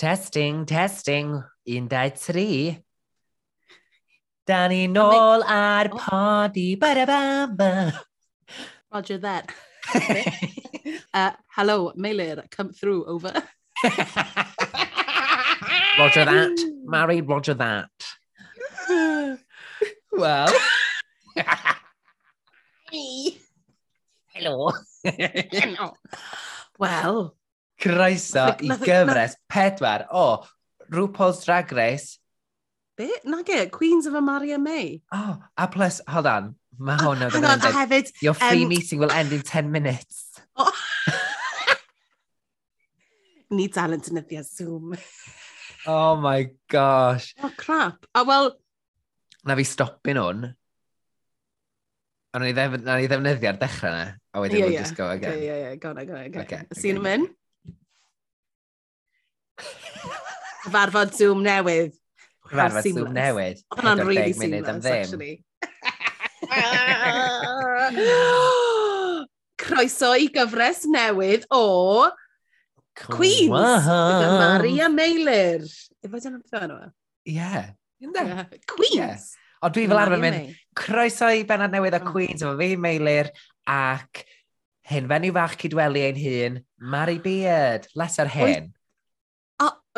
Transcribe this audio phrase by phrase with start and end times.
[0.00, 2.82] Testing, testing, in die three.
[4.46, 6.74] Danny Knoll at party.
[6.74, 8.00] Ba-da-ba-ba.
[8.90, 9.52] Roger that.
[11.12, 13.30] uh, hello, Mailer, come through, over.
[15.98, 16.72] Roger that.
[16.86, 17.90] Married, Roger that.
[20.10, 20.50] well.
[24.32, 24.72] Hello.
[25.04, 25.92] Hello.
[26.78, 27.36] Well,
[27.80, 30.44] Croeso i gyfres pedwar o
[30.90, 32.18] RuPaul's Drag Race.
[32.96, 33.08] Be?
[33.24, 35.00] Na ge, Queens of Amaria May.
[35.12, 37.76] Oh, a plus, hold on, mae ah, hwn oedd yn ended.
[37.78, 40.26] Hefyd, Your free um, meeting will end in 10 minutes.
[40.60, 40.68] Oh.
[43.56, 44.92] Ni dal yn dynyddio Zoom.
[45.88, 47.32] oh my gosh.
[47.40, 48.04] Oh crap.
[48.12, 48.52] A oh, wel...
[49.48, 50.50] Na fi stopin hwn.
[52.30, 54.04] A na ni, ddef, na ni ddefnyddio'r dechrau na.
[54.36, 54.84] A wedyn yeah, we'll yeah.
[54.84, 55.40] just go again.
[55.40, 55.80] Yeah, yeah, yeah.
[55.80, 56.46] Go on, go on, go on.
[56.46, 56.88] Okay, See okay.
[56.88, 57.39] you in a minute.
[60.64, 61.92] cyfarfod Zoom newydd.
[62.50, 63.58] Cyfarfod Zoom newydd.
[63.70, 65.34] Oedd hwnna'n really seamless, actually.
[69.60, 72.08] Croeso i gyfres newydd o
[73.00, 75.62] Queens gyda Maria Meilir.
[76.04, 76.88] Efo dyna beth o'n nhw?
[77.30, 77.62] Ie.
[78.68, 79.24] Queens.
[79.60, 82.06] O, dwi fel arfer mynd, croeso i benod newydd o oh.
[82.12, 83.26] Queens efo fi Meilir
[83.68, 84.22] ac
[84.90, 86.54] hyn fenyw fach cydweli ein hun,
[86.92, 88.70] Mari Beard, leser hen.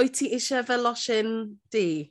[0.01, 1.33] Wyt ti eisiau fel losin
[1.73, 2.11] di?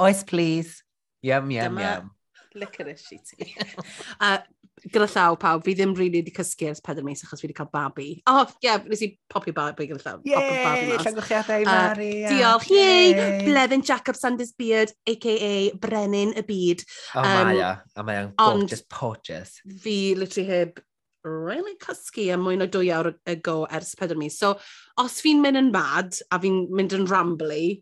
[0.00, 0.82] Oes, please.
[1.22, 2.14] Yum, yum, Dyma yum.
[2.56, 3.50] Licorice i ti.
[4.24, 4.38] uh,
[4.86, 7.56] gyda llaw pawb, fi ddim rili really wedi cysgu ers pedr mis achos fi wedi
[7.58, 8.08] cael babi.
[8.30, 10.22] O, oh, ie, yeah, nes i popio babi gyda llaw.
[10.24, 12.10] Ie, llangwchiadau i Mari.
[12.22, 13.14] Uh, diolch, yey!
[13.44, 15.54] Blevin Jacob Sanders Beard, a.k.a.
[15.82, 16.86] Brenin y Byd.
[17.12, 17.72] O, um, mae o.
[17.92, 19.58] A mae o'n gorgeous, gorgeous.
[19.84, 20.80] Fi literally heb
[21.24, 24.38] really cysgu am mwy na dwy awr ago ers pedwar mis.
[24.38, 24.54] So,
[25.00, 27.80] os fi'n mynd yn mad a fi'n mynd yn rambly,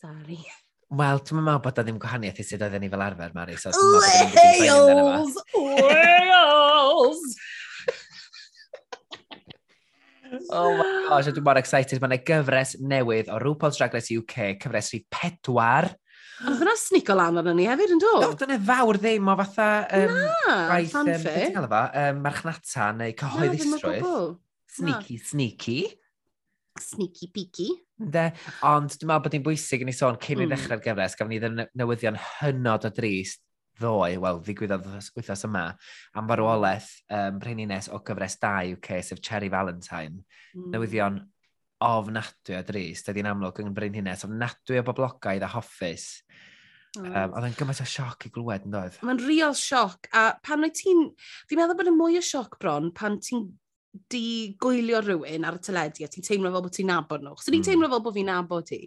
[0.00, 0.40] sorry.
[0.88, 3.58] Wel, dwi'n meddwl bod o ddim gwahaniaeth i sydd oedden ni fel arfer, Mari.
[3.60, 5.36] So Wales!
[5.52, 7.36] Wales!
[10.50, 12.00] oh my gosh, dwi'n mor excited.
[12.00, 15.90] Mae'n gyfres newydd o RuPaul's Drag Race UK, cyfres rhi pedwar.
[16.38, 18.36] Oedd hwnna snico lan arno ni hefyd yn dod?
[18.38, 19.68] Dyna fawr ddim o fatha...
[19.98, 21.32] Um, na, gwaith, fanffi.
[21.50, 24.06] Um, fa, um, marchnata neu cyhoeddusrwydd.
[24.78, 25.78] Sneaky, sneaky.
[26.78, 27.68] Sneaky peaky.
[27.98, 28.28] De,
[28.62, 30.52] ond dwi'n meddwl bod hi'n bwysig i ni sôn cyn i mm.
[30.52, 33.42] ddechrau'r gyfres, gafon ni ddyn newyddion hynod o drist
[33.78, 35.64] ddoe, wel, ddigwyddodd wythnos yma,
[36.18, 40.22] am farwolaeth um, Brenines o gyfres 2 UK, sef Cherry Valentine.
[40.54, 40.70] Mm.
[40.74, 41.20] Newyddion
[41.84, 46.08] ofnadwy o drist, ydy'n amlwg yn Nghymru'n hunes, ofnadwy o boblogaidd a hoffus.
[46.96, 47.12] Mm.
[47.12, 48.98] Um, oedd e'n gymaint o sioc i glywed yn doedd.
[49.06, 51.08] Mae'n real sioc, a pan wyt ti'n...
[51.48, 53.46] Fi'n meddwl bod yn mwy o sioc bron pan ti'n
[54.12, 57.36] di gwylio rhywun ar y teledu a ti'n teimlo fel bod ti'n nabod nhw.
[57.40, 57.68] So ni'n mm.
[57.68, 58.80] teimlo fel bod fi'n nabod ti.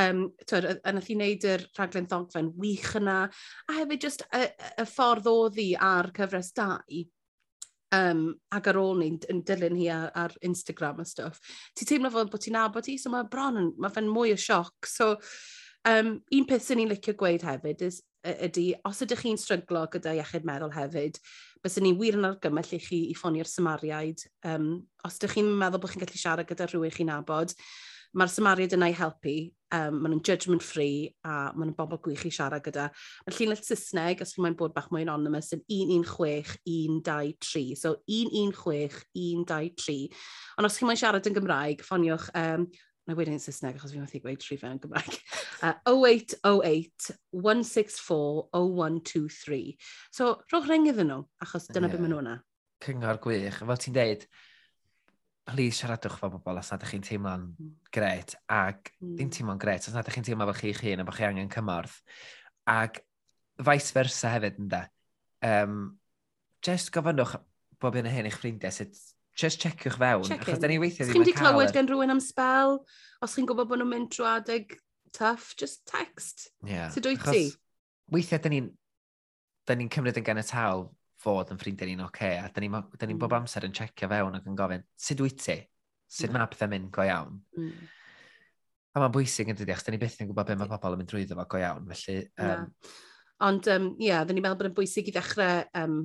[0.00, 4.44] Um, twyd, a nath i wneud yr rhaglen ddogfen wych yna, a hefyd just y,
[4.78, 7.02] y ffordd oedd hi ar cyfres 2
[7.96, 11.40] um, ac ar ôl ni'n yn dilyn hi ar, ar Instagram a stuff,
[11.76, 14.38] ti'n teimlo fel bod ti'n nabod hi, so mae bron yn, mae fe'n mwy o
[14.40, 14.88] sioc.
[14.88, 15.16] So,
[15.88, 20.12] um, un peth sy'n ni'n licio gweud hefyd is, ydy, os ydych chi'n stryglo gyda
[20.18, 21.20] iechyd meddwl hefyd,
[21.64, 24.26] bys ni wir yn argymell i chi i ffonio'r Samariaid.
[24.48, 24.72] Um,
[25.06, 27.54] os ydych chi'n meddwl bod chi'n gallu siarad gyda rhywun chi'n nabod,
[28.16, 29.34] mae'r Samariad yna i helpu,
[29.74, 32.88] um, maen nhw'n judgment free a maen nhw'n bobl gwych i siarad gyda.
[33.26, 37.76] Mae'r llinell Saesneg, os mae'n bod bach mwy anonymous, yn 116123.
[37.78, 39.98] So 116123.
[40.58, 42.66] Ond os chi'n moyn siarad yn Gymraeg, ffoniwch, um,
[43.06, 45.14] na wedyn yn Saesneg, achos fi wedi gweud tri fe yn Gymraeg,
[45.62, 49.64] uh, 0808 164 0123.
[50.14, 51.94] So, rhowch rengif yn nhw, achos dyna yeah.
[51.94, 52.38] beth maen nhw'n na.
[52.80, 53.60] Cyngor gwych.
[53.60, 54.22] Fel ti'n deud,
[55.50, 57.70] please siaradwch fo bobl os nad ydych chi'n teimlo'n hmm.
[57.94, 59.14] gret, ac mm.
[59.14, 59.34] ddim hmm.
[59.36, 62.00] teimlo'n gret, os nad ydych chi'n teimlo fel chi'ch hun a bod chi angen cymorth.
[62.70, 63.00] Ac
[63.70, 64.82] vice versa hefyd ynda.
[65.46, 65.80] Um,
[66.64, 67.38] just gofynnwch
[67.80, 68.98] bob un o hyn i'ch ffrindiau sut
[69.40, 70.26] just checiwch fewn.
[70.28, 71.40] Check achos da ni weithiau ddim yn cael...
[71.40, 72.80] clywed gan rhywun am spel,
[73.24, 74.76] os chi'n gwybod bod nhw'n mynd trwy adeg
[75.16, 76.50] tough, just text.
[76.66, 76.90] Yeah.
[76.94, 77.48] Sut wyt ti?
[78.12, 78.70] Weithiau da ni'n
[79.78, 80.88] ni cymryd yn gan y tawl
[81.20, 83.44] fod yn ffrindiau ni'n oce, okay, a da ni'n ni, da ni bob mm.
[83.44, 85.58] amser yn checio fewn ac yn gofyn, sut wyt ti?
[86.10, 86.38] Sut mm.
[86.38, 87.40] mae pethau mynd go iawn?
[87.58, 87.90] Mm.
[88.90, 91.02] A mae'n bwysig yn dydi, achos da ni byth yn gwybod beth mae pobl yn
[91.02, 92.24] mynd drwyddo fo go iawn, felly...
[92.40, 92.96] Um, Na.
[93.40, 96.00] Ond, ie, um, yeah, da ni'n meddwl bod yn bwysig i ddechrau um,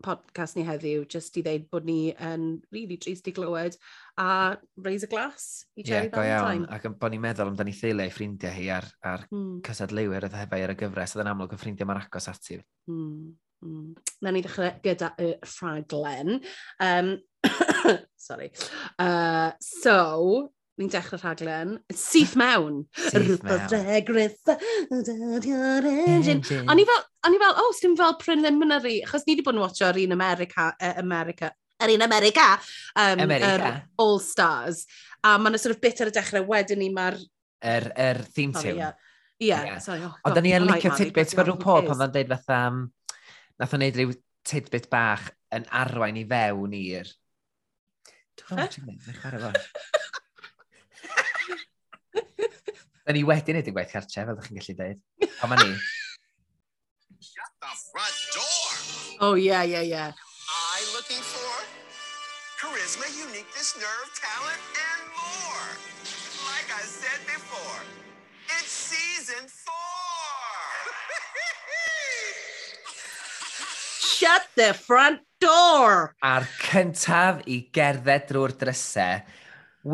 [0.00, 3.76] podcast ni heddiw, just i ddeud bod ni yn really drist i glywed,
[4.20, 6.64] a raise a glass i Jerry yeah, Valentine.
[6.64, 6.72] Iawn.
[6.72, 9.60] Ac bod ni'n meddwl amdani theulu ei ffrindiau hi ar, ar mm.
[9.66, 12.60] cysadleuwyr oedd hefau ar y gyfres, oedd yn amlwg y ffrindiau mae'n agos ati.
[12.90, 13.30] Mm.
[13.60, 13.92] Mm.
[14.24, 16.40] Na ni ddechrau gyda y rhaglen.
[16.80, 17.18] Um,
[18.16, 18.50] sorry.
[18.98, 21.74] Uh, so, ni'n dechrau rhaglen.
[21.92, 22.82] Syth mewn.
[22.96, 23.66] Syth mewn.
[26.72, 29.64] O'n i fel, o'n i fel, oh, sy'n fel preliminary, achos ni wedi bod yn
[29.64, 32.48] watcho ar un America, uh, America, yr un America,
[32.94, 33.74] um, America.
[33.74, 34.86] Er All Stars.
[35.20, 37.20] A mae'n sort of bit ar y dechrau, wedyn ni mae'r...
[37.60, 38.72] Yr er, er theme tune.
[38.72, 38.96] Ie, yeah.
[39.44, 39.66] yeah.
[39.74, 39.84] yeah.
[39.84, 40.00] sorry.
[40.06, 42.62] Oh, Ond da ni yn licio tidbits, mae rhyw pob pan mae'n dweud fatha...
[42.70, 42.88] Um,
[43.60, 44.12] nath o'n neud rhyw
[44.48, 47.08] tidbit bach yn arwain i fewn i'r...
[53.10, 54.98] Da ni wedi wneud y gwaith cartref, fel ydych chi'n gallu dweud.
[55.28, 55.70] O, ma ni.
[57.20, 58.74] Shut the front door!
[59.28, 60.12] Oh, yeah, yeah, yeah.
[60.48, 61.52] I looking for
[62.62, 65.68] charisma, uniqueness, nerve, talent, and more.
[66.48, 67.82] Like I said before,
[68.56, 69.48] it's season
[74.20, 76.10] Shut the front door!
[76.20, 79.22] A'r cyntaf i gerdded drwy'r drysau,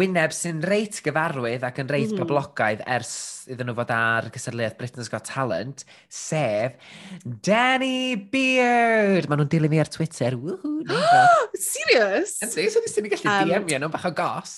[0.00, 2.18] wyneb sy'n reit gyfarwydd ac yn reit mm.
[2.18, 3.12] poblogaidd ers
[3.46, 6.74] iddyn nhw fod ar gysylltiaeth Britain's Got Talent, sef
[7.22, 9.30] Danny Beard.
[9.30, 10.34] Maen nhw'n dilyn mi ar Twitter.
[10.34, 10.82] Woohoo!
[11.68, 12.40] Serious?
[12.42, 14.56] Yn serious, oedd ysyn ni'n gallu um, DM i nhw'n bach o gos.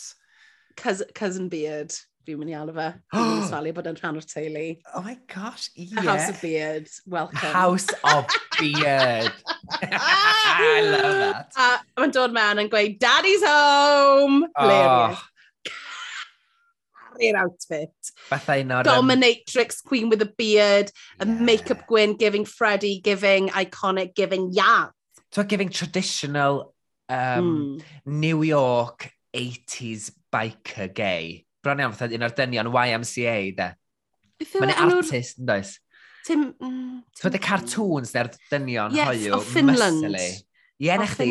[0.81, 1.93] Cousin Beard
[2.29, 2.89] fi'n mynd i alw fe.
[3.17, 4.67] Dwi'n sfalu bod yn rhan o'r teulu.
[4.95, 5.89] Oh my gosh, ie.
[5.89, 6.03] Yeah.
[6.03, 7.57] A House of Beard, welcome.
[7.57, 9.33] House of Beard.
[9.83, 11.59] I love that.
[11.97, 14.45] A mae'n dod mewn yn gweud, Daddy's home!
[14.55, 14.63] Oh.
[14.63, 15.19] Hilarious.
[15.19, 15.27] Oh.
[17.19, 18.13] Carrier outfit.
[18.29, 18.85] Fathau un o'r...
[18.85, 21.33] Dominatrix, Queen with a Beard, a yeah.
[21.33, 24.89] Makeup Gwyn, giving Freddy, giving iconic, giving yeah.
[25.33, 26.75] So giving traditional
[27.09, 27.83] um, mm.
[28.07, 33.69] New York 80s biker gay bron iawn fatha un o'r dynion YMCA, de.
[34.59, 35.77] Mae'n artist, yn does?
[36.27, 36.51] Tim...
[36.63, 39.25] Mm, Ti'n y cartoons neu'r dynion yes, hoiw.
[39.27, 40.19] Yes, o Finland.
[40.79, 41.31] Ie, na chdi.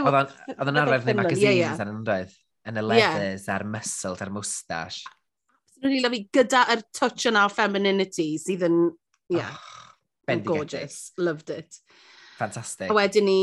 [0.00, 2.36] Oedd o'n arfer neu magazines ar yn doedd.
[2.70, 5.08] Yn y leathers, a'r muscles, a'r moustache.
[5.80, 8.78] Absolutely lyfu gyda'r touch yna o femininity sydd yn,
[9.32, 9.56] yeah,
[10.28, 11.10] oh, gorgeous.
[11.18, 11.80] Loved it.
[12.38, 12.92] Fantastic.
[12.92, 13.42] A wedyn ni,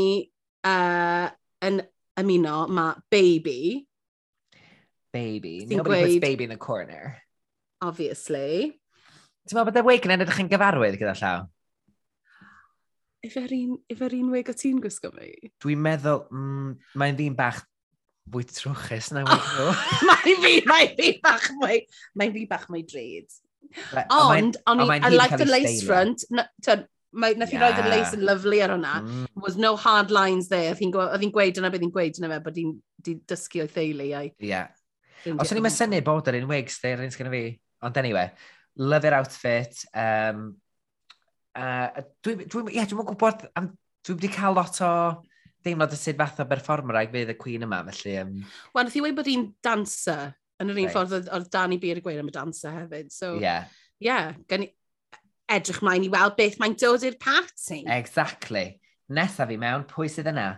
[0.66, 1.26] uh,
[1.66, 1.82] yn
[2.18, 3.87] ymuno, mae Baby,
[5.12, 5.66] baby.
[5.66, 6.12] Sy'n Nobody gweud...
[6.12, 7.16] puts baby in the corner.
[7.80, 8.74] Obviously.
[9.48, 11.46] Ti'n meddwl bod y wig yn edrych yn gyfarwydd gyda llaw?
[13.24, 15.32] Ifer un, ifer un wig o ti'n gwisgo fi?
[15.64, 17.62] Dwi'n meddwl, mm, mae'n ddyn bach
[18.28, 19.70] fwy trwchus na wig nhw.
[20.08, 21.80] Mae'n fi, mae'n fi bach mwy,
[22.20, 23.30] mae'n fi bach mwy dreid.
[24.12, 26.24] Ond, ond, o'n i, I like the lace front.
[26.30, 26.44] Na,
[27.12, 27.62] mae, nath yeah.
[27.62, 28.94] i roed y lace yn lyflu ar hwnna.
[29.04, 29.26] Mm.
[29.44, 30.74] was no hard lines there.
[30.74, 30.82] Oedd
[31.24, 32.76] hi'n gweud, yna beth hi'n gweud yna fe, bod hi'n
[33.32, 34.08] dysgu o'i theulu.
[34.12, 34.34] Ie.
[34.50, 34.68] Yeah.
[35.34, 37.42] Os o'n i'n mesynu bod yr un wigs, dy'r un sgynnu fi.
[37.86, 38.30] Ond anyway,
[38.78, 39.84] love your outfit.
[39.92, 40.48] Um,
[41.58, 43.72] uh, dwi'n dwi, dwi, yeah, dwi gwybod, am,
[44.06, 44.92] dwi wedi cael lot o
[45.66, 48.16] deimlad y sut fath o berfformer ag fydd y Queen yma, felly...
[48.22, 48.34] Um...
[48.74, 50.94] Wel, nath i wedi bod hi'n dancer, yn yr un right.
[50.94, 53.12] ffordd o'r Danny Beer y gweud am y dancer hefyd.
[53.14, 53.70] So, yeah.
[54.02, 54.72] yeah gan i
[55.48, 57.82] edrych mlaen i weld beth mae'n dod i'r party.
[57.90, 58.66] Exactly.
[59.14, 60.50] Nesaf fi mewn, pwy sydd yna?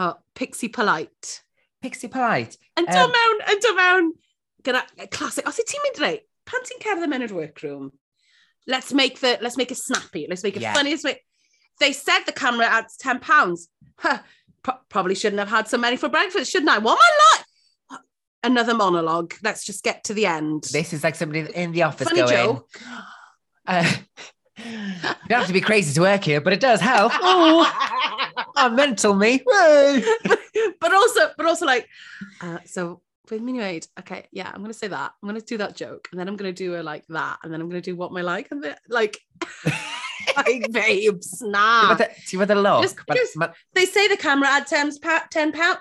[0.00, 1.42] Oh, Pixie Polite.
[1.82, 2.56] Pixie Polite.
[2.78, 3.14] Yn do Yym.
[3.14, 4.10] mewn, yn do mewn,
[4.66, 4.82] gyda
[5.14, 5.46] classic.
[5.48, 7.90] Os i ti'n mynd rei, pan ti'n cerdded mewn i'r workroom,
[8.66, 10.74] let's make the, let's make it snappy, let's make it Yeah.
[10.74, 10.96] funny.
[11.02, 11.24] Make...
[11.80, 13.68] They said the camera adds 10 pounds.
[13.98, 14.18] Huh,
[14.62, 16.78] pro- probably shouldn't have had so many for breakfast, shouldn't I?
[16.78, 18.00] What am I like?
[18.44, 19.34] Another monologue.
[19.42, 20.64] Let's just get to the end.
[20.72, 22.30] This is like somebody in the office Funny going...
[22.30, 22.68] joke.
[23.66, 23.92] Uh,
[24.58, 24.74] you
[25.28, 27.12] don't have to be crazy to work here, but it does help.
[28.38, 29.42] Oh, oh mental me.
[29.46, 30.02] Woo.
[30.80, 31.88] but also, but also like,
[32.40, 35.12] uh, so with anyway, okay, yeah, I'm gonna say that.
[35.22, 37.60] I'm gonna do that joke, and then I'm gonna do it like that, and then
[37.60, 39.18] I'm gonna do what my like, and then like,
[40.36, 41.94] like babes, nah.
[41.98, 42.82] y- ti'n fod look?
[42.82, 45.80] Just- ma- just- ma- They say the camera had 10 pa- 10 pounds.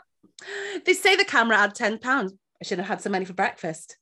[0.86, 2.34] They say the camera had 10 pounds.
[2.62, 3.98] I should have had so many for breakfast.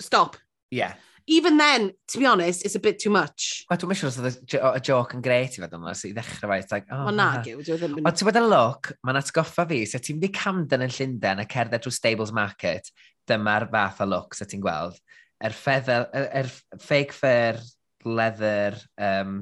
[0.00, 0.36] Stop.
[0.70, 0.94] Yeah.
[1.26, 3.64] even then, to be honest, it's a bit too much.
[3.70, 6.50] Wel, dwi'n meddwl os oedd y joc yn greit i fod yma, so i ddechrau
[6.52, 8.08] fe, it's like, oh, Wel, na, gyw, dwi e ddim yn...
[8.08, 11.40] O, ti'n bod y look, mae'n atgoffa fi, so ti'n mynd i Camden yn Llundain
[11.40, 12.92] a cerdded drwy Stables Market,
[13.30, 15.00] dyma'r fath o look, so ti'n gweld.
[15.44, 17.62] Er, feather, er, er fake fur,
[18.04, 19.38] leather, um,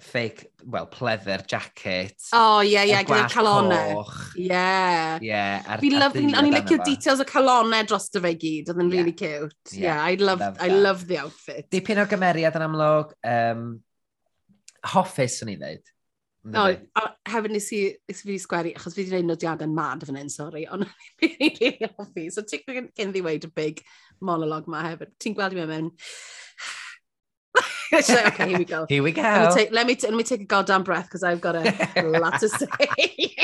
[0.00, 2.14] fake, well, pleather jacket.
[2.32, 4.02] Oh, ie, yeah, ie, gyda'r gyda calonau.
[4.36, 4.46] Ie.
[4.48, 5.18] Yeah.
[5.22, 8.90] Yeah, Fi love, o'n i'n licio details o calonau dros dy fe gyd, oedd yn
[8.90, 8.98] yeah.
[8.98, 9.72] really cute.
[9.72, 11.68] Yeah, yeah I, love, love I love the outfit.
[11.72, 13.66] Dipyn o gymeriad yn amlwg, um,
[14.94, 15.92] hoffus o'n i ddweud.
[16.52, 16.64] No,
[16.98, 20.18] a hefyd nes i, nes i fi sgweri, achos fi wedi gwneud nodiadau mad fan
[20.18, 20.88] hyn, sori, ond
[21.22, 22.24] fi'n really hoffi.
[22.34, 22.64] So ti'n
[22.98, 23.82] gynnu i weid y big
[24.26, 25.12] monolog ma hefyd.
[25.22, 25.92] Ti'n gweld i mewn
[28.00, 28.86] so, okay, here we go.
[28.88, 29.22] Here we go.
[29.22, 32.02] Let me take, let me, let me take a goddamn breath because I've got a
[32.02, 33.36] lot to say.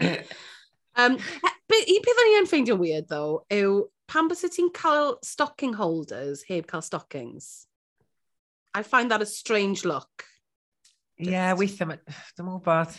[0.96, 5.76] um, un peth o'n i yn ffeindio'n weird, though, yw pan bys ti'n cael stocking
[5.78, 7.68] holders heb cael stockings?
[8.74, 10.26] I find that a strange look.
[11.20, 11.86] Ie, yeah, weithio,
[12.34, 12.98] dwi'n gwybod.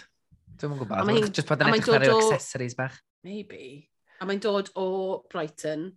[0.62, 1.32] Dwi'n gwybod.
[1.36, 2.96] Just bod yn edrych ar accessories bach.
[3.28, 3.90] Maybe.
[4.22, 4.88] A mae'n dod o
[5.32, 5.90] Brighton,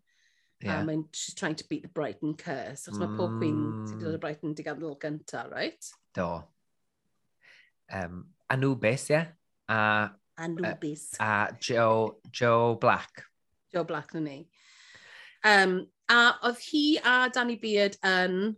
[0.65, 0.81] yeah.
[0.81, 3.05] a mae'n she's trying to beat the Brighton curse, achos mm.
[3.05, 4.25] mae pob Queen sydd wedi dod o mm.
[4.25, 5.93] Brighton di gadael gynta, right?
[6.17, 6.29] Do.
[7.93, 9.15] Um, Anubis, ie?
[9.15, 9.27] Yeah?
[9.69, 11.07] A, Anubis.
[11.21, 13.25] A, a Joe, Joe Black.
[13.73, 14.39] Joe Black, na ni.
[15.45, 18.55] Um, a oedd hi a Danny Beard yn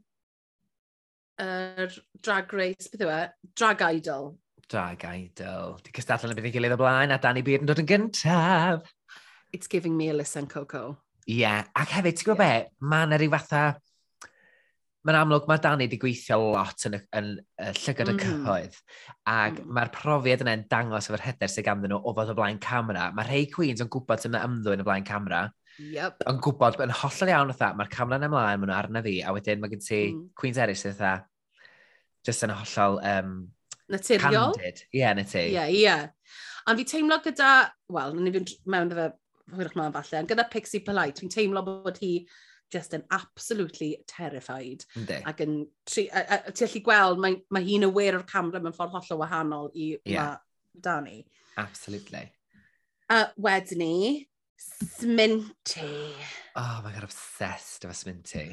[1.42, 3.22] er drag race, beth yw e?
[3.58, 4.34] Drag Idol.
[4.70, 5.76] Drag Idol.
[5.84, 8.86] Di cystadlu'n y bydd ei gilydd o blaen a Danny Beard yn dod yn gyntaf.
[9.52, 10.98] It's giving me Alyssa and Coco.
[11.26, 11.66] Ie, yeah.
[11.74, 12.64] ac hefyd, ti'n gwybod yeah.
[12.70, 13.66] be, mae yna rhyw fatha...
[15.06, 17.26] Mae'n amlwg mae Dani wedi gweithio lot yn y, yn,
[17.62, 18.16] y llygad mm.
[18.16, 18.78] y cyhoedd.
[19.30, 19.68] Ac mm.
[19.76, 23.04] mae'r profiad yna'n dangos efo'r hyder sydd ganddyn nhw o fod o blaen camera.
[23.14, 25.44] Mae rhai Queens yn gwybod sy'n ymddwyn o blaen camera.
[25.78, 26.24] Yep.
[26.26, 29.34] Yn gwybod, yn hollol iawn o mae'r camera yn ymlaen, maen nhw arna fi, a
[29.36, 30.24] wedyn mae gen ti mm.
[30.42, 31.12] Queens eraill sydd dda,
[32.26, 33.36] just yn hollol um,
[33.94, 34.56] Naturiol.
[34.56, 34.82] Candid.
[34.88, 35.44] Ie, yeah, na ti.
[35.44, 35.84] Ie, yeah, ie.
[35.84, 36.42] Yeah.
[36.66, 37.52] Ond fi teimlo gyda,
[37.94, 39.06] wel, ni fynd mewn iddo
[39.54, 40.20] hwyrach mlaen falle.
[40.20, 42.12] Ond gyda Pixie Polite, fi'n teimlo bod hi
[42.72, 44.84] just yn absolutely terrified.
[44.98, 45.20] Ynddi.
[45.30, 49.70] Ac yn, ti allu gweld, mae, mae hi'n aware o'r camera mewn ffordd hollol wahanol
[49.74, 50.38] i yeah.
[50.74, 51.20] Dani.
[51.56, 52.24] Absolutely.
[53.12, 53.96] A wedyn ni,
[54.56, 55.92] Sminty.
[56.56, 58.48] Oh mae'n god, obsessed efo Sminty.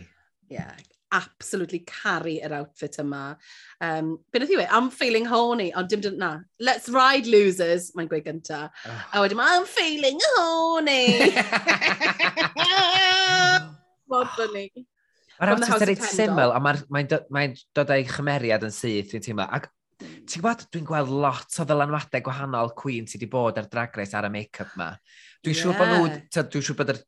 [0.52, 0.76] Yeah
[1.14, 3.36] absolutely caru yr outfit yma.
[3.84, 4.68] Um, Beth yw e?
[4.70, 5.70] I'm feeling horny.
[5.78, 6.32] Ond dim dyn na.
[6.60, 8.66] Let's ride losers, mae'n gweud gynta.
[8.88, 9.04] Oh.
[9.14, 11.06] A wedyn, I'm feeling horny.
[14.12, 14.68] Mor ni.
[15.40, 19.24] Mae'r outfit yn eitha syml, a mae'n mae, mae dod ei chymeriad yn syth, dwi'n
[19.26, 19.48] teimlo.
[19.48, 20.20] Ac hmm.
[20.30, 24.16] ti'n gwybod, dwi'n gweld lot o ddylanwadau gwahanol Queen sydd wedi bod ar Drag Race
[24.18, 24.94] ar y make-up ma.
[25.44, 25.64] Dwi'n yeah.
[25.64, 26.04] siŵr bod nhw,
[26.38, 27.02] dwi'n siŵr bod yr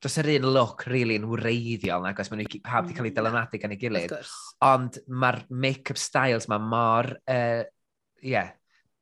[0.00, 3.12] dros yr un look really yn wreiddiol nag oes maen nhw pawb wedi cael ei
[3.12, 3.18] mm.
[3.18, 4.14] dylanadu gan ei gilydd.
[4.64, 7.68] Ond mae'r make-up styles mae mor, ie, uh,
[8.24, 8.54] yeah,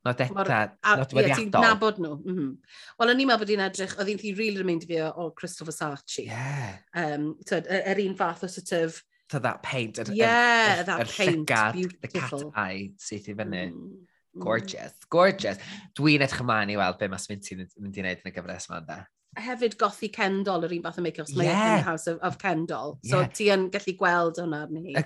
[0.07, 0.61] nodeta,
[0.99, 1.29] nodweddiadol.
[1.29, 2.17] Ie, ti'n nabod nhw.
[2.23, 2.51] Mm -hmm.
[2.99, 5.11] Wel, o'n i'n meddwl bod i'n edrych, oedd hi'n rili yn mynd i fi o
[5.25, 6.25] o Crystal Versace.
[6.27, 6.79] Yeah.
[6.95, 9.03] Um, tyd, yr er un fath o sort of...
[9.35, 10.01] To that paint.
[10.01, 11.45] Yr, yeah, yr, that yr paint.
[11.45, 12.01] Llygad, beautiful.
[12.01, 13.67] the cat eye sydd i fyny.
[13.69, 14.43] Mm, mm.
[14.43, 15.59] Gorgeous, gorgeous.
[15.99, 18.81] Dwi'n edrych ymlaen i weld be mae Sminty'n mynd i wneud yn y gyfres yma,
[18.87, 18.99] da
[19.45, 21.83] hefyd gothi Kendall yr un fath o make-up, so yeah.
[21.83, 22.99] House of, of Kendall.
[23.05, 23.35] So yeah.
[23.35, 24.97] ti yn gallu gweld hwnna arni.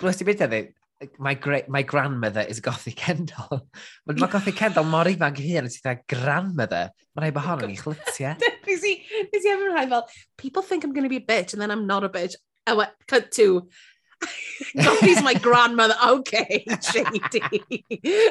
[0.00, 0.76] Gwys ti beth edrych?
[1.16, 3.66] My, great, my grandmother is Gothic Kendall.
[4.06, 6.90] Mae ma Gothic Kendall mor ifanc hyn, a ti'n dweud grandmother.
[7.16, 8.50] Mae'n rhaid bod hon yn ei chlytiau.
[8.68, 8.96] Nes i
[9.40, 10.04] efo'n rhaid fel,
[10.36, 12.36] people think I'm going to be a bitch and then I'm not a bitch.
[12.66, 13.66] I what, cut to,
[14.76, 15.94] Gothi's my grandmother.
[16.06, 17.84] Okay, shady.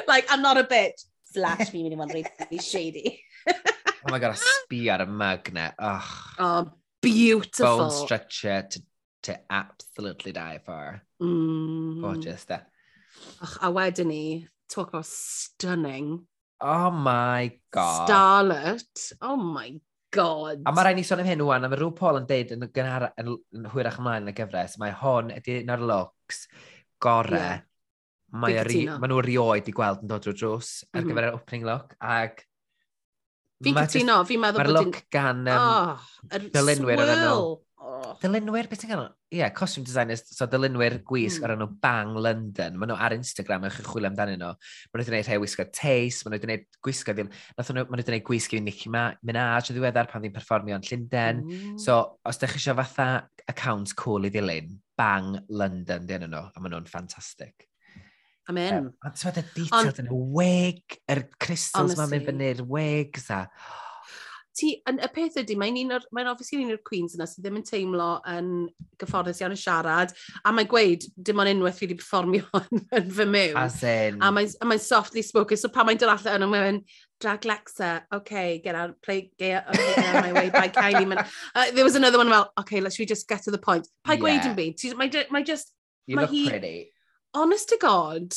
[0.06, 1.04] like, I'm not a bitch.
[1.32, 3.20] Slash, fi, mynd i fod yn really shady.
[4.06, 5.74] Oh my god, a sbi ar y mug magnet.
[5.78, 6.06] Oh,
[6.38, 7.78] oh beautiful.
[7.78, 8.82] Bone stretcher to,
[9.22, 11.02] to absolutely die for.
[11.22, 12.00] Mm.
[12.00, 12.60] Gorgeous, da.
[13.42, 16.26] Och, a wedyn ni, talk about stunning.
[16.60, 18.08] Oh my god.
[18.08, 19.12] Starlet.
[19.20, 19.80] Oh my
[20.10, 20.62] god.
[20.64, 22.66] A mae rhaid ni sôn am hyn wwan, a mae rhyw Paul yn deud yn,
[22.74, 26.46] gynhar, yn, yn hwyrach ymlaen yn y gyfres, mae hon ydy un o'r looks
[27.02, 27.36] gore.
[27.36, 27.66] Yeah.
[28.30, 31.10] Mae nhw erioed i gweld yn dod drwy drws ar mm -hmm.
[31.10, 32.44] gyfer yr opening look, ac
[33.60, 34.70] Fi'n cytuno, fi'n meddwl bod...
[34.72, 35.42] Mae'r look gan...
[35.44, 37.58] Um, oh, yr dylunwyr swirl.
[37.80, 38.14] Oh.
[38.20, 39.02] Dylunwyr, beth yn gael?
[39.30, 41.46] Ie, yeah, costume designers, so dylunwyr gwisg mm.
[41.46, 42.76] o'r enw Bang London.
[42.80, 44.50] Maen nhw ar Instagram yn chwilio amdanyn nhw.
[44.56, 47.32] Maen nhw wedi gwneud rhai wisgo taste, maen nhw wedi gwneud gwisgo ddim...
[47.58, 50.80] Nath nhw, maen nhw wedi gwneud gwisgo i Nicki Minaj o ddiweddar pan ddim performio
[50.80, 51.44] yn Llundain.
[51.46, 51.78] Mm.
[51.80, 53.10] So, os ydych chi eisiau fatha
[53.52, 57.69] account cool i ddilyn, Bang London, dyn nhw, a maen nhw'n ffantastig.
[58.50, 58.90] I'm Amen.
[59.06, 63.44] Ond ti'n meddwl, details yn y weg, yr crystals ma'n mynd fyny'r wigs a...
[64.58, 67.46] Ti, yn, y peth ydy, mae'n un o'r, mae'n obviously un o'r Queens yna sydd
[67.46, 68.50] ddim yn teimlo yn
[69.00, 73.14] gyfforddus iawn yn siarad, a mae'n gweud, dim ond unwaith fi wedi performio yn, yn
[73.14, 73.54] fy mew.
[73.60, 74.18] As in.
[74.18, 76.82] A mae'n mae softly spoken, so pan mae'n dod allan yna, mae'n
[77.22, 81.06] drag Lexa, okay, get out, play, get out, okay, get out my way by Kylie.
[81.06, 81.24] Man.
[81.54, 83.86] Uh, there was another one about, okay, let's we just get to the point.
[84.02, 84.24] Pa yeah.
[84.26, 85.30] gweud yn byd?
[85.30, 85.76] Mae just...
[86.10, 86.90] You look hi, pretty
[87.36, 88.34] honest to god,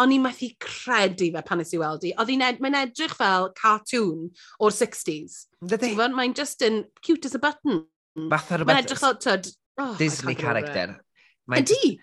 [0.00, 2.12] o'n i methu credu fe pan nes i weld i.
[2.20, 4.28] Oedd hi'n ed mae'n edrych fel cartoon
[4.62, 5.46] o'r 60s.
[5.60, 5.94] Dydy.
[6.00, 7.84] Mae'n just yn cute as a button.
[8.32, 9.48] Fath ar Mae'n edrych fel, tyd...
[9.80, 10.98] Oh, Disney character.
[11.56, 11.96] Ydy!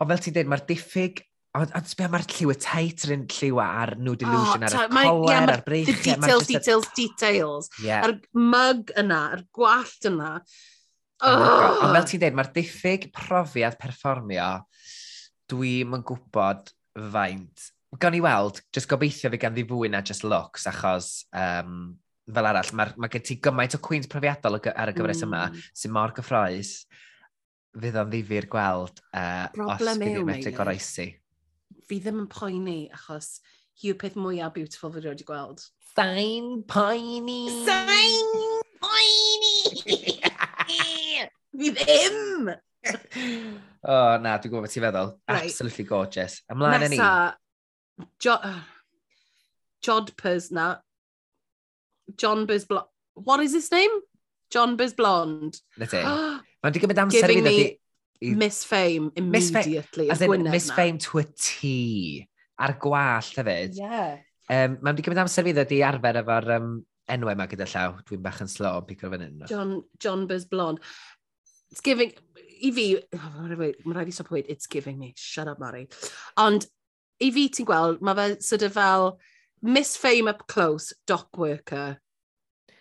[0.00, 1.24] O fel ti'n dweud, mae'r diffyg...
[1.52, 5.50] Ond sbio mae'r lliw y tait ryn lliw ar New delusion, ar y coler, yeah,
[5.52, 5.98] ar breichau.
[6.06, 7.68] Details, details, details.
[7.84, 8.06] Yeah.
[8.06, 10.30] A'r mug yna, a'r gwallt yna.
[11.28, 14.48] Oh Ond fel ti'n dweud, mae'r diffyg profiad perfformio
[15.52, 16.72] dwi'm yn gwybod
[17.12, 17.70] faint.
[18.00, 21.92] Gawn ni weld, jyst gobeithio fi ganddi fwy na just looks, achos um,
[22.32, 25.64] fel arall, mae ma gen ti gymaint o Queens profiadol ar y gyfres yma, mm.
[25.76, 26.70] sy'n mor gyffroes,
[27.82, 31.08] fydd o'n ddifur gweld uh, Problem os bydd i'n medru goroesi.
[31.88, 33.34] Fi ddim yn poeni, achos
[33.80, 35.64] hi yw peth mwyaf beautiful fi wedi gweld.
[35.92, 37.42] Sain poeni!
[37.66, 39.56] Sain poeni!
[41.58, 42.54] fi ddim!
[43.82, 45.08] O, oh, na, dwi'n gwybod beth ti'n feddwl.
[45.26, 45.50] Right.
[45.50, 46.38] Absolutely gorgeous.
[46.52, 47.02] Ymlaen yn ni.
[48.22, 48.60] Jo uh,
[49.82, 50.76] Jodpers na.
[52.16, 52.86] John Bers Blond.
[53.14, 53.90] What is his name?
[54.50, 55.58] John Bers Blond.
[55.78, 56.02] Na ti.
[56.62, 57.60] Mae'n digymryd amser i ddod
[58.22, 58.34] I...
[58.38, 60.06] Miss Fame immediately.
[60.06, 62.28] Miss, in Miss Fame to a T.
[62.62, 63.74] Ar gwall hefyd.
[63.78, 64.20] Yeah.
[64.46, 66.74] Um, Mae'n digymryd amser fi ddod i arfer efo'r um,
[67.10, 67.96] enwau yma gyda llaw.
[68.06, 69.42] Dwi'n bach yn slo yn pico fan hyn.
[69.50, 70.78] John, John Bers Blond.
[71.72, 72.14] It's giving
[72.62, 75.88] i fi, mae'n rhaid i stop it's giving me, shut up Mari.
[76.38, 76.66] Ond
[77.22, 79.18] i fi ti'n gweld, mae fe sort of fel
[79.62, 81.98] Miss Fame up close, dock worker.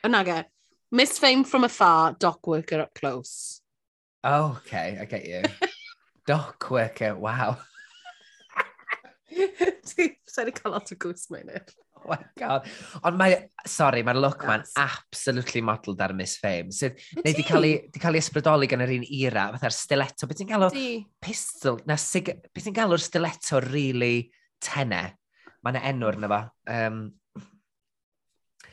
[0.06, 0.38] Yna ge,
[0.92, 3.62] Miss Fame from afar, dock worker up close.
[4.24, 5.44] Oh, okay, I get you.
[6.28, 7.58] dock worker, wow.
[9.32, 11.62] Ti'n cael lot o gwrs mae'n e.
[12.06, 12.66] Oh my god.
[13.06, 13.36] Ond mae,
[13.70, 16.74] sorry, mae'r look ma'n absolutely modelled ar Miss Fame.
[16.74, 20.30] Sydd, neu di cael ei ysbrydoli gan yr un era, fatha'r stiletto.
[20.30, 20.70] Beth ti'n galw
[21.22, 22.34] pistol, na sig...
[22.50, 24.32] Beth ti'n galw'r stiletto really
[24.64, 25.04] tenne?
[25.62, 26.44] Mae'n enw'r na fo.
[26.74, 27.04] Um,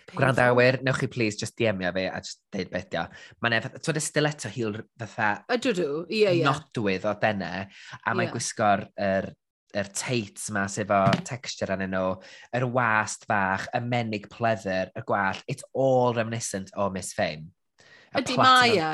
[0.09, 3.05] Gwrandawyr, newch chi please just DM fi a just deud beth dia.
[3.45, 5.35] Mae'n efo, twyd y stiletto hi'l fatha...
[5.45, 6.47] A dwdw, ie, ie.
[6.47, 8.33] Nodwydd o dene, a mae'n yeah.
[8.33, 9.29] gwisgo'r er,
[9.77, 12.15] yr teits ma sydd efo texture anyn nhw,
[12.57, 17.51] yr wast fach, y menig pleather, y gwall, it's all reminiscent o Miss Fame.
[18.17, 18.89] Ydy mae e.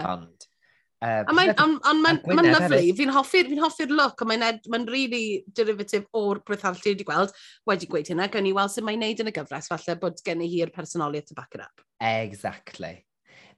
[1.04, 6.78] Ond mae'n lyflu, fi'n hoffi'r fi hoffi look, ond mae'n ma really derivative o'r brythal
[6.80, 7.34] ti wedi gweld.
[7.68, 10.42] Wedi gweud hynna, gan i weld sut mae'n neud yn y gyfres, falle bod gen
[10.42, 11.84] i hi'r personoliaeth to back it up.
[12.00, 13.04] Exactly.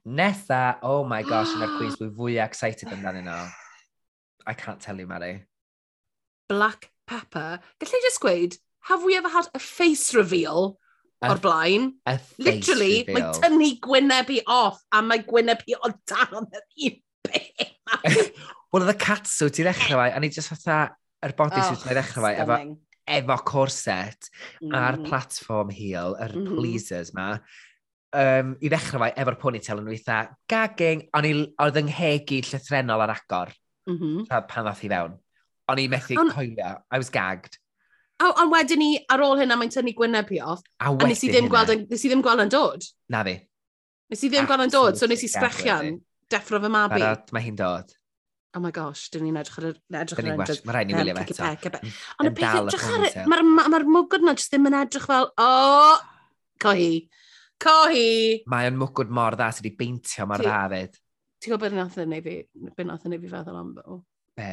[0.05, 3.39] Nesa, oh my gosh, yn yr quiz, fwy fwy excited amdano nhw.
[4.47, 5.45] I can't tell you, Mary.
[6.47, 8.57] Black Papa, gallai just gweud,
[8.89, 10.77] have we ever had a face reveal
[11.21, 11.93] a, o'r blaen?
[12.05, 13.31] A face Literally, reveal.
[13.31, 18.31] mae tynnu i off a mae gwyneb i o dan o'n yr un beth.
[18.73, 20.81] Wel, oedd y catsuit i ddechrau fai, a ni just fatha,
[21.23, 22.57] yr body oh, i ddechrau fai, efo,
[23.17, 24.27] efo corset
[24.59, 24.75] mm.
[24.75, 26.59] a'r platform heel, yr mm -hmm.
[26.59, 27.29] pleasers ma,
[28.19, 30.19] um, i ddechrau fai, efo'r ponytail yn weitha,
[30.51, 31.31] gagging, ond
[31.63, 33.55] oedd yng nghegu llythrenol ar agor
[33.87, 34.43] mm -hmm.
[34.51, 35.15] pan ddoth i fewn.
[35.71, 36.31] O'n i methu on...
[36.33, 36.75] coelio.
[36.91, 37.59] I was gagged.
[38.17, 40.63] A, ond wedyn ni, ar ôl hynna, mae'n tynnu gwyneb i off.
[40.81, 42.87] A, a nes i ddim gweld, nes i ddim gweld yn dod.
[43.13, 43.35] Na fi.
[44.09, 45.99] Nes i ddim gweld yn dod, so nes i sgrechian,
[46.31, 47.03] deffro fy mabi.
[47.35, 47.93] Mae hi'n dod.
[48.55, 49.71] Oh my gosh, dyn ni'n edrych ar y...
[49.99, 50.61] Edrych ar yr.
[50.65, 51.81] Mae rhaid ni wylio fe eto.
[52.17, 53.03] Ond y peth edrych ar...
[53.05, 53.25] y...
[53.29, 55.99] Mae'r ma mwgwd na jyst ddim yn edrych fel, o, oh,
[56.63, 56.87] cohi.
[57.61, 58.07] Cohi!
[58.49, 60.97] Mae o'n mwgwd mor dda sydd wedi beintio mor dda fyd.
[61.43, 62.35] Ti'n gwybod beth nath e yn ei fi,
[62.71, 63.71] beth nath e yn ei fi feddwl am?
[63.77, 64.01] fel?
[64.39, 64.49] Be?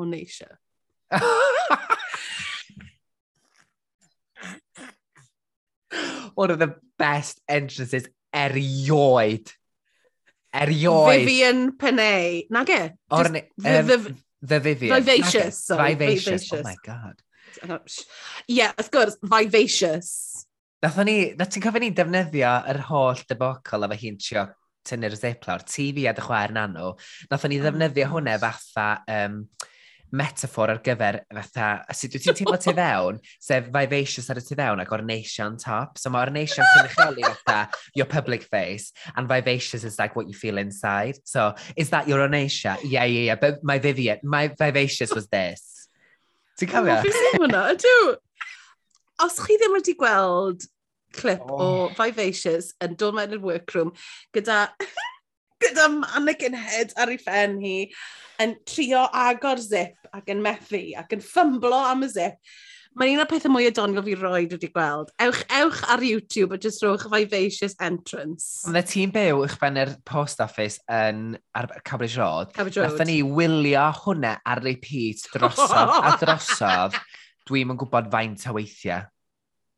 [0.00, 0.48] o neisio.
[6.34, 9.52] One of the best entrances erioed.
[10.54, 11.18] Erioed.
[11.18, 12.46] Vivian Panay.
[12.50, 12.92] Na ge?
[13.10, 14.96] Or, Just, um, the, the Vivian.
[14.96, 15.00] E.
[15.00, 15.58] Vivacious.
[15.64, 16.52] Sorry, vivacious.
[16.52, 16.60] Oh vivacious.
[16.60, 17.22] Oh my god.
[18.48, 20.46] Yeah, of course, vivacious.
[20.80, 24.46] Nathon ni, na ti'n cofio ni defnyddio yr holl debocol efo hi'n trio
[24.88, 26.94] tynnu'r zip lawr, TV a dy chwaer nanw.
[27.28, 29.42] Nathon ni ddefnyddio hwnna fatha um,
[30.12, 34.58] metafor ar gyfer fatha, sut wyt ti'n teimlo tu fewn, sef vivacious ar y tu
[34.58, 35.98] fewn ac ornation top.
[35.98, 37.60] So mae ornation cynrychioli fatha
[37.94, 41.18] your public face, and vivacious is like what you feel inside.
[41.24, 42.76] So is that your ornation?
[42.84, 45.88] Yeah, yeah, yeah, but my Vivian, my vivacious was this.
[46.60, 47.00] Ti'n cofio?
[47.06, 48.18] Fi ddim hwnna, ydw.
[49.24, 50.66] Os chi ddim wedi gweld
[51.12, 51.60] clip oh.
[51.60, 53.94] o Vivacious yn dod mewn i'r workroom
[54.36, 54.66] gyda
[55.60, 57.76] gyda mannequin head ar ei phen hi,
[58.40, 62.38] yn trio agor zip ac yn methu ac yn ffymblo am y zip.
[62.98, 65.12] Mae'n un o'r pethau mwy o dongo fi roed wedi gweld.
[65.22, 68.64] Ewch, ewch ar YouTube a just rhowch Vivacious Entrance.
[68.66, 72.50] Ond y ti'n byw i'ch ben yr post office yn ar Cabbage Road.
[72.56, 72.90] Cabbage Road.
[72.90, 76.98] Nathon ni wylio hwnna ar repeat drosodd a drosodd.
[77.46, 79.06] Dwi'm yn gwybod faint o weithiau.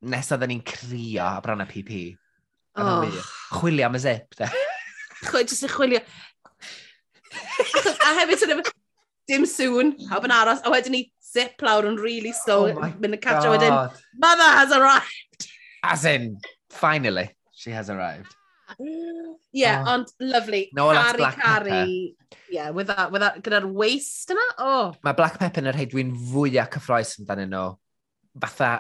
[0.09, 2.05] Nes oedden ni'n crio a bron y PP.
[2.81, 3.05] Oh.
[3.59, 4.49] Chwilio am y zip, de
[5.29, 6.03] chwe, jyst yn chwilio.
[7.33, 8.73] a hefyd, sort of,
[9.31, 13.17] dim sŵn, hawb yn aros, a wedyn ni zip lawr yn really slow, oh mynd
[13.17, 13.77] yn catch a wedyn,
[14.21, 15.49] mother has arrived!
[15.83, 16.37] As in,
[16.71, 18.31] finally, she has arrived.
[19.53, 19.95] Yeah, oh.
[19.95, 20.71] ond lovely.
[20.73, 21.71] No, that's black cari.
[21.71, 22.39] pepper.
[22.51, 24.95] Yeah, with that, with that, gyda'r waist yna, oh.
[25.05, 27.67] Mae black pepper yn yr rhaid dwi'n fwyaf cyffroes amdanyn nhw
[28.41, 28.71] fatha,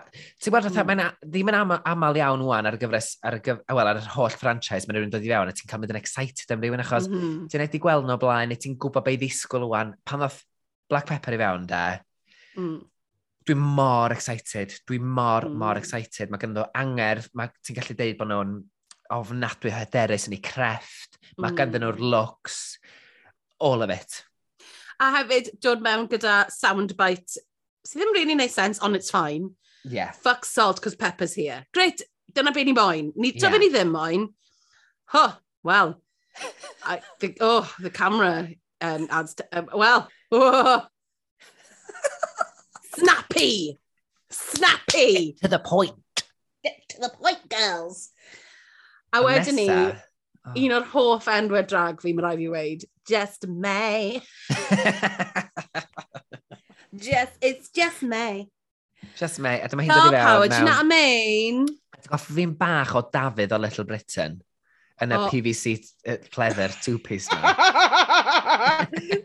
[0.41, 1.19] ti'n gwybod, fatha, mm.
[1.29, 4.09] ddim yn am, aml iawn wwan ar y gyfres, ar, y gyf, well, ar yr
[4.15, 6.83] holl franchise, mae'n rhywun dod i fewn, a ti'n cael mynd yn excited am rhywun,
[6.85, 7.51] achos mm -hmm.
[7.53, 10.41] ti'n edrych gweld no blaen, neu ti'n gwybod beth i ddisgwyl wwan, pan ddoth
[10.89, 11.83] Black Pepper i fewn, da,
[12.57, 12.81] mm.
[13.49, 15.61] dwi'n mor excited, dwi'n mor, mm.
[15.61, 18.59] mor excited, mae ganddo angerdd, mae ti'n gallu deud bod nhw'n
[19.13, 21.61] ofnadwy hyderus yn ei crefft, mae mm.
[21.61, 22.79] ganddyn nhw'r looks,
[23.61, 24.23] all of it.
[25.03, 27.43] A hefyd, dod mewn gyda soundbite
[27.87, 29.51] sydd ddim really neud sense, on it's fine.
[29.85, 30.13] Yeah.
[30.13, 31.67] Fuck salt, cos pepper's here.
[31.75, 33.13] Great, dyna be ni moyn.
[33.17, 33.57] Ni, yeah.
[33.59, 34.29] ni ddim moyn.
[35.07, 36.01] Huh, well.
[36.85, 38.49] I, the, oh, the camera
[38.81, 40.87] um, adds to, um, well, oh.
[42.95, 43.79] snappy,
[44.31, 45.33] snappy.
[45.33, 46.25] Get to the point.
[46.65, 48.11] Get to the point, girls.
[49.13, 49.95] A wedyn ni, oh.
[50.57, 54.23] un o'r hoff enwau drag fi, mae rai fi weid, just May.
[57.03, 58.51] just, it's just me.
[59.17, 59.61] Just me.
[59.61, 60.49] A dyma hi'n dod i fewn.
[60.49, 61.67] Do you know what I mean?
[62.09, 64.41] Goffi fi'n bach o Dafydd o Little Britain
[65.03, 65.29] yn y oh.
[65.31, 65.81] PVC
[66.31, 67.55] pleather two-piece na.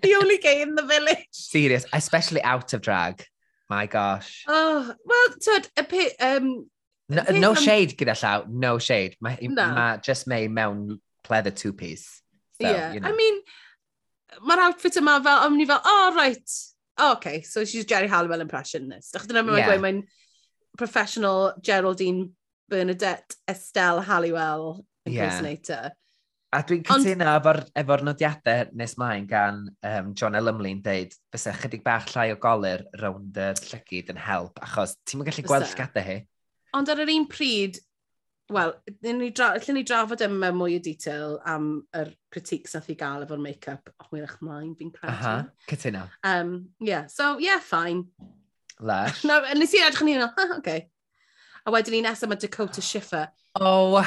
[0.02, 1.28] the only gay in the village.
[1.32, 3.24] Serious, especially out of drag.
[3.70, 4.46] My gosh.
[4.48, 6.10] Oh, well, tyd, y pe...
[6.20, 6.70] Um,
[7.10, 9.16] no, no shade gyda llaw, no shade.
[9.22, 9.68] Mae no.
[9.74, 12.22] ma just me mewn pleather two-piece.
[12.60, 13.10] So, yeah, you know.
[13.10, 13.42] I mean,
[14.48, 16.58] mae'r outfit yma fel, o'n ni fel, oh, right,
[16.98, 19.14] oh, okay, so she's Jerry Halliwell impressionist.
[19.14, 19.70] Dach dyna mae'n yeah.
[19.72, 20.02] gweud mae'n
[20.78, 22.32] professional Geraldine
[22.70, 25.90] Bernadette Estelle Halliwell impersonator.
[25.90, 26.04] Yeah.
[26.56, 30.48] A dwi'n cytuno efo'r efo nodiadau nes mae'n gan um, John L.
[30.54, 35.26] Ymlyn deud fysa chydig bach llai o golir rownd y llygyd yn help, achos ti'n
[35.28, 36.22] gallu gweld llgadau hi.
[36.78, 37.82] Ond ar yr un pryd,
[38.54, 42.96] wel, ni dra ni drafod yma mewn mwy o detail am yr critiques nath i
[43.00, 45.14] gael efo'r make-up hwyrach mlaen, fi'n credu.
[45.14, 45.36] Aha,
[45.70, 46.06] cytuno.
[46.24, 48.06] Um, yeah, so, yeah, fine.
[48.80, 49.24] Lush.
[49.26, 50.88] no, nes i edrych yn un o, okay.
[51.68, 53.28] A wedyn ni nesaf mae Dakota Schiffer.
[53.60, 54.00] Oh,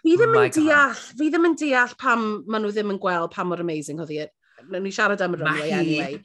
[0.00, 3.50] Fi ddim yn deall, fi ddim yn deall pam maen nhw ddim yn gweld pam
[3.52, 4.28] mor amazing oedd hi.
[4.68, 6.20] Nw'n ni siarad am y runway anyway.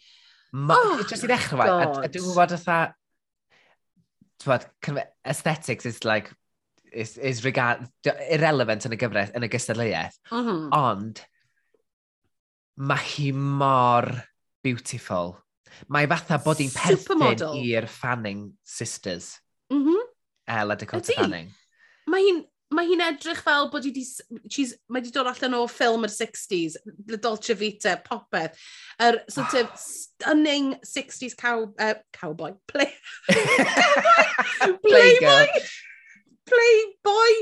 [0.55, 2.95] Ma, oh, just i ddechrau, a, a dwi'n gwybod oedd
[4.43, 4.65] Twad,
[5.23, 6.31] aesthetics is like
[6.91, 10.19] is, is regard, irrelevant yn y gyfres, yn y gystadleuaeth.
[10.31, 10.67] Mm -hmm.
[10.77, 11.21] Ond,
[12.75, 14.09] mae hi mor
[14.63, 15.35] beautiful.
[15.91, 19.35] Mae fatha bod hi'n perthyn i'r Fanning sisters.
[19.69, 20.11] Eh, mm -hmm.
[20.47, 21.21] Ella Dakota Ydy.
[21.21, 21.49] Fanning.
[22.07, 22.43] Mae hi'n
[22.73, 24.03] mae hi'n edrych fel bod hi di,
[24.49, 28.57] she's, mae di dod allan o ffilm yr 60s, The Dolce Vita, popeth.
[28.99, 32.91] Yr er, sort of stunning 60s cow, uh, cowboy, play,
[33.29, 35.45] cowboy, playboy.
[36.49, 37.33] Playboy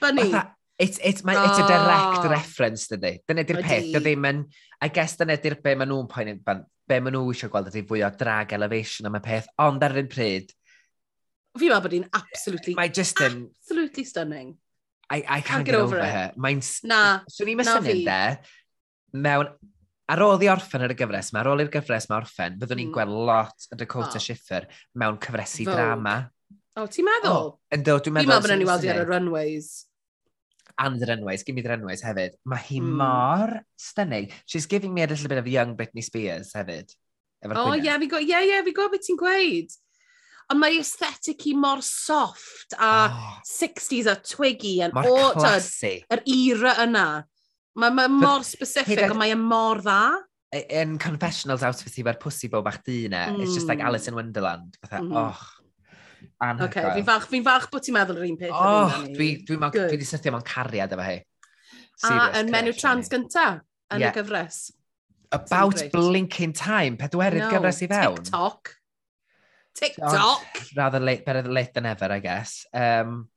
[0.00, 0.32] bunny.
[0.78, 2.28] It's, it's, my, it's a direct oh.
[2.28, 3.20] reference, dydy.
[3.28, 3.90] Dyna di'r peth.
[3.92, 4.40] Dydy ddim yn...
[4.82, 6.40] I guess dyna di'r be maen nhw'n poen yn...
[6.42, 9.46] Be maen nhw eisiau gweld ydy fwy o drag elevation am y peth.
[9.62, 10.50] Ond ar yr un pryd...
[11.60, 12.74] Fi ma bod hi'n absolutely...
[12.78, 13.44] Mae just yn...
[13.62, 14.56] Absolutely stunning.
[15.12, 16.32] I, I can't, get, get, over, over her.
[16.40, 16.64] Mae'n...
[16.88, 18.18] Na, Swn i'n mysyn de,
[19.22, 19.54] mewn...
[20.12, 22.80] Ar ôl i orffen ar y gyfres mae ar ôl i'r gyfres mae orffen, byddwn
[22.82, 22.94] ni'n mm.
[22.96, 24.24] gweld lot y Dakota oh.
[24.24, 24.66] Schiffer
[24.98, 25.76] mewn cyfresu Vogue.
[25.78, 26.16] drama.
[26.72, 27.50] O, ti'n meddwl?
[27.52, 28.30] Oh, dod, dwi'n meddwl.
[28.30, 29.72] Dwi'n meddwl bod ni'n weld ar y runways.
[30.80, 32.38] And the runways, give me the runways hefyd.
[32.48, 32.96] Mae hi mm.
[32.96, 34.30] mor stunning.
[34.46, 36.94] She's giving me a little bit of young Britney Spears hefyd.
[37.44, 39.76] O, oh, ie, yeah, fi go, yeah, yeah, fi gwybod beth ti'n gweud.
[40.52, 43.30] Ond mae aesthetic hi mor soft a oh.
[43.44, 44.78] 60s a twiggy.
[44.86, 45.98] And mor o, classy.
[46.08, 47.06] Yr era yna.
[47.76, 50.02] Mae ma, mor specific, ond mae e mor dda.
[50.72, 53.88] In confessionals outfit hi, mae'r pussy bob ach di It's just like hmm.
[53.88, 54.76] Alice in Wonderland.
[54.80, 55.28] Fatha, mm -hmm.
[55.28, 55.61] oh,
[56.42, 56.68] anhygoel.
[56.68, 58.54] Okay, fi'n falch, fi falch bod ti'n meddwl yr un peth.
[58.56, 61.18] Oh, dwi, dwi, ma, dwi wedi sytio mewn cariad efo hi.
[62.08, 63.48] A yn menu trans gynta,
[63.92, 64.10] yn yeah.
[64.10, 64.62] y gyfres.
[65.32, 68.18] About blinking time, pedwerydd no, gyfres i fewn.
[68.20, 68.74] TikTok.
[69.74, 70.14] TikTok!
[70.20, 72.66] Oh, rather late, better late than ever, I guess.
[72.74, 73.28] Um,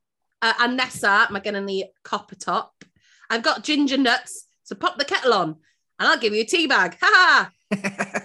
[0.42, 2.84] a, a nesa, mae gennym ni copper top.
[3.30, 5.56] I've got ginger nuts, so pop the kettle on,
[6.00, 6.98] and I'll give you a tea bag.
[7.02, 8.22] Ha ha!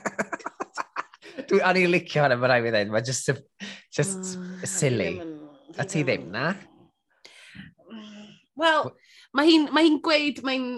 [1.51, 2.93] dwi, o'n i'n licio hwnna, mae rai i ddweud.
[2.95, 3.31] mae just,
[3.95, 5.13] just mm, ah, silly.
[5.79, 6.53] A ti ddim na?
[8.61, 8.91] Wel,
[9.35, 10.71] mae hi'n hi gweud, mae'n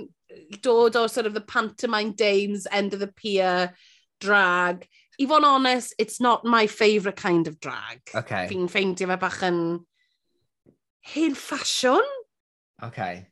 [0.64, 3.74] dod o sort of the pantomime dames, end of the pier,
[4.20, 4.86] drag.
[5.20, 8.00] I fod yn honest, it's not my favourite kind of drag.
[8.14, 8.46] Okay.
[8.50, 9.60] Fi'n ffeindio fe bach yn
[11.12, 12.08] hen ffasiwn.
[12.82, 13.26] Okay.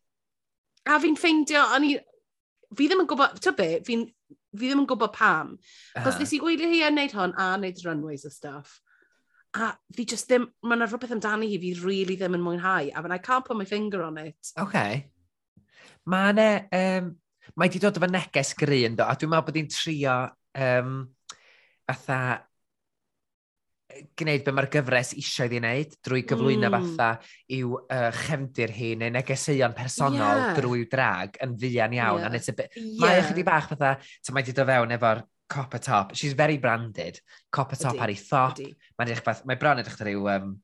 [0.87, 1.95] A fi'n ffeindio, o'n i,
[2.77, 4.05] fi ddim yn gwybod, ti'n be, fi'n
[4.57, 5.57] fi ddim yn gwybod pam.
[6.05, 8.81] Cos nes i gweud i hi yn neud hon a neud runways a stuff.
[9.55, 12.91] A fi just ddim, mae yna rhywbeth amdani hi fi really ddim yn mwynhau.
[12.95, 14.53] A I can't put my finger on it.
[14.59, 15.07] Okay.
[16.07, 17.15] Mae yna, um,
[17.57, 20.19] mae di dod efo neges gry yn do, a dwi'n meddwl bod hi'n trio
[20.67, 20.95] um,
[21.91, 22.21] fatha
[24.19, 26.87] gwneud be mae'r gyfres eisiau ei wneud drwy gyflwyno mm.
[26.97, 27.09] fatha
[27.57, 30.55] i'w uh, chefndir hi neu negeseuon personol yeah.
[30.59, 32.25] drwy drag yn fuan iawn.
[32.25, 32.39] Yeah.
[32.41, 32.97] A bit, yeah.
[33.03, 36.15] Mae ychydig bach fatha, ta mae di dod fewn efo'r copper top.
[36.15, 37.21] She's very branded.
[37.51, 38.61] Copper top ar ei thop.
[38.99, 40.31] Mae'n edrych beth, mae bron edrych rhyw...
[40.37, 40.55] Um,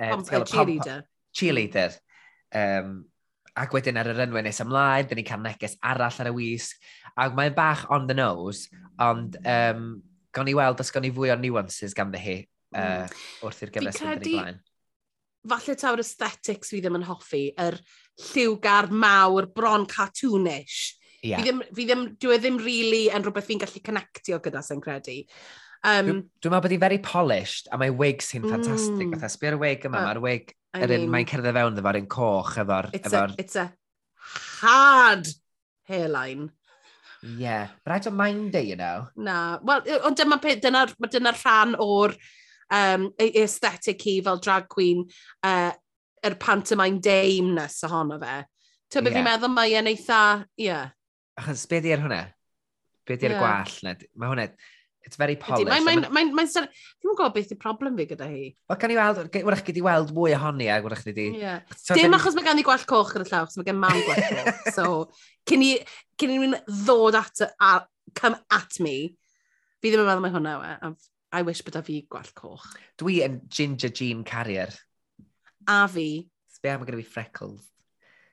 [0.00, 1.04] um, cheerleader.
[1.36, 2.00] Cheerleader.
[2.56, 2.98] Um,
[3.56, 6.80] ac wedyn ar yr enwau nes ymlaen, dyn ni'n cael neges arall ar y wisg.
[7.16, 8.68] Ac mae'n bach on the nose,
[9.00, 9.86] ond um,
[10.36, 12.36] gawn ni weld os gawn ni fwy o nuances ganddi hi
[12.76, 13.06] uh,
[13.46, 14.62] wrth i'r gyfres yn dyn ni blaen.
[15.46, 17.78] Falle taw'r aesthetics fi ddim yn hoffi, yr
[18.32, 20.96] lliwgar mawr, bron cartoonish.
[21.22, 21.38] Yeah.
[21.38, 24.82] Fi ddim, fi ddim, dwi e ddim really yn rhywbeth fi'n gallu connectio gyda sy'n
[24.82, 25.20] credu.
[25.86, 29.14] Um, Dwi'n dwi meddwl bod hi'n very polished, a mae wig sy'n mm, ffantastig.
[29.14, 32.08] Fatha, sbio'r wig yma, uh, mae'r wig, I yr un mae'n cerdded fewn efo'r un
[32.10, 32.90] coch, efo'r...
[32.96, 33.34] It's, efo'r...
[33.38, 33.68] it's a
[34.64, 35.30] hard
[35.86, 36.50] hairline.
[37.36, 39.08] Yeah, but I don't mind it, you know.
[39.16, 42.14] Na, wel, ond dyma peth, dyna'r dyna rhan o'r
[42.70, 45.04] um, aesthetic hi fel drag queen,
[45.42, 45.72] uh,
[46.22, 48.36] yr er pantomime dame nes ohono fe.
[48.92, 49.16] Ti'n yeah.
[49.16, 50.22] fi'n meddwl mae e'n eitha,
[50.58, 50.68] ie.
[50.68, 50.94] Yeah.
[51.40, 52.22] Achos, be di ar hwnna?
[53.06, 53.42] Be di ar yeah.
[53.42, 54.06] gwall?
[54.14, 54.46] Mae hwnna,
[55.06, 55.70] It's very polished.
[55.70, 56.68] Mae'n mae, mae, mae, mae,
[57.06, 58.48] Dwi'n gwybod beth yw problem fi gyda hi.
[58.66, 61.26] Wel, can i weld, wrach gyd i weld mwy ohoni a wrach gyd i...
[61.38, 61.76] Yeah.
[61.94, 64.64] Dim achos mae gan i gwell coch gyda llaw, achos mae gen mam gwell coch.
[64.76, 64.86] so,
[65.46, 65.70] cyn i,
[66.18, 67.76] cyn i rywun ddod at, a,
[68.18, 68.96] come at me,
[69.78, 70.96] fi ddim yn meddwl mae hwnna we.
[71.36, 72.66] I wish bydda fi gwell coch.
[72.98, 74.74] Dwi yn ginger jean carrier.
[75.70, 76.26] A fi.
[76.56, 77.70] Sbia, mae gen i fi freckles.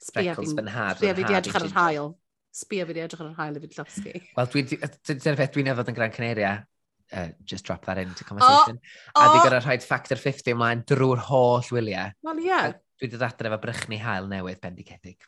[0.01, 0.97] Sbia, freckles fy nhad.
[0.97, 2.13] Sbia, fi di edrych ar yr hael
[2.53, 4.13] sbio fi wedi edrych ar yr hael i fi llosgi.
[4.37, 6.53] Wel, dyna'r beth dwi'n efod yn Gran Canaria,
[7.11, 8.79] uh, just drop that into conversation.
[9.15, 9.33] Oh, oh.
[9.33, 12.13] Di gyda rhaid factor 50 ymlaen drwy'r holl wyliau.
[12.25, 12.49] Wel, ie.
[12.51, 12.73] Yeah.
[13.01, 15.25] Dwi wedi ddadra efo brychni hael newydd bendigedig.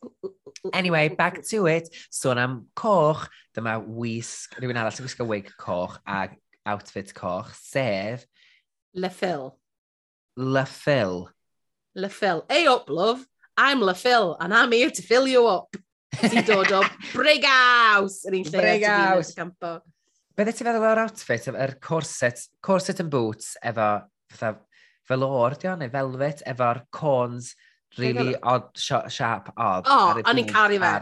[0.80, 1.88] anyway, back to it.
[2.12, 3.24] Sôn am coch,
[3.56, 6.28] dyma wisg, rhywun arall yn gwisgo wig coch a
[6.68, 8.26] outfit coch, sef...
[8.94, 9.54] Leffil.
[10.36, 11.28] Leffil.
[11.96, 12.44] Leffil.
[12.50, 13.24] Hey up, love.
[13.56, 15.76] I'm Leffil, and I'm here to fill you up
[16.18, 19.34] sy'n dod o Brighouse yn un lle Brighouse.
[19.36, 19.78] campo.
[20.38, 23.90] Bydde ti'n feddwl o'r outfit, yr corset, corset and boots efo
[24.30, 24.54] fatha
[25.10, 27.54] fel o'r dio, neu velvet, efo'r corns
[27.98, 29.90] really odd, sharp odd.
[29.90, 30.94] O, oh, o'n i'n caru fe.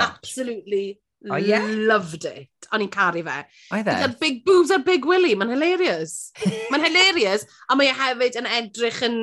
[0.00, 0.84] Absolutely
[1.28, 1.66] oh, yeah?
[1.66, 2.48] loved it.
[2.72, 3.38] O'n i'n caru fe.
[3.76, 4.10] Oedd e?
[4.22, 6.30] Big boobs ar Big Willy, mae'n hilarious.
[6.72, 9.18] mae'n hilarious, a mae e hefyd yn edrych yn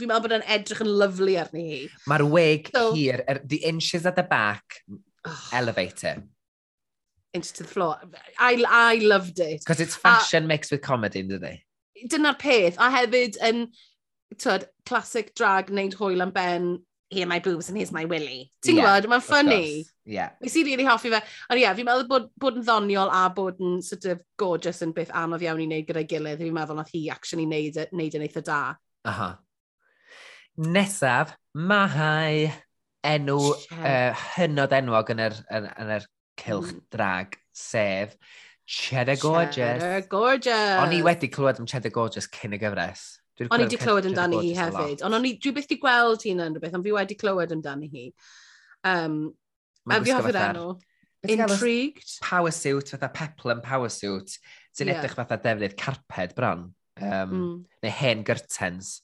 [0.00, 1.78] fi'n meddwl bod e'n edrych yn lyflu arni hi.
[2.10, 4.82] Mae'r wig so, hir, er, the inches at the back,
[5.24, 6.22] oh, elevator.
[7.34, 7.98] Inch to the floor.
[8.38, 9.60] I, I loved it.
[9.60, 11.60] Because it's fashion a, mixed with comedy, dydy?
[11.94, 12.10] it?
[12.10, 12.78] Dyna'r peth.
[12.80, 13.66] A hefyd yn,
[14.40, 16.70] twyd, classic drag wneud hwyl am ben,
[17.10, 18.52] here my boobs and here's my willy.
[18.64, 19.08] Ti'n yeah, gwybod?
[19.12, 19.84] Mae'n ffynnu.
[20.04, 20.30] Yeah.
[20.44, 21.20] Nes i really hoffi fe.
[21.48, 24.82] Ond ie, yeah, fi'n meddwl bod, bod yn ddoniol a bod yn sort of gorgeous
[24.84, 26.42] yn beth anodd iawn i wneud gyda'i gilydd.
[26.42, 28.62] Fi'n meddwl nath hi actually wneud, e, wneud yn eitha da.
[29.04, 29.12] Aha.
[29.12, 29.36] Uh -huh
[30.58, 32.48] nesaf, Mahau,
[33.06, 33.38] enw
[33.78, 36.06] uh, hynod enwog yn yr, yn, yn yr
[36.38, 36.84] cilch mm.
[36.94, 38.16] drag, sef
[38.68, 39.80] Cheddar Gorgeous.
[39.80, 40.74] Cheddar Gorgeous.
[40.82, 43.06] O'n i wedi clywed am Cheddar Gorgeous cyn y gyfres.
[43.46, 45.02] O'n i wedi clywed amdani hi hefyd.
[45.06, 47.88] Ond o'n i, dwi byth di gweld hi'n yn rhywbeth, ond fi wedi clywed amdani
[47.94, 48.04] hi.
[48.86, 49.18] Um,
[49.88, 50.68] a fi hoffi'r enw.
[51.28, 52.18] Intrigued.
[52.22, 54.36] Power suit, fatha peplum power suit.
[54.76, 55.00] Sy'n yeah.
[55.00, 56.68] edrych fatha defnydd carped bron.
[57.00, 57.54] Um, mm.
[57.86, 58.98] Neu hen gyrtens.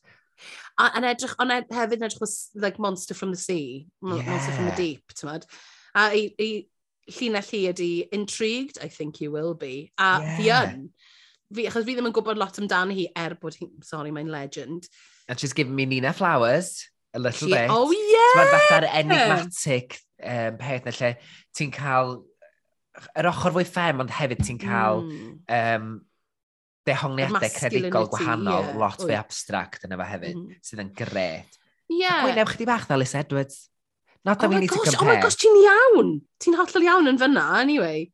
[0.81, 4.23] A, yn edrych, ond hefyd yn edrych like Monster from the Sea, yeah.
[4.27, 5.47] Monster from the Deep, ti'n mad.
[5.95, 6.49] A i, i
[7.19, 9.93] llinell hi ydi, intrigued, I think you will be.
[9.99, 10.37] A yeah.
[10.37, 10.89] fi yn.
[11.55, 14.89] Fi, achos fi ddim yn gwybod lot amdano hi er bod hi, sorry, mae'n legend.
[15.29, 17.71] And she's given me Nina Flowers, a little she, bit.
[17.71, 18.39] Oh, yeah!
[18.41, 21.13] Mae'n fatha'r enigmatic um, peth na lle
[21.57, 22.17] ti'n cael
[23.19, 25.31] yr ochr fwy ffem, ond hefyd ti'n cael mm.
[25.61, 25.95] um,
[26.89, 28.81] dehongliadau credigol gwahanol, yeah.
[28.81, 30.65] lot fwy abstract yn efo hefyd, mm.
[30.65, 31.61] sydd yn gret.
[31.89, 32.01] Ie.
[32.03, 32.25] Yeah.
[32.25, 33.69] Gwyneb chdi bach na Liz Edwards.
[34.25, 35.15] Not that oh we need gosh, to compare.
[35.15, 36.13] Oh my gosh, ti'n iawn.
[36.41, 38.07] Ti'n hollol iawn yn fyna, anyway.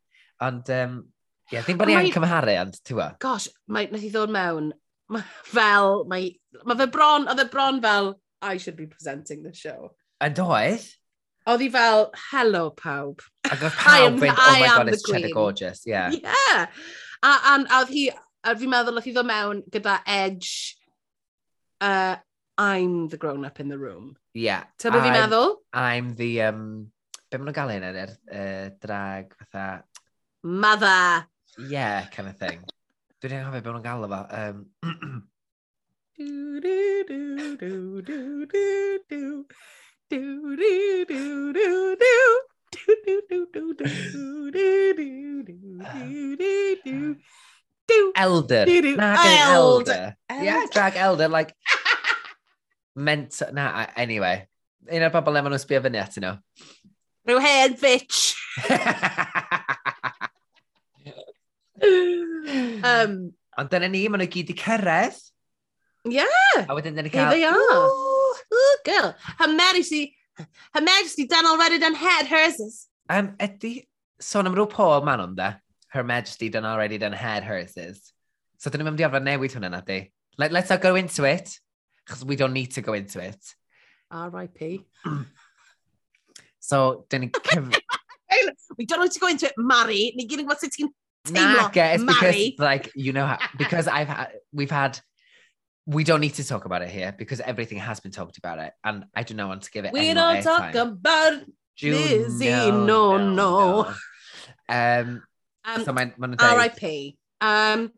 [0.42, 0.96] Ond, um,
[1.52, 3.10] yeah, ddim bod ni angen cymharu, ond ti'n wa.
[3.22, 4.72] Gosh, mae, nath i ddod mewn,
[5.14, 6.32] ma, fel, mae,
[6.64, 9.92] mae fe bron, oedd e bron fel, I should be presenting the show.
[10.24, 10.88] Yn doedd?
[11.50, 13.22] Oedd hi fel, hello pawb.
[13.46, 16.10] Ac oedd pawb fynd, oh my god, it's cheddar gorgeous, yeah.
[16.10, 16.66] Yeah.
[17.22, 18.08] A, a, a oedd hi,
[18.40, 20.78] A fi'n meddwl oedd hi ddod mewn gyda Edge,
[21.84, 22.16] uh,
[22.56, 24.16] I'm the grown-up in the room.
[24.32, 24.64] Yeah.
[24.80, 25.58] Ta beth fi'n meddwl?
[25.76, 26.62] I'm the, um,
[27.28, 29.66] be maen nhw'n gael un yr uh, drag fatha...
[30.42, 31.26] Mother!
[31.68, 32.64] Yeah, kind of thing.
[33.20, 34.22] Dwi'n ei hoffi be maen nhw'n gael efo.
[34.40, 34.56] Um,
[36.16, 36.78] do, do,
[37.10, 37.20] do,
[37.60, 38.18] do, do,
[38.54, 38.64] do,
[39.12, 39.22] do.
[40.08, 40.72] Do, do,
[41.12, 41.68] do, do,
[42.00, 42.16] do.
[42.72, 43.88] Do, do, do, do, do, do,
[44.50, 44.64] do,
[44.96, 46.52] do, do, do,
[46.84, 47.16] do.
[48.16, 48.66] Elder.
[48.66, 50.16] Nag Elder.
[50.30, 51.54] Yeah, drag Elder, like...
[52.94, 53.42] Ment...
[53.52, 54.46] Na, anyway.
[54.90, 56.34] Un o'r bobl le maen nhw'n sbio fyny atyn nhw.
[57.28, 58.18] Rhyw hen bitch.
[62.90, 63.12] um,
[63.60, 65.18] Ond dyna ni, maen nhw gyd i cyrraedd.
[66.08, 66.64] Yeah.
[66.64, 67.28] A wedyn dyna cael...
[67.28, 67.60] Here they are.
[68.50, 69.08] Ooh, girl.
[69.38, 70.02] Her Majesty,
[70.74, 72.88] Her Majesty done already done had hers.
[73.08, 73.86] Um, ydy,
[74.22, 75.52] sôn am rhyw Paul man o'n da.
[75.90, 78.12] Her Majesty done already done had herses.
[78.58, 80.12] So dyn nhw'n mynd i arfer newid hwnna na di.
[80.38, 81.58] Let, let's not go into it,
[82.04, 83.38] because we don't need to go into it.
[84.10, 84.86] R.I.P.
[86.60, 87.78] so, dyn ni'n cyf...
[88.78, 90.12] we don't need to go into it, Mari.
[90.16, 90.90] Ni gyd yn gwybod sut ti'n
[91.30, 91.94] teimlo, Mari.
[91.94, 95.00] it's because, like, you know, how, because I've had, we've had
[95.86, 98.72] we don't need to talk about it here because everything has been talked about it,
[98.84, 99.92] and I do not want to give it.
[99.92, 100.76] We don't talk time.
[100.76, 101.42] about
[101.82, 102.46] Lizzie.
[102.46, 103.82] No, no, no.
[103.82, 103.94] no.
[104.68, 105.22] Um,
[105.64, 106.34] Um, so mae'n ma.
[106.38, 107.16] R.I.P.
[107.40, 107.90] Um,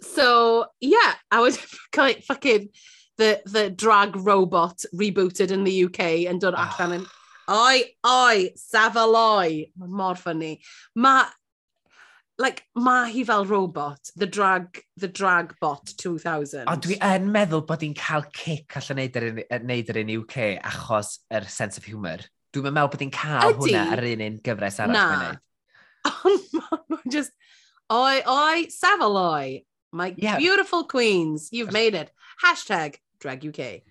[0.00, 1.58] so, yeah, I would
[1.96, 2.70] like fucking
[3.18, 6.70] the, the drag robot rebooted in the UK and done oh.
[6.70, 7.06] allan yn...
[7.52, 9.72] Oi, oi, safaloi.
[9.76, 10.54] Mae'n mor ffynnu.
[11.02, 11.24] Mae
[12.38, 16.66] like, mae hi fel robot, the drag, the drag bot 2000.
[16.70, 20.38] Ond dwi yn meddwl bod hi'n cael cic allan neud yr, neud yr un UK
[20.72, 22.24] achos yr sense of humour.
[22.54, 23.60] Dwi'n meddwl bod hi'n cael Ydy.
[23.60, 24.96] hwnna ar un un gyfres arall.
[24.96, 25.32] Na,
[26.24, 26.40] Ond
[27.10, 27.32] just,
[27.90, 30.38] oi, oi, Savaloy, my yeah.
[30.38, 32.10] beautiful queens, you've made it.
[32.44, 33.82] Hashtag drag UK.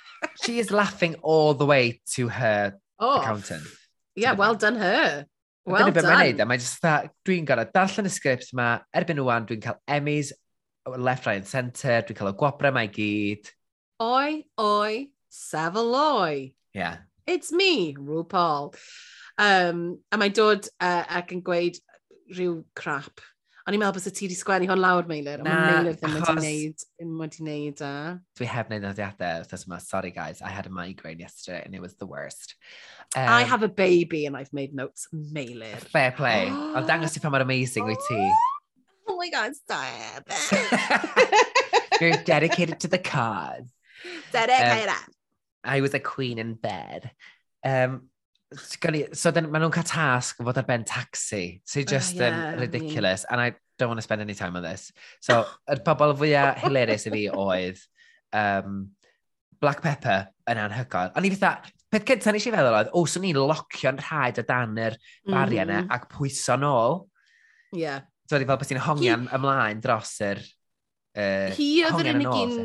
[0.44, 3.64] she is laughing all the way to her oh, accountant.
[4.14, 5.26] Yeah, well done her.
[5.64, 6.04] Well done.
[6.04, 9.80] Mae'n neud, mae'n just that, dwi'n gorau darllen y sgript yma, erbyn nhw'n dwi'n cael
[9.90, 10.30] Emmys,
[10.86, 13.50] left, right and centre, dwi'n cael y gwobra mae gyd.
[14.02, 16.54] Oi, oi, Savaloy.
[16.72, 16.98] Yeah.
[17.26, 18.76] It's me, RuPaul.
[19.38, 21.80] Um, a mae'n dod uh, ac yn gweud
[22.32, 23.20] rhyw crap.
[23.66, 25.40] O'n i'n meddwl bod ti wedi sgwennu hwn lawr, Meilir.
[25.42, 27.92] Na, Meilir ddim wedi wneud, ddim wedi wneud a...
[28.14, 28.38] E.
[28.38, 29.80] Dwi heb wneud nodiadau wrth yma.
[29.82, 32.54] Sorry guys, I had a migraine yesterday and it was the worst.
[33.16, 35.08] Um, I have a baby and I've made notes.
[35.12, 35.74] Meilir.
[35.90, 36.46] Fair play.
[36.78, 38.20] Ond dangos ti pa mor amazing wyt ti.
[39.08, 40.26] Oh my god, stop
[42.00, 43.70] You're dedicated to the cause.
[44.32, 44.88] Dedicated.
[44.88, 45.12] Um,
[45.62, 47.12] I was a queen in bed.
[47.64, 48.10] Um,
[48.54, 52.52] so then maen nhw'n cael tasg fod ar ben taxi, so oh, just oh, yeah,
[52.52, 53.46] um, ridiculous, I mean...
[53.46, 54.92] and I don't want to spend any time on this.
[55.20, 57.82] So, yr pobl fwyaf hilarious i fi oedd
[58.36, 58.78] um,
[59.60, 61.12] Black Pepper yn anhygoel.
[61.18, 64.40] Ond i fatha, peth cyntaf nes i feddwl oedd, o, oh, so ni'n locio'n rhaid
[64.42, 65.92] o dan yr bariau mm -hmm.
[65.98, 67.00] ac pwyso nôl.
[67.74, 67.82] Ie.
[67.82, 68.06] Yeah.
[68.26, 70.42] So, fel beth ti'n hongian ymlaen dros yr...
[71.16, 72.56] Uh, hi oedd yr unig un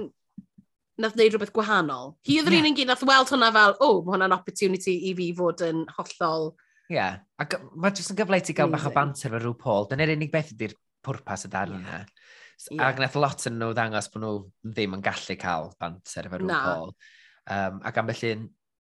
[1.00, 2.16] nath wneud rhywbeth gwahanol.
[2.28, 2.64] Hi oedd yr yeah.
[2.66, 5.64] un yn gyd nath weld hwnna fel, o, oh, mae hwnna'n opportunity i fi fod
[5.68, 6.52] yn hollol...
[6.92, 7.22] Ie, yeah.
[7.40, 9.88] ac mae jyst yn gyfle i ti gael bach o banter fe rhyw Paul.
[9.88, 10.76] Dyna'r unig beth ydy'r
[11.08, 12.02] pwrpas y darn yna.
[12.02, 12.10] Yeah.
[12.70, 12.84] Yeah.
[12.90, 14.34] Ac nath lot yn nhw ddangos bod nhw
[14.76, 16.92] ddim yn gallu cael banter efo rhyw Paul.
[17.50, 18.36] Um, ac am felly,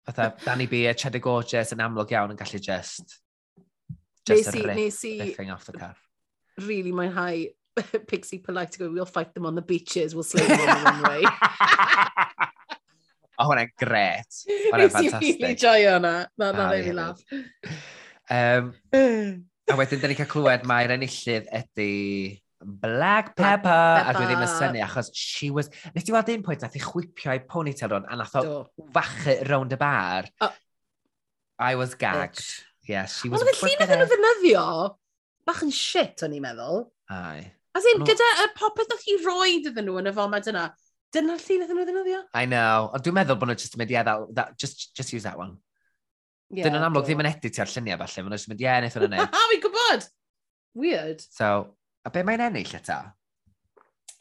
[0.06, 3.18] fatha, Danny B a Cheddar Gorgeous yn amlwg iawn yn gallu just...
[4.26, 6.00] Just nes i, nes i, off the cuff.
[6.58, 7.44] Really mwynhau
[8.08, 10.90] Pixie polite to go, we'll fight them on the beaches, we'll slay them on the
[10.90, 11.22] runway.
[13.38, 14.32] oh, hwnna'n gret.
[14.72, 15.12] Hwnna'n ffantastig.
[15.12, 16.14] Nes i really joio hwnna.
[16.38, 17.20] Na, na, na, laugh.
[18.30, 18.74] Um,
[19.70, 21.92] a wedyn, da ni cael clywed mae'r enillydd ydy
[22.60, 23.68] Black Pepper.
[23.68, 24.08] Peppa.
[24.08, 25.68] A dwi ddim yn syni, achos she was...
[25.94, 28.42] Nes ti weld un pwynt, nath i chwipio ei ponytail hwn, a nath o
[28.94, 30.30] fachu round y bar.
[30.40, 30.54] Oh.
[31.58, 32.40] I was gagged.
[32.40, 33.44] Yes, yeah, she was...
[33.44, 34.64] Ond y llun oedd nhw y fynyddio,
[35.46, 36.86] bach yn shit o'n i'n meddwl.
[37.12, 37.52] Ai.
[37.76, 40.66] As in, gyda y popeth nath i roi iddyn nhw yn y fomad yna,
[41.14, 42.20] dyna'r llun iddyn nhw ddefnyddio.
[42.32, 42.88] I know.
[42.96, 45.38] Ond dwi'n meddwl bod nhw'n just yn mynd, yeah, that, that, just, just use that
[45.40, 45.56] one.
[46.50, 49.06] Yeah, Dyn nhw'n amlwg ddim yn editio'r lluniau falle, maen nhw'n just mynd, yeah, wnaethon
[49.06, 49.32] nhw'n neud.
[49.36, 50.08] Ha, fi'n gwybod!
[50.76, 51.24] Weird.
[51.32, 51.50] So,
[52.06, 53.00] a be mae'n ennill eto?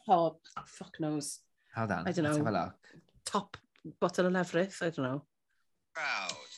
[0.08, 1.38] Oh, fuck knows.
[1.76, 2.36] Hold on, I don't know.
[2.36, 2.92] have a look.
[3.24, 3.56] Top
[4.00, 5.22] bottle of lefrith, I don't know.
[5.94, 6.55] Proud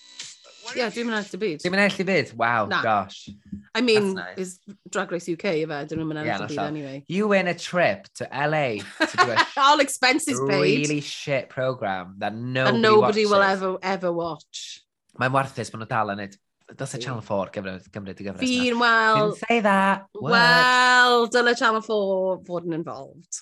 [0.76, 1.62] yeah, dwi'n yn ell i byd.
[1.62, 2.33] Dim yn ell i byd?
[2.38, 2.81] Wow, Na.
[2.83, 3.28] gosh.
[3.74, 4.38] I mean, nice.
[4.38, 5.78] is Drag Race UK yfe?
[5.90, 7.04] Dyn nhw'n mynd yeah, byd anyway.
[7.09, 10.88] You win a trip to LA to do a All expenses really paid.
[10.88, 13.31] really shit program that nobody, And nobody watches.
[13.31, 14.83] will ever, ever watch.
[15.19, 16.37] Mae'n warthus bod nhw dal yn it.
[16.77, 19.31] Does it Channel 4 Gymru, Gymru dy gyfres Fi'n wel...
[19.31, 20.04] Didn't say that.
[20.12, 20.33] What?
[20.33, 23.40] Well, dyle Channel 4 fod yn involved,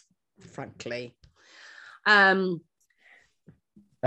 [0.54, 1.10] frankly.
[2.06, 2.60] Um,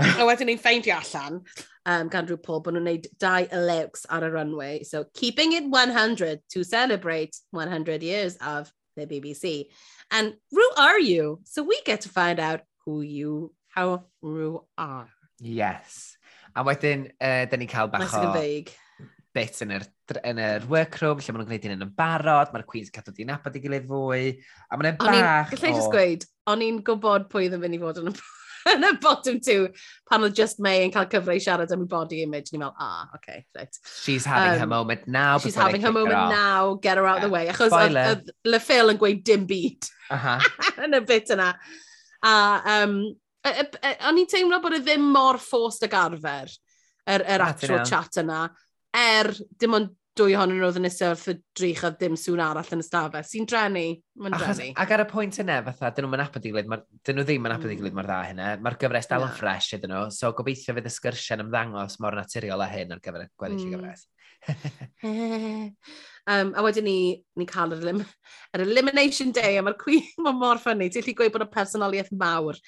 [0.00, 1.42] a wedyn ni'n ffeindio allan
[1.86, 4.82] um, gan rhyw pob bod nhw'n gwneud dau eliws ar y runway.
[4.84, 9.66] So, keeping it 100 to celebrate 100 years of the BBC.
[10.10, 11.40] And who are you?
[11.44, 15.08] So we get to find out who you, how who are.
[15.40, 16.16] Yes.
[16.56, 18.64] A wedyn, uh, dyn ni cael bach o...
[19.30, 19.84] Bit yn yr,
[20.26, 23.54] yn yr workroom, lle maen nhw'n gwneud un yn barod, mae'r Queen's cadw di'n abod
[23.54, 24.32] i gilydd fwy,
[24.66, 25.52] a mae'n bach o...
[25.52, 28.39] Gallai jyst gweud, o'n i'n gwybod pwy ddim yn mynd i fod yn y barod.
[28.72, 29.68] yn y bottom two,
[30.10, 32.76] pan oedd Just May yn cael cyfle i siarad am ei body image, ni'n meddwl,
[32.80, 33.80] ah, okay, right.
[34.02, 35.38] She's having um, her moment now.
[35.38, 36.32] She's having her moment off.
[36.32, 37.26] now, get her out yeah.
[37.26, 37.44] the way.
[37.52, 40.38] Achos oedd Le Phil yn gweud dim byd uh
[40.84, 41.52] yn y bit yna.
[42.26, 42.34] A
[42.80, 42.98] um,
[43.46, 46.50] o'n i'n teimlo bod e ddim mor fforst ag arfer,
[47.08, 48.44] yr, yr actual chat yna,
[48.96, 52.42] er dim ond dwy ohonyn nhw oedd yn eistedd wrth y drych a dim sŵn
[52.44, 53.26] arall yn y stafell.
[53.26, 53.84] Sy'n drenu,
[54.20, 54.68] mae'n drenu.
[54.84, 57.56] Ac ar y pwynt yna, fatha, dyn nhw'n apod i gilydd, dyn nhw ddim yn
[57.56, 58.00] apod i gilydd mm.
[58.00, 58.48] mor dda hynna.
[58.64, 59.38] Mae'r gyfres dal yn yeah.
[59.40, 63.26] ffres iddyn nhw, so gobeithio fydd y sgyrsiau'n ymddangos mor naturiol a hyn ar gyfer
[63.40, 63.72] gweddill mm.
[63.72, 64.06] y gyfres.
[66.30, 66.98] um, a wedyn ni,
[67.36, 68.00] ni cael yr, elim,
[68.56, 70.88] yr Elimination Day, a mae'r Queen mae mor ffynnu.
[70.92, 72.58] Ti'n lli gweud bod y personoliaeth mawr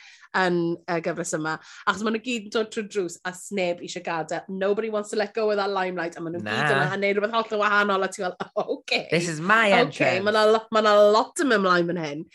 [0.42, 1.56] yn y uh, gyfres yma.
[1.86, 4.48] Achos maen nhw gyd yn dod trwy drws a sneb eisiau gadael.
[4.48, 6.16] Nobody wants to let go of that limelight.
[6.16, 8.06] A maen nhw'n gyd yna a neud rhywbeth hollol wahanol.
[8.06, 9.06] A ti'n fel, oh, okay.
[9.10, 10.00] This is my entrance.
[10.00, 12.26] Okay, mae yna ma lot yn ymlaen fan hyn.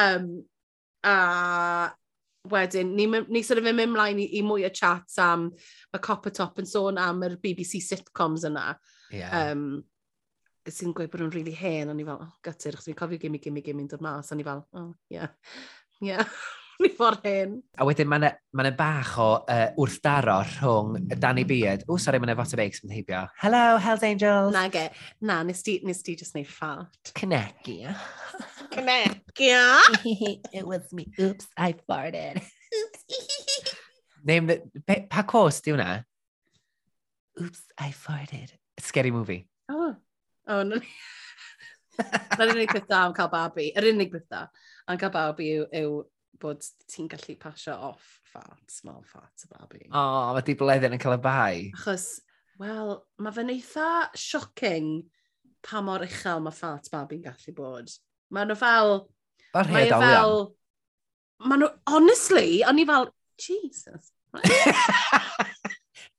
[0.00, 0.30] Um,
[1.04, 1.92] a
[2.52, 5.48] wedyn, ni, ni sort of yn mynd mlaen i, i mwy o chats am,
[5.92, 8.72] mae Copper Top yn sôn am yr BBC sitcoms yna.
[9.14, 9.52] Yeah.
[9.52, 9.82] Um,
[10.70, 13.40] sy'n gweud bod nhw'n really hen, o'n i fel, oh, gytyr, chos fi'n cofio gimme,
[13.42, 15.32] gimme, gimme'n dod mas, o'n i fel, oh, yeah,
[16.04, 16.26] yeah.
[16.84, 17.56] ni ffordd hyn.
[17.76, 18.26] A wedyn mae'n
[18.56, 21.84] ma, bach o uh, wrthdaro rhwng Danny Beard.
[21.88, 23.26] O, sori, mae'n yna fot o beics yn heibio.
[23.42, 24.52] Hello, Hells Angels.
[24.54, 24.86] Na, ge.
[25.28, 27.12] Na, nes di, nes di just neud ffart.
[27.18, 27.92] Cnegia.
[28.72, 29.64] Cnegia.
[30.56, 31.08] It was me.
[31.20, 32.40] Oops, I farted.
[34.24, 34.62] Name the...
[34.86, 36.00] Pe, pa cwrs di hwnna?
[37.40, 38.54] Oops, I farted.
[38.80, 39.42] Scary movie.
[39.68, 39.96] Oh.
[40.48, 40.80] Oh, no.
[42.00, 43.68] Na'r unig beth da am cael babi.
[43.76, 44.46] Yr unig beth da
[44.88, 46.00] am cael babi yw, yw
[46.40, 49.82] bod ti'n gallu pasio off fat, small fat y babi.
[49.90, 51.54] O, oh, mae di bledden yn cael y bai.
[51.76, 52.06] Achos,
[52.60, 54.92] wel, mae fe'n eitha shocking
[55.66, 57.92] pa mor uchel mae fat babi'n gallu bod.
[58.30, 58.96] Mae e nhw fel...
[59.56, 60.36] Mae'r mae fel...
[61.50, 63.08] Mae nhw, honestly, o'n i fel,
[63.40, 64.12] Jesus.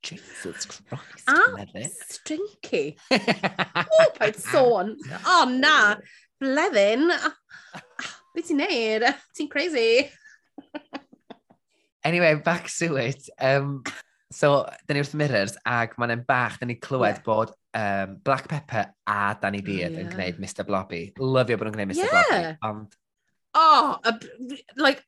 [0.02, 1.28] Jesus Christ.
[1.28, 1.38] A
[2.10, 2.96] stinky.
[3.10, 4.96] o, paid sôn.
[5.26, 5.96] O, na.
[6.42, 7.06] Bleddyn.
[8.34, 9.04] Be ti'n neud?
[9.36, 10.10] Ti'n crazy?
[12.04, 13.28] anyway, back to it.
[13.38, 13.82] Um,
[14.32, 17.26] so, dyn ni wrth mirrors, ac mae'n bach, dyn ni clywed yeah.
[17.26, 20.06] bod um, Black Pepper a Danny Beard oh, yeah.
[20.06, 21.04] yn gwneud Mr Blobby.
[21.20, 22.16] Lyfio bod nhw'n gwneud Mr yeah.
[22.16, 22.56] Blobby.
[22.70, 22.98] Ond...
[23.52, 24.16] Oh, a,
[24.80, 25.04] like,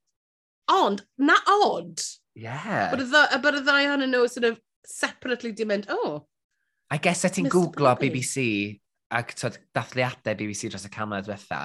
[0.69, 2.05] ond, na odd.
[2.35, 2.91] Yeah.
[2.93, 6.27] But y, but y ddau hwnnw nhw sort of separately di mynd, oh.
[6.93, 8.45] I guess set ti'n googlo BBC
[9.15, 11.63] ac dathliadau BBC dros y camera diwetha,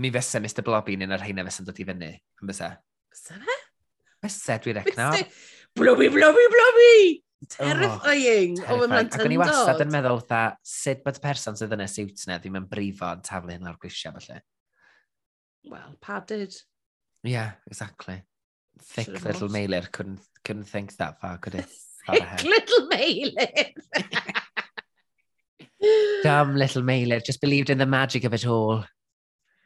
[0.00, 2.68] mi fyse Mr Blobby'n un o'r rheina fysa'n dod i fyny, yn fyse?
[3.14, 3.56] Fyse fe?
[4.24, 5.10] Fyse, dwi'n recno.
[5.78, 6.94] Blobby, blobby, blobby!
[7.48, 8.58] Terrifying!
[8.66, 11.84] Oh, o, mae'n Ac o'n i wastad yn meddwl, tha, sut bod person sydd yn
[11.84, 14.42] y siwt na ddim yn brifo yn taflu hyn o'r gwisiau, falle?
[15.70, 16.56] Well, padded.
[17.24, 18.22] Yeah, exactly.
[18.82, 19.82] Thick Should've little mailer.
[19.92, 21.66] Couldn't, couldn't think that far, could it?
[22.10, 23.48] Thick little mailer!
[26.22, 27.20] Dumb little mailer.
[27.20, 28.84] Just believed in the magic of it all.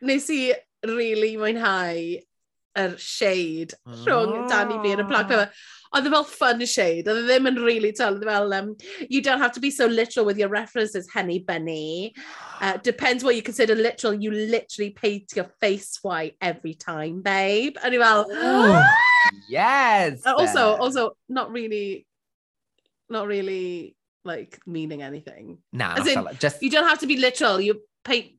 [0.05, 2.23] Nes i really mwynhau
[2.77, 5.51] yr shade rhwng Danny Beard a Black Pepper.
[5.95, 8.73] Oedd e fel fun shade, oedd e ddim yn really tell, oedd fel, um,
[9.09, 12.13] you don't have to be so literal with your references, Henny Bunny.
[12.61, 17.79] Uh, depends what you consider literal, you literally paint your face white every time, babe.
[17.83, 18.83] And fel, Ooh,
[19.49, 20.27] yes!
[20.27, 22.09] And also, also, not really,
[23.09, 23.95] not really,
[24.25, 25.59] like, meaning anything.
[25.73, 28.35] Na, as in, just, You don't have to be literal, you paint...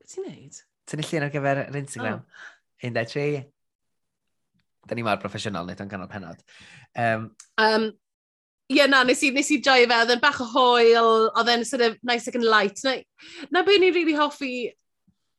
[0.00, 0.62] Beth ti'n neud?
[0.90, 2.22] Tynnu llun ar gyfer yr Instagram.
[2.22, 2.52] Oh.
[2.82, 3.44] 13.
[4.88, 6.40] Da ni mor proffesiynol, nid o'n ganol penod.
[6.98, 7.30] Um,
[7.62, 7.92] um,
[8.72, 11.50] Ie, yeah, na, nes i, nes i joio fe, oedd e'n bach o hoel, oedd
[11.52, 12.80] e'n sort of nice ac yn light.
[12.86, 12.94] Na,
[13.52, 14.70] na be ni'n really hoffi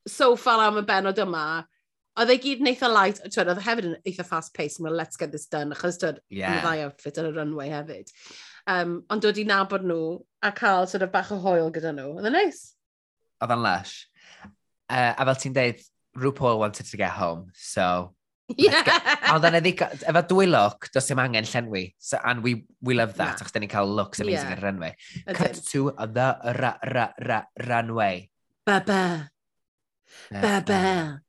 [0.06, 1.64] so far am y benod yma,
[2.20, 4.94] oedd e gyd yn eitha light, twed, oedd e hefyd yn eitha fast pace, well,
[4.94, 6.60] let's get this done, achos twed, yeah.
[6.62, 8.12] ddau outfit ar y runway hefyd.
[8.70, 10.02] Um, ond dod i nabod nhw
[10.44, 12.76] a cael sort of bach o hoel gyda nhw, oedd e'n nice.
[13.42, 13.96] Oedd e'n lush.
[14.88, 15.80] Uh, a fel ti'n deud,
[16.16, 18.14] RuPaul wanted to get home, so...
[18.60, 18.84] Yeah.
[19.32, 21.94] Ond yna ddigon, efo dwy look, does dim angen llenwi.
[21.96, 24.58] So, and we, we love that, achos da ni'n cael looks amazing yeah.
[24.60, 24.92] ar runway.
[25.32, 26.28] Cut to the
[26.60, 28.28] ra, ra, ra, runway.
[28.66, 29.30] Ba-ba.
[30.30, 31.22] Ba-ba.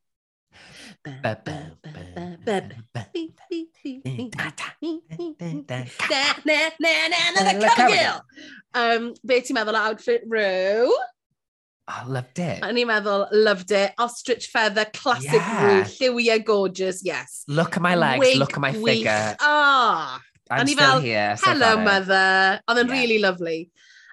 [8.76, 10.92] Um, be ti'n meddwl o outfit rhyw?
[11.88, 12.64] I loved it.
[12.66, 13.94] A ni'n meddwl, loved it.
[14.02, 15.84] Ostrich feather, classic yeah.
[15.84, 17.44] rhyw, lliwiau gorgeous, yes.
[17.46, 19.36] Look at my legs, Wig, look at my figure.
[19.40, 20.22] Ah, oh.
[20.50, 21.36] I'm still fel, here.
[21.36, 22.60] So hello, mother.
[22.66, 22.98] Oedd yn yeah.
[22.98, 23.58] really lovely.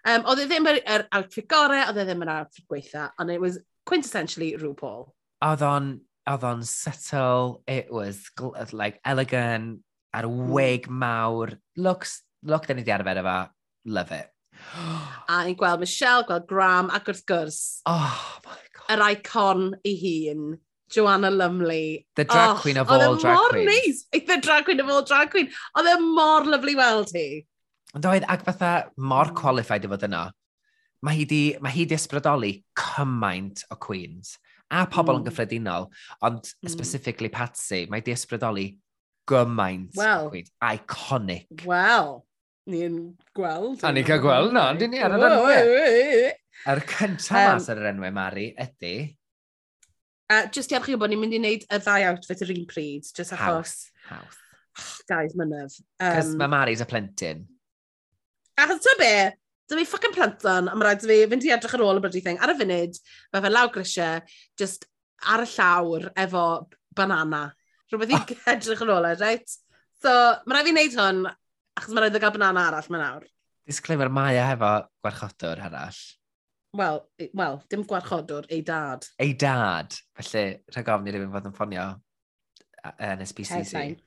[0.05, 3.07] Um, oedd e ddim yr er outfit gore, oedd e ddim yr er outfit gweitha,
[3.17, 3.57] and it was
[3.89, 5.07] quintessentially RuPaul.
[5.45, 5.89] Oedd o'n,
[6.29, 9.81] oedd o'n subtle, it was uh, like elegant,
[10.13, 10.53] ar mm.
[10.53, 13.37] wig mawr, looks, look dyn ni di arfer efo,
[13.85, 14.32] love it
[15.29, 17.57] a ni'n gweld Michelle, gweld Graham, ac wrth gwrs,
[17.89, 18.85] oh, my God.
[18.95, 20.45] yr icon ei hun,
[20.93, 22.05] Joanna Lumley.
[22.15, 24.05] The drag oh, queen of e all drag queens.
[24.11, 24.27] Neis.
[24.27, 25.49] The drag queen of all drag queen.
[25.77, 27.27] Oedd e mor lyflu weld hi.
[27.93, 30.23] Doedd, ac fatha mor qualified i fod yno.
[31.03, 34.37] Mae hi di, mae hi di ysbrydoli cymaint o queens
[34.73, 35.21] a pobl mm.
[35.21, 35.89] yn gyffredinol,
[36.25, 36.71] ond mm.
[36.71, 38.67] specifically Patsy, mae di ysbrydoli
[39.29, 40.27] gymaint well.
[40.27, 40.51] o queens.
[40.63, 41.65] Iconic.
[41.67, 42.23] Wel
[42.71, 43.01] ni'n
[43.35, 43.83] gweld.
[43.83, 45.73] A ni'n cael gweld, no, ni'n ni ar yr enwau.
[46.73, 48.95] Yr cyntaf mas ar yr enwau, Mari, ydy...
[50.31, 53.09] A just i archwilio bod ni'n mynd i wneud y ddau outfit yr un pryd,
[53.11, 53.75] just achos...
[54.07, 54.39] Hawth, hawth.
[55.09, 55.75] Guys, mynydd.
[56.01, 57.43] Cos um, mae Mari's a plentyn.
[58.57, 59.13] Achos ta be,
[59.71, 62.21] Dy fi ffocin planton, a mae rhaid fi fynd i edrych ar ôl y brydi
[62.23, 62.39] thing.
[62.43, 62.97] Ar y funud,
[63.31, 64.23] mae fe law grisiau,
[64.59, 64.87] just
[65.33, 66.47] ar y llawr efo
[66.97, 67.45] banana.
[67.91, 68.33] Rhywbeth i oh.
[68.53, 69.55] edrych ar ôl e, reit?
[70.03, 70.11] So,
[70.43, 71.21] mae rhaid fi wneud hwn,
[71.79, 73.27] Achos mae rhaid i gael banana arall mae nawr.
[73.69, 74.71] Disclaimer, mae e hefo
[75.03, 75.99] gwarchodwr arall.
[76.77, 76.99] Wel,
[77.37, 79.05] well, dim gwarchodwr, ei dad.
[79.21, 79.95] Ei dad.
[80.19, 81.87] Felly, rhaid gofyn i rhywun fod yn ffonio
[82.83, 83.97] yn Headline.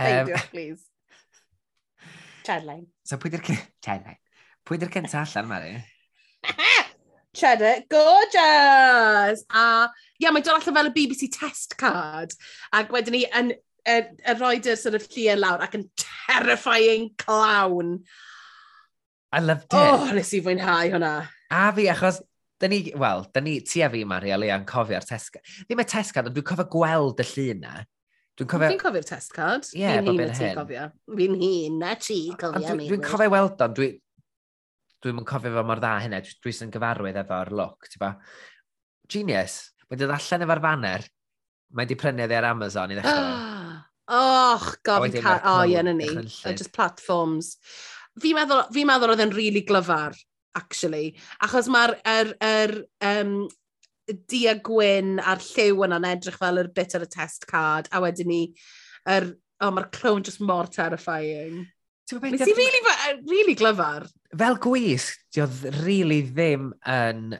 [0.00, 0.84] Um, please.
[2.46, 2.86] Chadline.
[3.04, 3.44] So pwy di'r...
[3.84, 4.18] Chadline.
[4.66, 5.74] Pwy di'r cynta allan, Mari?
[7.36, 9.44] Cheddar Gorgeous!
[9.52, 12.34] A ie, yeah, mae'n dod allan fel y BBC test card.
[12.76, 13.52] Ac wedyn ni yn
[13.88, 18.00] yn uh, roed y sort of lliau lawr ac yn terrifying clown.
[19.32, 19.78] I loved it.
[19.78, 21.14] Oh, nes i fwynhau hwnna.
[21.54, 22.20] A fi, achos
[22.60, 25.40] Da ni, wel, da ni, ti a fi, Mari, a Lea'n cofio'r tesgad.
[25.64, 27.78] Ddim y tesgad, ond dwi'n cofio gweld y llun na.
[28.36, 28.68] Dwi'n cofio...
[28.68, 29.70] Dwi'n cofio'r test card.
[29.72, 30.58] Ie, yeah, bob hyn hyn.
[30.58, 30.84] Cofio.
[31.16, 32.60] Fi'n hun, na ti cofio.
[32.60, 33.96] Dwi'n dwi, dwi cofio weld o'n, dwi'n
[35.00, 36.20] dwi cofio fo mor dda hynny.
[36.26, 38.12] dwi'n dwi sy'n gyfarwydd efo'r look, ti'n ba.
[39.08, 39.56] Genius.
[39.88, 41.08] Mae'n dod allan efo'r banner.
[41.70, 43.32] mae'n di prynu ar Amazon i ddechrau.
[44.10, 45.40] Och, gofyn car...
[45.46, 46.08] O, ie, na ni.
[46.50, 47.54] Just platforms.
[48.20, 50.16] Fi'n meddwl, fi meddwl oedd e'n really glyfar,
[50.58, 51.14] actually.
[51.46, 52.74] Achos mae'r er, er,
[53.06, 53.36] um,
[54.30, 58.30] dia gwyn a'r lliw yna'n edrych fel yr bit ar y test card, a wedyn
[58.30, 58.40] ni,
[59.06, 59.30] er,
[59.62, 61.68] oh, mae'r clown just mor terrifying.
[62.10, 62.80] Nes i really,
[63.30, 64.08] really glyfar.
[64.34, 67.38] Fel gwis, di oedd really ddim yn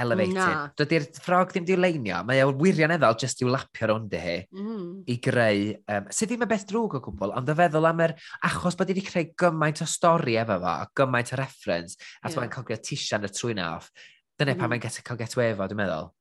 [0.00, 0.36] elevated.
[0.36, 0.48] Na.
[0.78, 4.88] Dydy'r ffrog ddim di'w leinio, mae o'n wirioneddol jyst i'w lapio rownd i hi mm.
[5.12, 8.16] i greu, um, sydd ddim y beth drwg o gwbl, ond y feddwl am yr
[8.48, 12.38] achos bod wedi creu gymaint o stori efo fo, a gymaint o reference, a yeah.
[12.40, 13.90] mae'n cogio tisian y trwy'n off,
[14.36, 14.56] dyna mm.
[14.56, 14.62] Mm-hmm.
[14.62, 16.12] pan mae'n cael get away efo, dwi'n meddwl.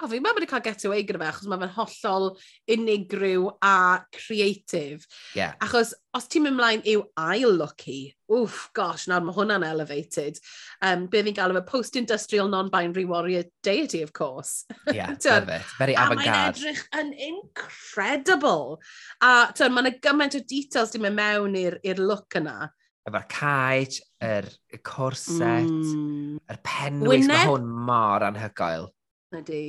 [0.00, 2.30] A fi'n meddwl bod cael get away gyda fe, achos mae fe'n hollol
[2.74, 5.04] unigryw a creative.
[5.36, 5.52] Yeah.
[5.62, 7.98] Achos os ti'n mynd mlaen i'w ail-looky,
[8.32, 10.40] wff, gosh, nawr mae hwnna'n elevated.
[10.80, 14.64] Um, be fi'n gael efo post-industrial non-binary warrior deity, of course.
[14.90, 15.68] Yeah, love it.
[15.78, 16.24] Very avant-garde.
[16.24, 18.80] A mae'n edrych yn incredible.
[19.20, 22.72] A tyn, mae'n gymaint o details ti'n mynd mewn i'r look yna.
[23.06, 24.48] Efo'r caet, yr
[24.86, 26.40] corset, mm.
[26.48, 27.36] yr penwys, Wyneb...
[27.36, 28.88] mae hwn mor anhygoel.
[29.34, 29.62] Ydy.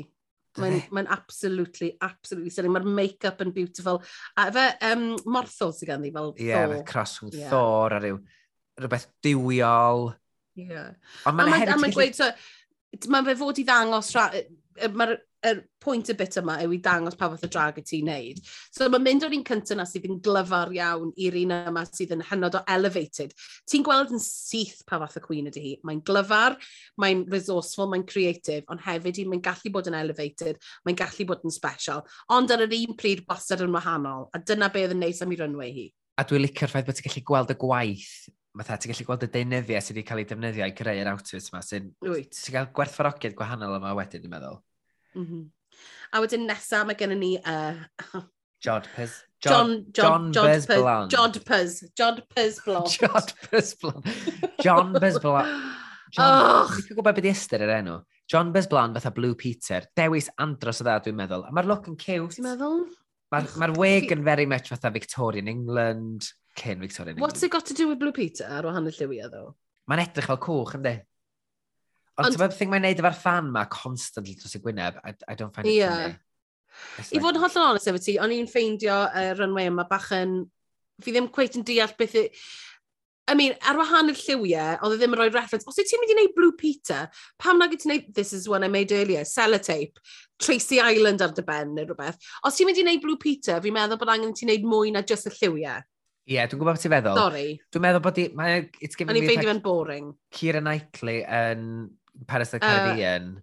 [0.62, 2.76] Mae'n mae absolutely, absolutely stunning.
[2.76, 4.02] Mae'r make-up yn beautiful.
[4.38, 6.84] A fe, um, morthol sydd ganddi fel Ie, yeah, Thor.
[6.90, 7.50] craswng yeah.
[7.54, 8.20] Thor a rhyw,
[8.82, 10.12] rhywbeth diwiol.
[10.60, 10.68] Ie.
[10.70, 10.92] Yeah.
[11.30, 11.76] Ond mae'n hefyd...
[11.82, 12.30] Mae'n gweud, so,
[13.10, 14.12] mae fe fod i ddangos,
[14.94, 18.10] mae'r er pwynt y bit yma yw i dangos pa fath o drag y ti'n
[18.10, 18.42] neud.
[18.74, 22.14] So mae'n mynd o'r un cyntaf na sydd yn glyfar iawn i'r un yma sydd
[22.16, 23.34] yn hynod o elevated.
[23.70, 25.74] Ti'n gweld yn syth pa fath o queen ydy hi.
[25.88, 26.56] Mae'n glyfar,
[27.04, 31.56] mae'n resourceful, mae'n creative, ond hefyd mae'n gallu bod yn elevated, mae'n gallu bod yn
[31.56, 32.06] special.
[32.34, 35.36] Ond ar yr un pryd wastad yn wahanol, a dyna be oedd yn neis am
[35.36, 35.90] i runway hi.
[36.20, 38.16] A dwi'n licio'r ffaith bod ti'n gallu gweld y gwaith
[38.54, 41.62] fatha, ti'n gallu gweld y deunyddiau sydd wedi cael ei defnyddio i greu'r outfit yma,
[41.66, 41.88] sy'n...
[42.06, 44.60] Ti'n cael gwerthfarogiad gwahanol yma wedyn, dwi'n meddwl.
[45.16, 45.44] Mm -hmm.
[46.14, 47.38] A wedyn nesaf mae gennym ni...
[47.40, 48.24] Uh,
[48.64, 49.24] Jodpers.
[49.44, 51.12] John, John, John, John Blond.
[51.12, 51.84] Jodpers.
[52.00, 52.88] Jodpers Blond.
[52.88, 54.06] Jodpers Blond.
[54.64, 55.48] John Bes Blond.
[56.14, 56.70] John, oh!
[56.72, 57.98] Dwi'n gwybod beth i ystyr yr enw.
[58.32, 59.84] John Bes fatha Blue Peter.
[59.98, 61.44] Dewis andros o dda, dwi'n meddwl.
[61.44, 62.38] A mae'r look yn cute.
[62.38, 62.86] Ti'n meddwl?
[63.34, 66.30] Mae'r ma wig yn very much fatha Victorian England.
[66.56, 67.26] Cyn Victorian England.
[67.26, 69.50] What's it got to do with Blue Peter ar wahanol lliwiau, ddo?
[69.92, 70.96] Mae'n edrych fel cwch, ynddi?
[72.18, 75.38] Ond ti'n meddwl beth mae'n neud efo'r fan ma constantly dros y Gwyneb, I, I
[75.40, 75.96] don't find it yeah.
[75.96, 76.20] funny.
[76.98, 77.14] Like...
[77.14, 80.12] I fod yn hollol honest efo ti, o'n i'n ffeindio y uh, runway yma bach
[80.18, 80.44] yn...
[81.02, 82.20] Fi ddim cweit yn deall beth...
[82.22, 82.28] I...
[83.32, 85.64] I mean, ar wahan y lliwiau, oedd e ddim yn rhoi reference.
[85.70, 87.06] Os ti'n mynd i wneud Blue Peter,
[87.40, 90.02] pam nag ti'n wneud This Is One I Made Earlier, Sellotape,
[90.44, 92.20] Tracy Island ar dy ben neu rhywbeth.
[92.44, 95.06] Os ti'n mynd i wneud Blue Peter, fi'n meddwl bod angen ti'n wneud mwy na
[95.08, 95.80] just y lliwiau.
[96.28, 97.22] Ie, yeah, dwi'n gwybod beth ti'n feddwl.
[97.22, 97.48] Sorry.
[97.72, 98.28] Dwi'n meddwl bod i...
[98.36, 100.12] Mae, e, it's giving O'n i'n ffeindio fe'n boring.
[100.36, 101.66] Kira Knightley yn
[102.28, 103.36] Paris the uh, Caribbean.
[103.38, 103.42] Uh,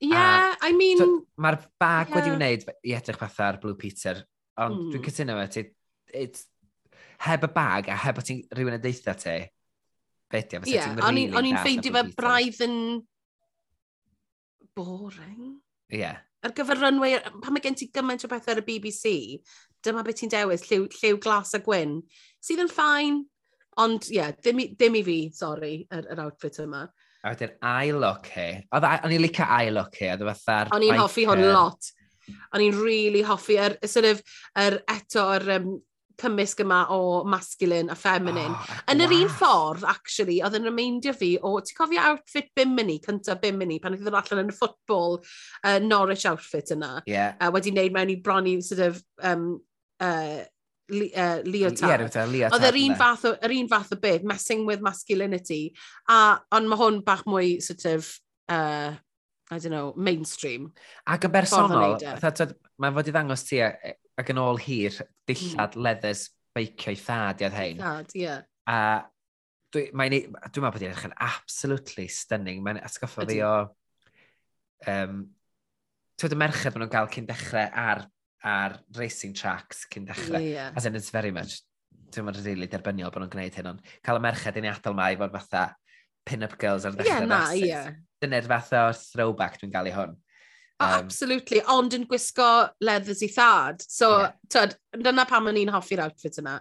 [0.00, 0.98] yeah, a, I mean...
[0.98, 2.16] So, Mae'r bag yeah.
[2.18, 4.22] wedi wneud i edrych fatha'r Blue Peter,
[4.60, 4.92] ond mm.
[4.92, 5.10] dwi'n hmm.
[5.10, 5.66] cytuno fe, ti,
[6.24, 6.46] it's,
[7.24, 9.36] heb y bag a heb o ti'n rhywun yn deitha ti,
[10.32, 12.76] beth ia, yeah, ti'n O'n i'n ffeindio fe braidd yn
[14.76, 15.56] boring.
[15.92, 16.02] Ie.
[16.02, 16.20] Yeah.
[16.44, 19.14] Ar gyfer runway, pan mae gen ti gymaint o bethau ar y BBC,
[19.84, 21.98] dyma beth ti'n dewis, lliw, lliw glas a gwyn,
[22.44, 23.22] sydd yn ffain,
[23.82, 26.84] ond ie, yeah, ddim, dim, i fi, sori, yr, yr outfit yma.
[27.26, 28.50] A wedyn eye look hi.
[28.76, 30.12] O'n i'n licio ail look hi.
[30.14, 31.90] E o'n i'n hoffi hwn lot.
[32.54, 34.22] O'n i'n really hoffi yr, er, sort of,
[34.54, 35.68] yr er eto yr um,
[36.20, 38.54] cymysg yma o masculine a feminine.
[38.54, 42.98] Oh, yn yr un ffordd, actually, oedd yn remindio fi o, ti'n cofio outfit Bimini,
[43.04, 46.92] cyntaf Bimini, pan oedd yn allan yn y ffwtbol, uh, Norwich outfit yna.
[47.10, 47.34] Yeah.
[47.40, 49.48] Uh, wedi wneud mewn i bron i, sort of, um,
[50.00, 50.44] uh,
[50.92, 52.06] li, uh, leotard.
[52.06, 52.58] Ie, yeah, leotard.
[52.58, 55.60] Oedd yr un, fath o, yr un fath o beth, messing with masculinity.
[56.12, 58.08] A, ond mae hwn bach mwy, sort of,
[58.52, 58.94] uh,
[59.50, 60.70] I don't know, mainstream.
[61.06, 62.48] Ac yn bersonol, e.
[62.82, 64.96] mae'n fod i ddangos ti e, e, ac yn ôl hir,
[65.28, 65.86] dillad mm.
[65.86, 67.80] leddys i thad i'r hein.
[67.82, 68.34] Thad, ie.
[68.66, 68.80] A
[69.74, 72.62] dwi'n dwi meddwl bod i'n edrych yn absolutely stunning.
[72.64, 73.56] Mae'n atgoffa fi o...
[74.88, 75.24] Um,
[76.16, 78.06] Tywed y merched maen nhw'n cael cyn dechrau ar
[78.46, 80.38] ar racing tracks cyn dechrau.
[80.38, 80.70] Yeah, yeah.
[80.76, 81.58] As in, it's very much,
[82.14, 84.96] dwi'n meddwl rili really derbyniol bod nhw'n gwneud hyn, ond cael y merched i adael
[84.98, 85.64] mae i fod fatha
[86.26, 87.40] pin-up girls ar ddechrau yeah, na.
[87.58, 87.90] Yeah.
[88.22, 90.14] Dyna'r fath o throwback dwi'n gael i hwn.
[90.76, 92.50] Um, oh, absolutely, ond yn gwisgo
[92.84, 93.82] leathers i thad.
[93.82, 94.38] So, yeah.
[94.52, 96.58] tyd, dyna pam o'n i'n hoffi'r outfit yna.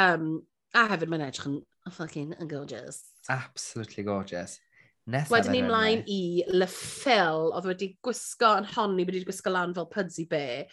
[0.00, 0.28] Um,
[0.74, 1.58] a hefyd mae'n edrych yn
[1.94, 3.02] fucking gorgeous.
[3.30, 4.58] Absolutely gorgeous.
[5.04, 9.76] Nesaf Wedyn ni mlaen i Le Phil, oedd wedi gwisgo yn honni, wedi gwisgo lan
[9.76, 10.64] fel Pudsey Bear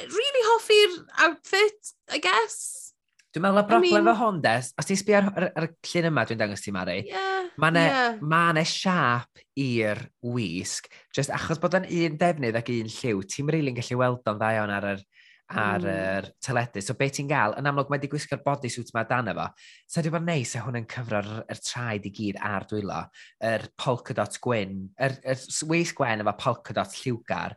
[0.00, 2.92] really hoffi'r outfit, I guess.
[3.32, 4.18] Dwi'n meddwl y broblem I mean...
[4.18, 6.98] hwn, Des, os ti'n sbio ar, ar, ar, y llun yma dwi'n dangos ti, Mari,
[7.08, 8.18] yeah, mae yna yeah.
[8.20, 10.02] ma siap i'r
[10.34, 14.40] wisg, just achos bod yn un defnydd ac un lliw, ti'n rili'n gallu weld o'n
[14.40, 15.04] ddau o'n ar yr
[15.52, 15.88] ar mm.
[15.92, 16.82] yr teledu.
[16.84, 19.48] So be ti'n gael, yn amlwg mae wedi gwisgo'r bodysuit yma dan efo.
[19.90, 23.00] So dwi'n bod neis e a hwn yn cyfro'r er traed i gyd a'r dwylo,
[23.40, 27.56] yr er polka dot gwyn, yr er, er gwen efo polka dot lliwgar.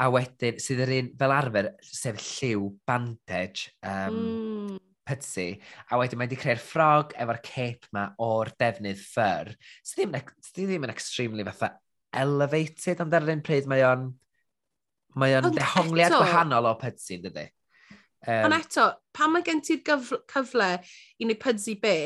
[0.00, 4.80] A wedyn, sydd yr un, fel arfer, sef lliw bandage um, mm.
[5.08, 5.46] pytsi.
[5.92, 9.52] A wedyn mae wedi creu'r ffrog efo'r cape ma o'r defnydd ffyr.
[9.84, 11.74] Sydd ddim, sydd ddim yn extremely fatha
[12.22, 14.10] elevated, ond ar yr un pryd mae o'n...
[15.20, 17.50] Mae o'n dehongliad gwahanol o pytsi, dydy.
[18.22, 19.82] Um, Ond eto, pan mae gen ti'r
[20.30, 20.68] cyfle
[21.18, 21.96] i wneud pydsi be,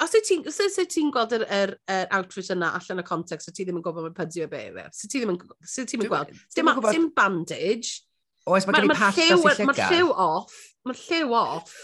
[0.00, 3.48] Os wyt ti'n so, so ti gweld yr, yr, yr, outfit yna allan o context,
[3.48, 4.84] so ti ddim yn gwybod mae'n pydio be fe?
[4.96, 6.30] So ti ddim yn, so ti ddim yn gweld?
[6.56, 8.00] Dim, dim bandage.
[8.48, 9.68] Oes, mae gen i patch dros i llygar.
[9.68, 10.54] Mae lliw off.
[10.88, 11.74] Mae'r lliw off.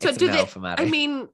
[0.00, 0.82] It's so, a no for Mary.
[0.82, 1.28] I mean,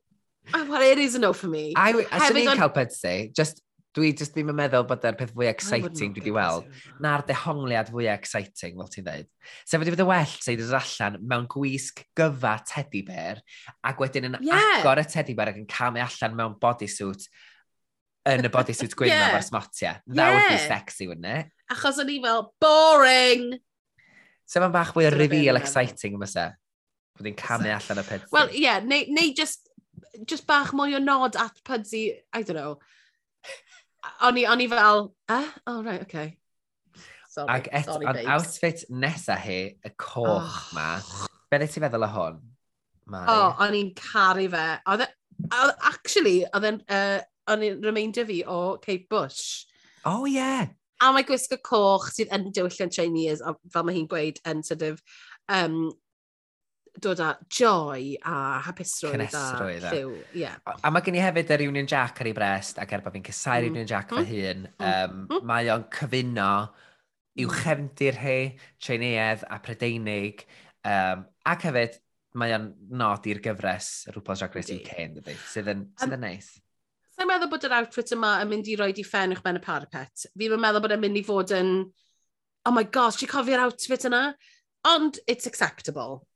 [0.53, 1.73] oh, well, it is a no for me.
[1.77, 2.57] I, I Hefyd, on...
[2.59, 3.63] cael petsy, just
[3.97, 6.67] dwi just ddim yn meddwl bod e'r peth fwy exciting dwi wedi weld,
[7.03, 9.29] na'r dehongliad fwy exciting, fel ti'n dweud.
[9.65, 13.41] Sef wedi bod y well, sef wedi allan mewn gwisg gyfa teddy bear,
[13.89, 14.81] ac wedyn yn yeah.
[14.81, 17.25] agor y teddy bear ac yn camu e allan mewn bodysuit,
[18.29, 19.31] yn y bodysuit gwyn yeah.
[19.31, 19.95] efo'r smotia.
[20.07, 20.35] That yeah.
[20.35, 21.55] would be sexy, wouldn't it?
[21.73, 23.49] Achos o'n i fel, boring!
[24.47, 26.51] Sef yn bach fwy o reveal exciting, fysa?
[27.17, 28.29] Bod hi'n camu allan y peth.
[28.35, 29.71] Wel, ie, yeah, neu, neu just,
[30.29, 32.77] just bach mwy o nod at Pudsey, I don't know,
[34.29, 35.49] o'n i, on i fel, eh?
[35.67, 36.37] oh, right, okay.
[37.29, 38.27] Sorry, Ac et, sorry, babes.
[38.33, 40.61] outfit nesa hi, y coch oh.
[40.77, 40.89] ma,
[41.53, 42.39] be ti'n feddwl o hwn?
[43.13, 43.29] Mari?
[43.31, 44.67] O, oh, o'n i'n caru fe.
[44.91, 45.13] Oedd e-
[45.47, 47.21] oedd, actually, oedd e'n uh,
[47.53, 49.67] o'n i'n remeindio fi o Kate Bush.
[50.05, 50.25] Oh.
[50.25, 50.73] Yeah.
[51.03, 55.03] A mae gwisgo coch sydd yn diwylliant Chinese, fel mae hi'n gweud, yn sort of,
[55.53, 55.91] um,
[57.03, 58.37] dod â joy a
[58.67, 59.45] hapusrwydd a
[59.91, 60.15] lliw.
[60.37, 60.57] Yeah.
[60.65, 63.17] A, a mae gen i hefyd yr Union Jack ar ei brest, ac er bod
[63.17, 63.71] fi'n cysau'r mm.
[63.73, 64.33] Union Jack fy mm.
[64.33, 65.47] hun, um, mm.
[65.49, 66.51] mae o'n cyfuno
[67.37, 67.57] i'w mm.
[67.63, 68.39] chefndir hi,
[68.83, 70.47] treineuedd a prydeinig,
[70.89, 71.99] um, ac hefyd
[72.37, 72.71] mae o'n
[73.01, 76.51] nod i'r gyfres rhywbeth Drag Race UK yn dydy, sydd yn, sydd yn neis.
[77.17, 79.63] Sa'n meddwl bod yr outfit yma yn mynd i roi di ffen uwch ben y
[79.65, 80.27] parapet.
[80.37, 81.71] Fi'n meddwl bod yn mynd i fod yn,
[82.69, 84.23] oh my gosh, ti'n cofio'r outfit yna?
[84.87, 86.27] Ond it's acceptable.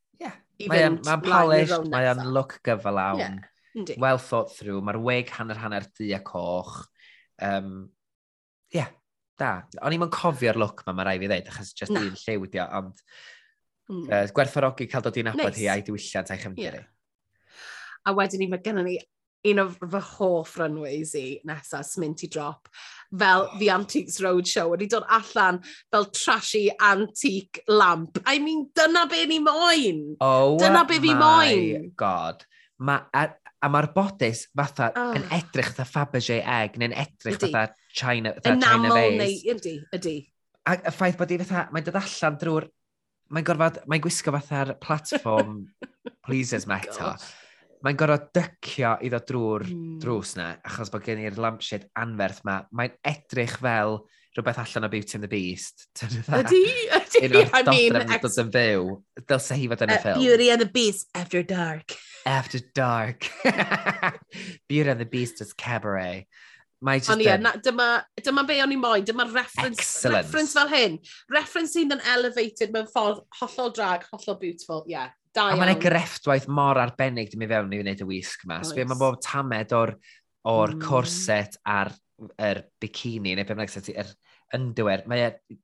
[0.68, 3.22] Mae'n mae polish, mae'n look gyfalawn.
[3.22, 3.38] Yeah.
[3.80, 3.96] Ndi.
[4.02, 4.82] Well thought through.
[4.82, 6.88] Mae'r weg hanner hanner du a coch.
[7.40, 7.90] Um,
[8.74, 8.90] yeah,
[9.38, 9.52] da.
[9.80, 12.66] O'n i'n cofio'r look ma, mae rai fi ddeud, achos just un lliw ydi o,
[12.80, 13.04] ond
[13.90, 14.02] mm.
[14.08, 15.60] uh, gwerthorogi cael dod i'n abod nice.
[15.62, 16.88] hi a'i diwylliant a'i chefndir yeah.
[18.08, 18.96] A wedyn ni, mae gennym ni
[19.48, 22.68] un o fy hoff runways i nesaf smint i drop
[23.10, 23.58] fel oh.
[23.58, 25.60] The Antiques Roadshow wedi dod allan
[25.90, 28.20] fel trashy antique lamp.
[28.26, 30.16] I mean, dyna be ni moyn.
[30.20, 31.92] Oh dyna be fi moyn.
[31.96, 32.44] god.
[32.78, 33.28] Ma, a,
[33.60, 35.14] a mae'r bodys fatha oh.
[35.16, 37.50] yn edrych fatha Fabergé egg neu'n edrych ydy.
[37.50, 39.18] fatha China, fatha yn China Vase.
[39.18, 40.16] Neu, ydy, ydy.
[40.68, 42.70] A y ffaith bod i fatha, mae'n dod allan drwy'r
[43.30, 45.62] mae'n gorfod, mae'n gwisgo fatha'r platform
[46.26, 47.14] pleases meta.
[47.16, 47.30] Gosh
[47.84, 49.98] mae'n gorfod dycio i ddod drwy'r mm.
[50.02, 52.60] drws na, achos bod gen i'r lampshade anferth ma.
[52.76, 54.00] Mae'n edrych fel
[54.36, 55.86] rhywbeth allan o Beauty and the Beast.
[56.40, 56.60] Ydy,
[57.24, 57.96] ydy, I mean...
[57.96, 58.84] Un o'r dod yn fyw,
[59.26, 60.22] dylse hi fod yn y uh, ffilm.
[60.22, 61.96] Beauty and the Beast, After Dark.
[62.26, 63.26] After Dark.
[64.68, 66.28] Beauty and the Beast is cabaret.
[66.80, 67.10] Mae just...
[67.12, 67.88] Ond ie, yeah, dyma,
[68.24, 70.24] dyma be o'n i moyn, dyma reference, Excellent.
[70.24, 71.00] reference fel hyn.
[71.32, 74.94] Reference sy'n yn elevated mewn ffordd hollol drag, hollol beautiful, ie.
[74.94, 75.10] Yeah.
[75.36, 75.60] Da iawn.
[75.60, 78.60] A mae'n grefftwaith mor arbennig dim i fewn i wneud y wisg yma.
[78.64, 78.72] Oes.
[78.74, 79.94] Mae bob tamed o'r,
[80.50, 80.82] or mm.
[80.82, 81.92] corset a'r
[82.40, 84.10] er bikini, neu beth bynnag, yr
[84.56, 85.58] underwear, mae e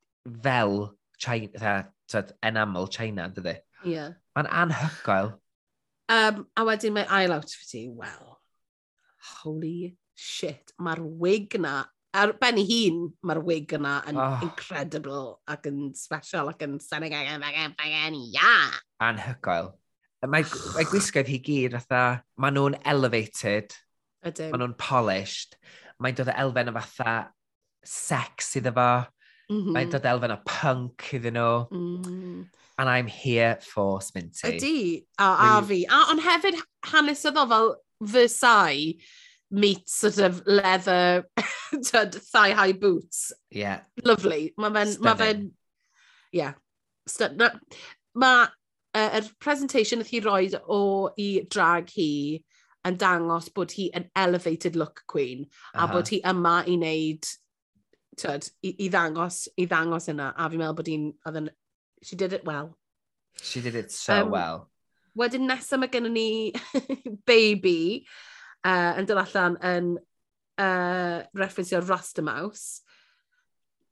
[0.44, 0.78] fel
[1.20, 1.74] China,
[2.10, 3.56] tyd, enamel China, dydy?
[3.84, 3.96] Ie.
[3.96, 4.14] Yeah.
[4.36, 5.34] Mae'n anhygoel.
[6.12, 8.36] Um, a wedyn mae ail outfit i, well,
[9.40, 11.80] holy shit, mae'r wig na,
[12.16, 14.36] ar ben ei hun, mae'r wig yna yn oh.
[14.46, 17.74] incredible ac yn special ac yn stunning ac yn, fagen,
[18.06, 18.52] yn, ia
[19.02, 19.72] anhygoel.
[20.26, 23.74] Mae, mae gwisgoedd hi gyd fatha, maen nhw'n elevated,
[24.24, 25.54] maen nhw'n polished,
[26.02, 27.16] mae'n dod o elfen o fatha
[27.86, 28.88] sex iddo fo,
[29.50, 29.76] mm -hmm.
[29.76, 31.52] mae'n dod elfen o punk iddyn nhw.
[31.70, 32.46] Mm.
[32.78, 34.56] And I'm here for Sminty.
[34.56, 35.84] Ydy, a, a fi.
[35.88, 36.58] A, ond hefyd
[36.90, 37.70] hanesyddol fel
[38.00, 39.00] Versailles
[39.50, 41.24] meets sort of leather
[41.88, 43.32] tyd, thigh-high boots.
[43.50, 43.80] Yeah.
[44.04, 44.52] Lovely.
[44.58, 44.96] Mae fe'n...
[45.00, 45.50] ma fe'n...
[46.32, 46.54] Yeah.
[47.08, 47.38] St
[48.16, 48.48] Mae
[48.96, 50.82] uh, er presentation nath hi roed o
[51.20, 52.10] i drag hi
[52.86, 55.84] yn dangos bod hi yn elevated look queen uh -huh.
[55.84, 57.28] a bod hi yma i wneud
[58.16, 61.50] tyd, i, i, ddangos, i ddangos yna a fi'n meddwl bod hi'n
[62.02, 62.76] she did it well.
[63.42, 64.70] She did it so um, well.
[65.16, 66.52] wedyn nesaf mae gennym ni
[67.30, 68.06] baby
[68.64, 69.94] uh, yn dod allan yn
[70.60, 72.82] uh, referensio Rastamouse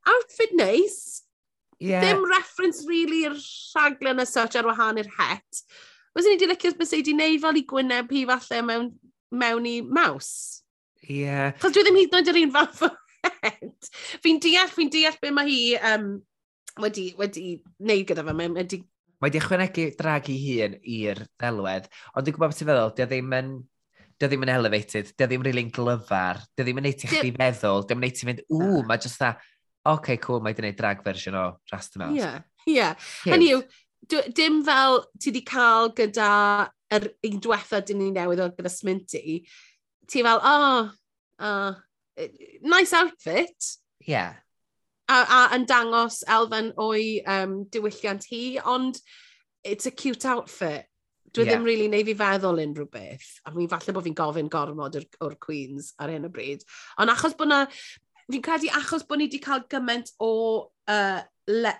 [0.05, 1.24] outfit nice
[1.81, 2.05] Yeah.
[2.05, 5.63] Ddim reference really i'r rhaglen as such ar wahan i'r het.
[6.15, 8.93] Fyswn i wedi licio beth sydd wedi gwneud fel i gwyneb hi falle mewn,
[9.35, 10.31] mewn i maws.
[11.05, 11.25] Ie.
[11.25, 11.57] Yeah.
[11.61, 12.91] Chos dwi ddim hyd yn oed yr un fath o
[13.43, 13.93] het.
[14.25, 15.61] Fi'n deall, fi'n deall be mae hi
[15.93, 16.09] um,
[16.85, 17.47] wedi, wedi
[17.83, 18.37] wneud gyda fe.
[18.37, 18.81] Mae wedi...
[19.23, 23.07] Mae wedi ychwanegu drag i hun i'r ddelwedd, ond dwi'n gwybod beth ti'n feddwl, dio
[23.09, 23.55] ddim yn
[24.21, 27.31] dio ddim yn elevated, dio ddim rili'n really glyfar, dio ddim yn neud i chdi
[27.35, 29.33] feddwl, dio ddim yn neud i fynd, ww, mae jyst da,
[29.87, 32.31] okay, cool, mae di wneud drag version o Rastamouse.
[32.65, 32.91] Ie, ie.
[33.29, 33.63] Hynny yw,
[34.37, 36.31] dim fel ti wedi cael gyda
[36.95, 39.43] yr un diwetha dyn ni newydd o gyda Sminty,
[40.11, 40.91] ti fel, oh,
[41.41, 41.75] uh,
[42.63, 43.75] nice outfit.
[44.05, 44.15] Ie.
[44.15, 44.41] Yeah.
[45.05, 49.01] A, a, yn dangos elfen o'i um, diwylliant hi, ond
[49.65, 50.89] it's a cute outfit.
[51.35, 51.57] Dwi yeah.
[51.57, 53.27] ddim really neu fi feddwl unrhyw beth.
[53.45, 56.63] A mi falle bod fi'n gofyn gormod o'r, or Queens ar hyn o bryd.
[57.03, 57.65] Ond achos bod na,
[58.31, 60.31] fi'n credu achos bod ni wedi cael gymaint o...
[60.89, 61.71] Uh, le,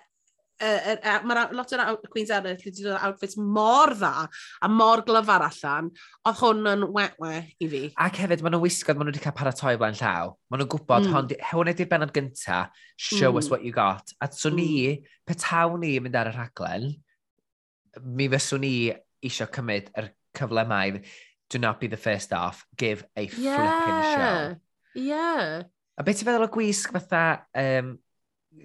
[0.61, 4.27] uh, uh, mae lot o'r Queen's eraill wedi dod outfits mor dda
[4.61, 5.91] a mor glyfar allan,
[6.25, 7.33] oedd hwn yn we-we
[7.65, 7.83] i fi.
[8.07, 10.33] Ac hefyd, maen nhw'n wisgoedd maen nhw wedi cael paratoi blaen llaw.
[10.49, 11.15] Maen nhw'n gwybod, mm.
[11.15, 12.65] hwn, hwn ydy'r benod gynta,
[12.95, 13.41] show mm.
[13.41, 14.15] us what you got.
[14.21, 14.61] A so mm.
[14.61, 14.71] ni,
[15.27, 16.89] petaw ni mynd ar y rhaglen,
[18.05, 18.75] mi fyswn ni
[19.25, 21.01] eisiau cymryd yr cyfle mai,
[21.49, 23.55] do not be the first off, give a yeah.
[23.55, 24.61] flipping show.
[24.95, 25.63] Yeah.
[25.95, 27.23] A beth ti'n feddwl o gwisg fatha
[27.61, 27.95] um,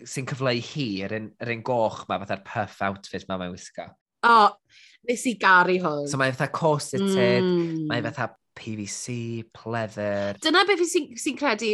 [0.06, 3.86] sy'n cyfleu hi, yr un, yr un goch ma, fatha'r puff outfit ma mae'n wisgo?
[4.26, 6.08] O, oh, nes i garu hwn.
[6.10, 7.84] So mae'n fatha corseted, mm.
[7.90, 10.40] mae'n fatha PVC, pleather.
[10.42, 11.70] Dyna beth sy'n sy credu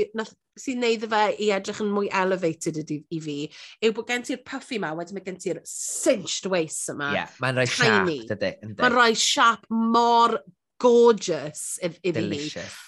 [0.57, 3.39] sy'n neud fe i edrych yn mwy elevated ydy i fi,
[3.85, 7.11] yw bod gen ti'r puffy ma, wedyn mae gen ti'r cinched waist yma.
[7.13, 8.53] Ie, yeah, mae'n rhai siap, dydy.
[8.77, 10.39] Mae'n rhoi siap mor
[10.81, 12.15] gorgeous i fi.
[12.21, 12.81] Delicious.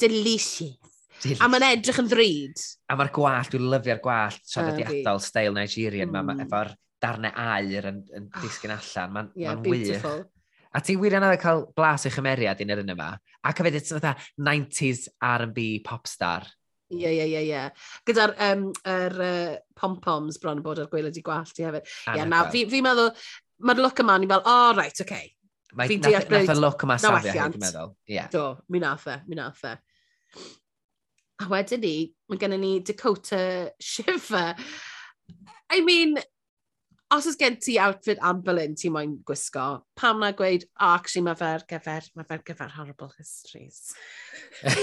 [0.00, 0.95] Delicious.
[1.40, 2.64] A mae'n edrych yn ddrud.
[2.90, 6.16] A mae'r gwallt, dwi'n lyfio'r gwallt traddodiadol stael Nigerian mm.
[6.16, 6.44] ma, hmm.
[6.46, 8.42] efo'r darnau air yn, yn ah.
[8.44, 9.14] disgyn allan.
[9.14, 10.26] Mae'n yeah, ma wych.
[10.76, 13.08] A ti wirion oedd cael blas i'ch ymeriad un yr un yma.
[13.48, 16.44] Ac hefyd, it's fatha 90s R&B popstar.
[16.92, 17.62] Ie, ie, ie, ie.
[18.06, 21.88] Gyda'r um, er, uh, pom-poms bron yn bod ar gweilad i gwallt i hefyd.
[21.88, 23.10] Ie, yeah, na, fi, fi meddwl,
[23.66, 25.08] mae'r look yma, ni'n fel, o, oh, right, oce.
[25.08, 25.32] Okay.
[25.76, 26.20] Fi'n deall.
[26.20, 27.90] E- nath e y look yma safio, dwi'n meddwl.
[28.10, 28.30] Yeah.
[28.32, 29.74] Do, mi nath e, mi nath e.
[31.42, 31.96] A wedyn ni,
[32.30, 34.54] mae gennym ni Dakota Shiver.
[35.68, 36.16] I mean,
[37.10, 41.22] os oes gen ti outfit am Berlin ti moyn gwisgo, pam na gweud, oh, actually
[41.26, 43.92] mae fe'r gyfer, mae fe'r gyfer horrible histories.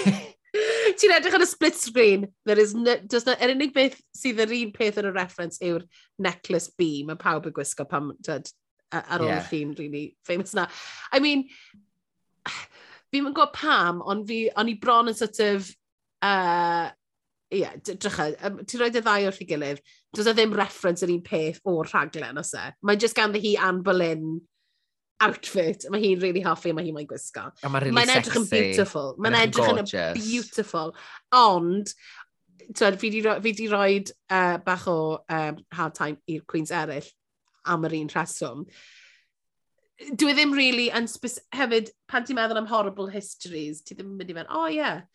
[0.53, 4.43] Ti'n edrych ar y split screen, there is no, does not, yr unig beth sydd
[4.43, 5.87] yr un peth yn y reference yw'r
[6.21, 8.51] necklace B, mae pawb yn gwisgo pam, dyd,
[8.93, 9.47] ar ôl yeah.
[9.49, 10.67] llun really famous na.
[11.11, 11.47] I mean,
[13.11, 15.67] fi'n gwybod pam, ond fi, o'n i bron yn sort of
[16.23, 16.87] Uh,
[17.53, 19.83] ie, yeah, drycha, um, ti'n rhoi dy ddau o'r gilydd,
[20.15, 22.65] does e ddim reference yr un peth o'r rhaglen os e.
[22.87, 24.39] Mae just ganddi hi Anne Boleyn
[25.23, 27.45] outfit, mae hi'n really hoffi a mae hi'n mae'n gwisgo.
[27.63, 29.13] Mae'n really mae edrych yn beautiful.
[29.21, 30.95] Mae'n edrych yn beautiful.
[31.37, 31.93] Ond,
[32.71, 37.07] twed, fi di, roi uh, bach o um, hard time i'r Queens eraill
[37.69, 38.65] am yr un rheswm.
[40.19, 41.05] Dwi ddim really, yn
[41.55, 45.05] hefyd, pan ti'n meddwl am horrible histories, ti ddim yn mynd i mewn, oh yeah,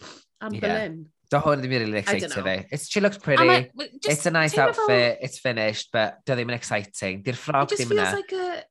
[0.41, 0.61] am yeah.
[0.61, 0.99] Berlin.
[1.28, 2.55] Do hwn ddim yn really exciting fi.
[2.72, 3.72] It's, she looks pretty, like,
[4.09, 5.16] it's a nice outfit, fel...
[5.20, 7.22] it's finished, but do ddim yn exciting.
[7.26, 8.07] Di'r ffrog ddim yna.
[8.07, 8.16] It just feels yna.
[8.16, 8.64] like a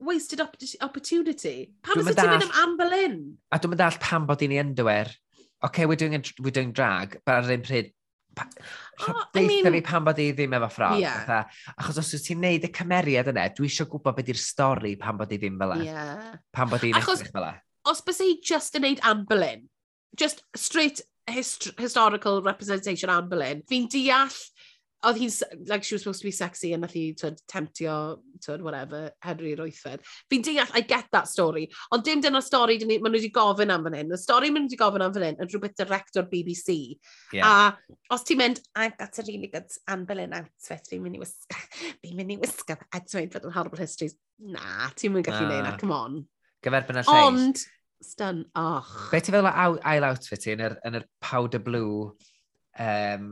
[0.00, 1.56] wasted opportunity.
[1.84, 3.20] Pam ys ti'n mynd am Anne Boleyn?
[3.52, 5.12] A dwi'n mynd all pam bod i'n ei underwear.
[5.68, 7.92] OK, we're doing, a, we're doing drag, but ar yr un pryd,
[8.38, 8.46] Pa,
[9.08, 9.66] Oh, I mean...
[9.72, 10.98] fi pam bod i ddim efo ffrog.
[11.00, 11.22] Yeah.
[11.26, 11.38] Fatha,
[11.78, 15.18] achos os wyt ti'n neud y cymeriad yna, dwi eisiau gwybod beth yw'r stori pam
[15.20, 15.78] bod i ddim fel e.
[15.86, 16.36] Yeah.
[16.54, 17.52] Pam bod i'n edrych fel e.
[17.88, 19.64] Os bys ei just yn neud Anne Boleyn,
[20.16, 23.62] just straight hist historical representation Anne Boleyn.
[23.68, 24.34] Fi'n deall
[25.06, 25.30] oedd hi'n,
[25.68, 29.54] like, she was supposed to be sexy and nath hi, tyd, temptio, tyd, whatever, Henry
[29.54, 30.02] Roethfed.
[30.30, 31.68] Fi'n deall, I get that story.
[31.94, 34.10] Ond dim dyna'r stori maen nhw wedi gofyn am fan hyn.
[34.14, 36.78] Y stori maen nhw wedi gofyn am fan hyn yn rhywbeth director BBC.
[37.36, 37.46] Yeah.
[37.78, 41.22] A os ti'n mynd, I've got a really good Anne Boleyn outfit, fi'n mynd i
[41.22, 41.62] wisgo,
[42.02, 44.18] fi'n mynd i wisgo, a dweud ti'n yn horrible histories.
[44.42, 46.22] Na, ti'n mynd gallu uh, neud na, come on.
[46.66, 47.26] Gyferbyn y lleis.
[47.28, 47.66] Ond,
[48.00, 48.44] stun.
[48.54, 48.86] och.
[49.10, 52.08] Be ti feddwl o ail outfit ti yn yr, yn yr powder blue
[52.78, 53.28] um,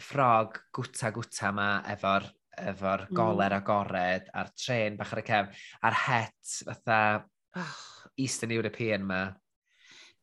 [0.00, 2.28] ffrog gwta gwta ma efo'r
[2.62, 3.16] efo'r hmm.
[3.16, 3.60] goler mm.
[3.62, 6.98] agored a'r tren bach ar y cefn a'r het fatha
[7.56, 7.78] oh.
[8.20, 9.22] Eastern European ma.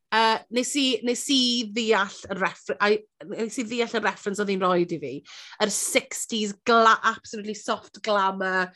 [0.09, 2.95] Uh, nes, i, nes i ddeall y reference,
[3.29, 5.11] nes i ddeall y reference oedd hi'n rhoi i fi.
[5.61, 8.71] Yr 60s, gla, absolutely soft glamour,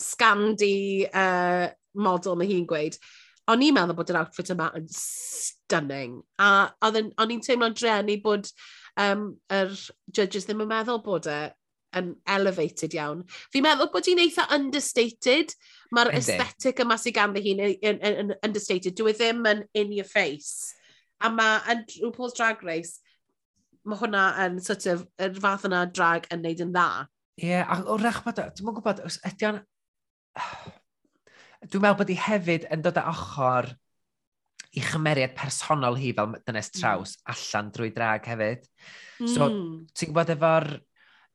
[0.00, 1.66] scandi uh,
[2.00, 2.96] model mae hi'n gweud
[3.48, 6.18] o'n i'n meddwl bod yr outfit yma yn stunning.
[6.40, 6.98] A o'n
[7.32, 8.50] i'n teimlo'n drenu bod
[9.00, 9.72] um, yr
[10.14, 11.40] judges ddim yn meddwl bod e
[11.96, 13.22] yn elevated iawn.
[13.52, 15.54] Fi'n meddwl bod hi'n eitha understated.
[15.96, 18.96] Mae'r aesthetic yma sy'n ganddi hi'n e- yn, yn, yn understated.
[18.98, 20.74] Dwi e ddim yn in your face.
[21.24, 23.00] A mae yn RuPaul's Drag Race,
[23.88, 27.06] mae hwnna yn sort of, yr fath yna drag yn neud yn dda.
[27.38, 29.62] Ie, yeah, a wrach bod, dwi'n mwyn gwybod, os ydy o'n...
[31.66, 33.72] Dwi'n meddwl bod hi hefyd yn dod â ochr
[34.76, 36.76] i chymeriad personol hi fel dynes mm.
[36.78, 37.24] traws mm.
[37.34, 38.68] allan drwy drag hefyd.
[39.18, 39.32] Mm.
[39.32, 39.48] So,
[39.96, 40.70] ti'n gwybod efo'r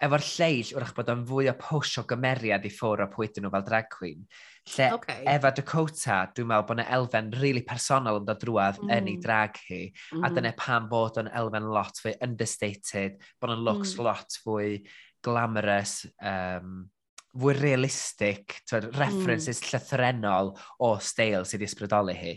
[0.03, 3.51] efo'r lleill, wrach bod o'n fwy o push o gymeriad i ffwr o pwy nhw
[3.53, 4.25] fel drag queen.
[4.73, 5.23] Lle okay.
[5.31, 8.91] efo Dakota, dwi'n meddwl bod yna elfen rili really personol yn dod drwad mm.
[8.91, 9.23] yn ei mm.
[9.23, 10.25] drag hi, mm.
[10.25, 14.03] a dyna pan bod o'n elfen lot fwy understated, bod o'n looks mm.
[14.07, 14.69] lot fwy
[15.23, 16.83] glamorous, um,
[17.33, 18.99] fwy realistic, twyd, hmm.
[18.99, 19.69] references mm.
[19.71, 20.51] llythrenol
[20.85, 22.35] o steil sydd i ysbrydoli hi.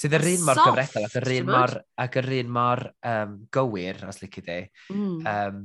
[0.00, 4.00] Sydd yr un mor gyfredol ac yr un mor, ac yr un mor um, gywir,
[4.08, 4.58] os lici di.
[4.94, 5.20] Mm.
[5.28, 5.62] Um,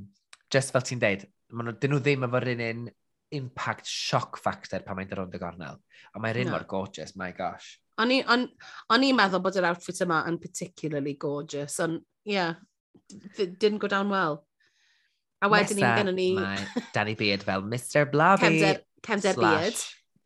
[0.52, 2.86] just fel ti'n deud, maen nhw, dyn nhw ddim efo'r un un
[3.36, 5.80] impact shock factor pan mae'n dyrwnd y gornel.
[6.14, 6.56] A mae'r un no.
[6.58, 7.78] mor gorgeous, my gosh.
[8.02, 12.60] O'n i'n meddwl bod yr outfit yma yn particularly gorgeous, ond, yeah,
[13.38, 14.45] didn't go down well.
[15.44, 16.30] A wedyn ni gynnu ni...
[16.38, 18.46] Mae Danny Beard fel Mr Blobby.
[18.46, 19.82] Cefnder, cefnder Beard.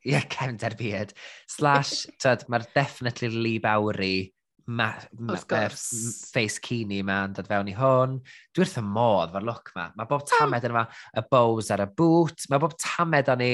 [0.05, 1.15] Ie, yeah, cefnder Beard.
[1.49, 4.29] Slash, tyd, mae'r definitely Lee Bowery
[4.69, 8.19] ma, ma, face cini yma yn dod fewn i hwn.
[8.53, 9.87] Dwi wrth y modd fo'r look yma.
[9.97, 10.85] Mae bob tamed yma,
[11.17, 12.45] y bows ar y boot.
[12.51, 13.53] Mae bob tamed o'n i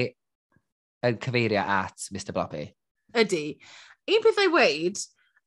[1.06, 2.68] yn cyfeirio at Mr Blobby.
[3.16, 3.46] Ydy.
[4.12, 5.00] Un peth ei weid,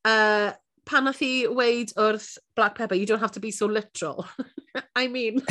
[0.08, 0.50] uh,
[0.88, 4.26] pan nath i weid wrth Black Pepper, you don't have to be so literal.
[4.96, 5.42] I mean...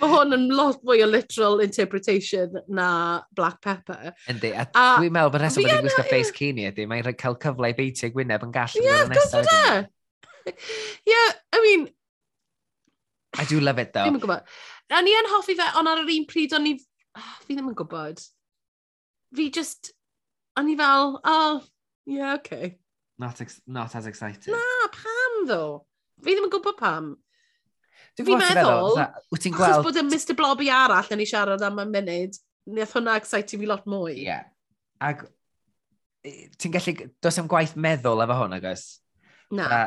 [0.00, 4.14] Mae hwn yn lot fwy o literal interpretation na Black Pepper.
[4.32, 7.18] Yndi, a, a dwi'n meddwl bod reswm bod i'n gwisgo face cini ydy, mae'n rhaid
[7.20, 8.80] cael cyfle i beitio Gwyneb yn gallu.
[8.80, 9.82] Ie, of course yna.
[11.52, 11.84] I mean...
[13.36, 14.08] I do love it, though.
[14.08, 14.48] Dwi'n gwybod.
[14.90, 16.74] A ni yn hoffi fe, ond ar yr un pryd, o'n i...
[17.20, 18.24] Oh, fi ddim yn gwybod.
[19.36, 19.92] Fi just...
[20.56, 21.60] O'n i fel, oh,
[22.06, 22.78] Yeah, okay.
[23.18, 24.52] Not, ex not as excited.
[24.52, 25.64] Na, pam ddo?
[26.20, 27.10] Fi ddim yn gwybod pam.
[28.18, 28.96] Dwi'n Fi'n meddwl,
[29.32, 29.84] wyt ti'n gweld...
[29.86, 32.38] Bod y Mr Blobby arall yn ei siarad am y munud,
[32.68, 34.16] wnaeth hwnna excite fi lot mwy.
[34.18, 34.26] Ie.
[34.26, 34.48] Yeah.
[35.00, 35.26] Ac
[36.60, 36.96] ti'n gallu...
[37.22, 38.86] Does am gwaith meddwl efo hwn, agos?
[39.56, 39.68] Na.
[39.68, 39.86] Uh,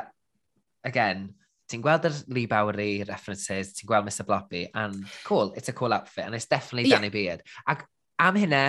[0.88, 1.28] again,
[1.70, 5.94] ti'n gweld yr Lee Bowery references, ti'n gweld Mr Blobby, and cool, it's a cool
[5.94, 6.98] outfit, and it's definitely yeah.
[6.98, 7.44] Danny Beard.
[7.68, 7.86] Ac
[8.20, 8.66] am hynna,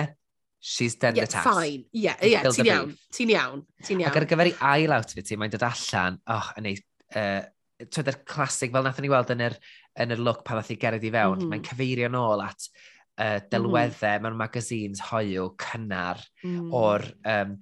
[0.65, 1.47] she's done yeah, the task.
[1.47, 4.09] Fine, ie, yeah, yeah, ti'n iawn, ti'n iawn, ti'n iawn.
[4.09, 6.79] Ac ar gyfer ei ail outfit ti, mae'n dod allan, oh, yn ei,
[7.21, 7.43] uh,
[7.85, 9.59] twyd yr clasig, fel nath ni weld yn yr,
[10.01, 11.53] yn yr look pan ddath i gered i fewn, mm -hmm.
[11.53, 13.45] mae'n cyfeirio nôl at uh, mhm.
[13.53, 14.25] delweddau mm -hmm.
[14.25, 16.73] mewn magazines hoiw cynnar mm.
[16.81, 17.05] o'r
[17.35, 17.53] um,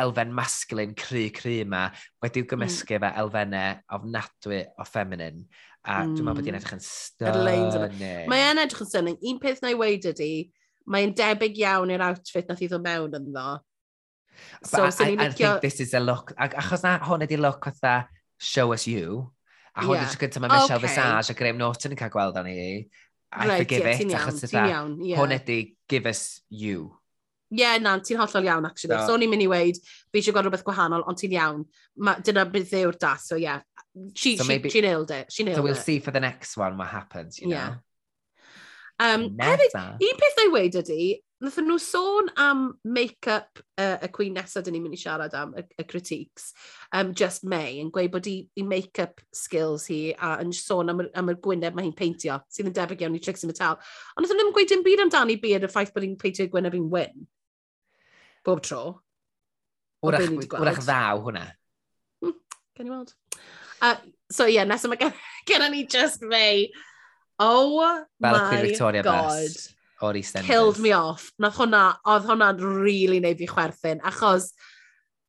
[0.00, 1.84] elfen masculin cry cry yma
[2.24, 3.04] wedi'w gymysgu mm.
[3.04, 5.44] fe elfennau ofnadwy o feminine.
[5.84, 6.14] a mm.
[6.16, 6.60] dwi'n meddwl bod hi'n mm.
[6.62, 8.28] edrych yn stunning.
[8.32, 9.16] Mae e'n edrych yn stunning.
[9.28, 10.28] Un peth na i weid ydy,
[10.90, 13.46] mae'n debyg iawn i'r outfit nath i ddod mewn yn ddo.
[14.64, 15.36] So, But so I, I, I licio...
[15.36, 18.08] think this is a look, achos na hwn ydi look fatha
[18.40, 19.30] show us you,
[19.74, 20.08] a hwn yeah.
[20.08, 20.88] yw'r gyntaf mae Michelle okay.
[20.88, 22.58] Visage a Graham Norton yn cael gweld o'n i,
[23.34, 25.22] I right, forgive yeah, it, iawn, achos yda, yeah.
[25.22, 25.58] hwn ydi
[25.90, 26.90] give us you.
[27.54, 28.96] Ie, yeah, na, ti'n hollol iawn, actually.
[28.96, 29.78] So, So, ni'n mynd i weid,
[30.10, 31.64] fi eisiau gweld rhywbeth gwahanol, ond ti'n iawn.
[32.02, 33.62] Ma, dyna bydd yw'r das, so yeah.
[34.14, 35.30] She, so she, maybe, she nailed it.
[35.30, 35.84] She nailed so we'll it.
[35.86, 37.68] see for the next one what happens, you yeah.
[37.68, 37.74] know?
[39.02, 41.04] Um, hefyd, un peth ei weid ydy,
[41.42, 45.54] nathon nhw sôn am make-up uh, y cwyn nesaf dyn ni'n mynd i siarad am,
[45.58, 46.52] y, y critiques,
[46.94, 51.02] um, Just May, yn gweud bod i, i make-up skills hi a yn sôn am,
[51.10, 53.80] am y gwyneb mae hi'n peintio, sydd yn debyg iawn i Trixie Mattel.
[54.14, 56.88] Ond nathon nhw'n gweud dim byd amdani byd y ffaith bod hi'n peintio gwyneb hi'n
[56.94, 57.26] wyn.
[58.46, 58.84] Bob tro.
[60.04, 60.30] Wrach,
[60.60, 61.48] wrach ddaw hwnna.
[62.22, 62.38] Hmm,
[62.76, 63.14] can you weld.
[63.82, 63.96] Uh,
[64.30, 65.14] so ie, yeah, nesaf mae gen,
[65.50, 66.68] gen ni Just May
[67.38, 69.30] Oh Fel my Victoria God.
[69.30, 69.74] Best
[70.04, 70.46] o'r EastEnders.
[70.46, 71.30] Killed me off.
[71.42, 74.50] Nath hwnna, oedd hwnna'n really neud fi chwerthin, achos,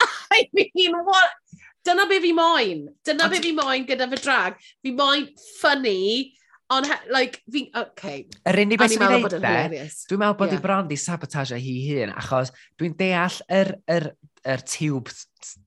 [0.35, 1.61] I mean, what?
[1.85, 2.87] Dyna be fi moyn.
[3.05, 4.57] Dyna be fi moyn gyda fy drag.
[4.83, 5.27] Fi moyn
[5.59, 6.33] funny,
[6.73, 8.25] on, like, fi, okay.
[8.49, 10.57] Yr unig beth sy'n ei wneud dwi'n meddwl bod yeah.
[10.57, 14.07] i bron di sabotage hi hun, achos dwi'n deall yr, yr,
[14.55, 15.13] yr tube,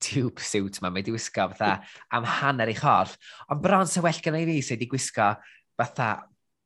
[0.03, 1.77] tube suit ma, mae di wisgo fatha
[2.15, 3.15] am hanner ei chorff,
[3.47, 5.31] ond bron sy'n well gen i fi sy'n di gwisgo
[5.79, 6.09] fatha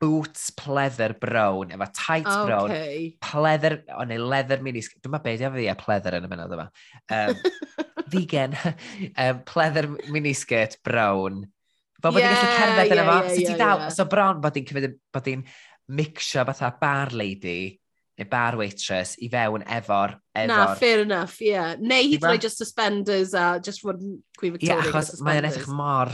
[0.04, 2.46] boots pleather brown, efo tight okay.
[2.46, 2.72] brown,
[3.24, 6.66] pleather, o neu leather minis, dwi'n meddwl beth fi a pleather yn y mynod yma.
[7.18, 7.38] Um,
[8.14, 8.58] vegan,
[9.14, 11.46] um, pleather miniskirt brown.
[12.04, 13.96] Fel bod yeah, gallu cerdded yn efo, so ti yeah, dal, yeah.
[13.96, 15.48] so bron bod hi'n cymryd, bod hi'n
[15.96, 17.58] mixio fatha bar lady,
[18.20, 20.18] neu bar waitress i fewn efo'r...
[20.36, 20.52] efo'r...
[20.52, 21.54] Na, fair enough, ie.
[21.54, 21.78] Yeah.
[21.80, 24.82] Neu hyd yn oed just suspenders a just fod yn Queen Victoria.
[24.84, 26.12] Ie, achos mae'n edrych mor...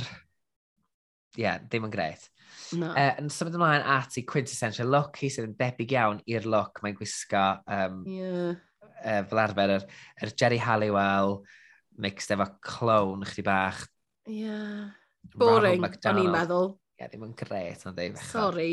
[1.34, 2.30] Ie, yeah, ddim yn greit.
[2.78, 2.92] No.
[2.94, 6.82] Uh, yn symud ymlaen at i quintessential look hi sydd yn debyg iawn i'r look
[6.84, 8.60] mae'n gwisgo um, yeah.
[9.00, 9.88] uh, fel arfer yr,
[10.22, 11.40] yr Jerry Halliwell
[12.00, 13.82] mixed efo clown chdi bach.
[14.30, 14.92] Yeah.
[15.36, 16.74] Boring, o'n i'n meddwl.
[17.00, 18.72] Ie, yeah, ddim yn gret, ond ei Sorry.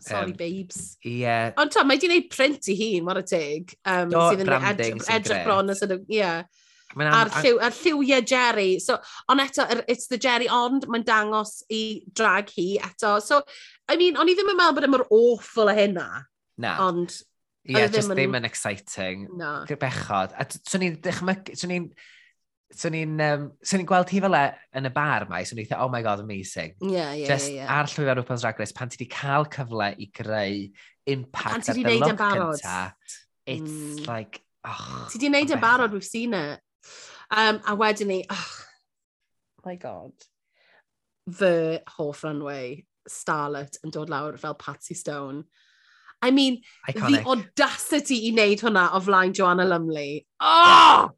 [0.00, 0.96] Sorry, um, babes.
[1.04, 1.18] Ie.
[1.22, 1.50] Yeah.
[1.60, 3.74] Ond ta, mae di wneud print i hun, mor y teg.
[3.84, 5.98] Um, Do, sydd yn branding edrych, edrych bron as yn...
[6.04, 6.20] Ie.
[6.20, 6.64] Yeah.
[6.94, 8.78] A'r, lliw, ar lliwiau Jerry.
[8.80, 8.98] So,
[9.32, 13.18] ond eto, it's the Jerry, ond mae'n dangos i drag hi eto.
[13.22, 13.42] So,
[13.88, 16.08] I mean, o'n i ddim yn meddwl bod e mor awful a hynna.
[16.62, 16.76] Na.
[16.86, 17.14] Ond,
[17.66, 19.26] Ie, yeah, e just ddim yn exciting.
[19.36, 19.58] No.
[19.68, 20.36] Bechod.
[20.38, 21.88] A swn i'n dychmygu, swn i'n...
[22.76, 23.44] Swn i'n um,
[23.86, 24.42] gweld hi fel e
[24.76, 26.72] yn y bar mai, swn i'n dweud, oh my god, amazing.
[26.82, 27.68] Ie, yeah, ie, Just yeah, yeah.
[27.76, 30.64] ar llwyfan RuPaul's Drag Race, pan ti wedi cael cyfle i greu
[31.14, 32.80] impact ar dy look cynta,
[33.46, 34.08] it's mm.
[34.10, 34.42] like...
[34.66, 36.58] Oh, ti di wneud yn barod, we've seen it.
[37.30, 38.50] Um, a wedyn ni, oh,
[39.66, 40.12] my god,
[41.26, 45.44] fy hoff runway, Starlet yn dod lawr fel Patsy Stone.
[46.22, 47.22] I mean, Iconic.
[47.22, 50.24] the audacity i wneud hwnna o flaen Joanna Lumley.
[50.40, 51.10] Oh!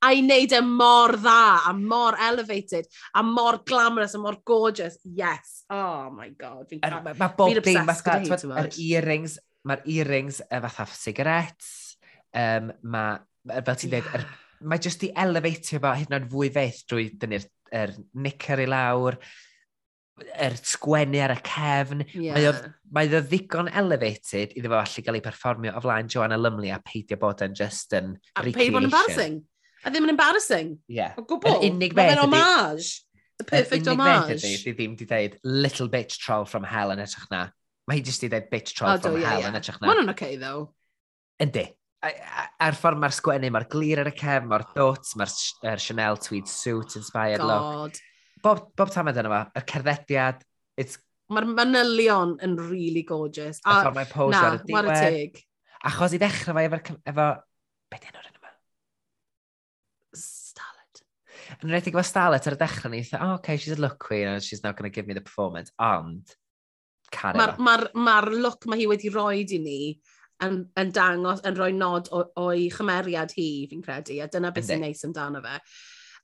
[0.00, 4.96] A i wneud e mor dda, a mor elevated, a mor glamorous, a mor gorgeous.
[5.04, 5.64] Yes.
[5.70, 6.66] Oh my god.
[6.70, 9.36] Fi'n er, Mae ma bob dim fatha, yr earrings,
[9.68, 11.98] mae'r earrings y fatha cigarettes,
[12.32, 13.20] um, mae,
[13.60, 14.24] fel ti'n dweud,
[14.60, 18.66] mae jyst i elevatio fo hyd yn oed fwy feith drwy dynnu'r er nicer i
[18.68, 19.16] lawr,
[20.36, 22.04] er sgwennu ar y cefn.
[22.12, 22.36] Yeah.
[22.36, 26.38] Mae, o, mae o ddigon elevated iddo fo allu gael ei perfformio o flaen Joanna
[26.40, 29.38] Lumley a peidio bod yn just yn A peidio bod yn embarrassing.
[29.84, 30.74] A ddim yn embarrassing.
[30.92, 31.16] Yeah.
[31.16, 31.56] O gwbl.
[31.56, 32.26] Yr unig beth ydy...
[32.26, 32.90] homage.
[33.40, 34.12] The perfect homage.
[34.12, 37.30] Yr unig beth ydy, di ddim di dweud little bitch troll from hell yn ytrach
[37.32, 37.46] na.
[37.88, 39.54] Mae hi jyst di dweud bitch troll oh, from do, yeah, hell yeah.
[39.54, 39.88] yn ytrach na.
[39.88, 40.74] Mae'n o'n okay, though.
[41.40, 41.70] Yndi
[42.00, 45.34] a'r ffordd mae'r sgwennu, mae'r glir ar y cef, mae'r dots, mae'r
[45.68, 47.92] er Chanel tweed suit inspired God.
[47.92, 48.00] look.
[48.40, 50.40] Bob, bob tam yna yma, y cerddediad,
[50.80, 50.96] it's...
[51.30, 53.60] Mae'r manylion yn really gorgeous.
[53.62, 55.40] A, ffordd mae'n pose ar y diwedd.
[55.90, 57.28] Achos i ddechrau fe efo, efo
[57.92, 58.54] beth enw'r enw yma?
[60.16, 61.04] Starlet.
[61.60, 64.42] Yn enwedig efo Starlet ar y dechrau ni, oh, okay, she's a look queen and
[64.44, 65.72] she's not going to give me the performance.
[65.78, 66.34] Ond,
[67.10, 67.76] Mae'r ma ma,
[68.06, 69.78] ma look mae hi wedi roi i ni
[70.44, 74.84] yn, yn dangos, yn rhoi nod o'i chymeriad hi, fi'n credu, a dyna beth sy'n
[74.84, 75.58] neis amdano fe.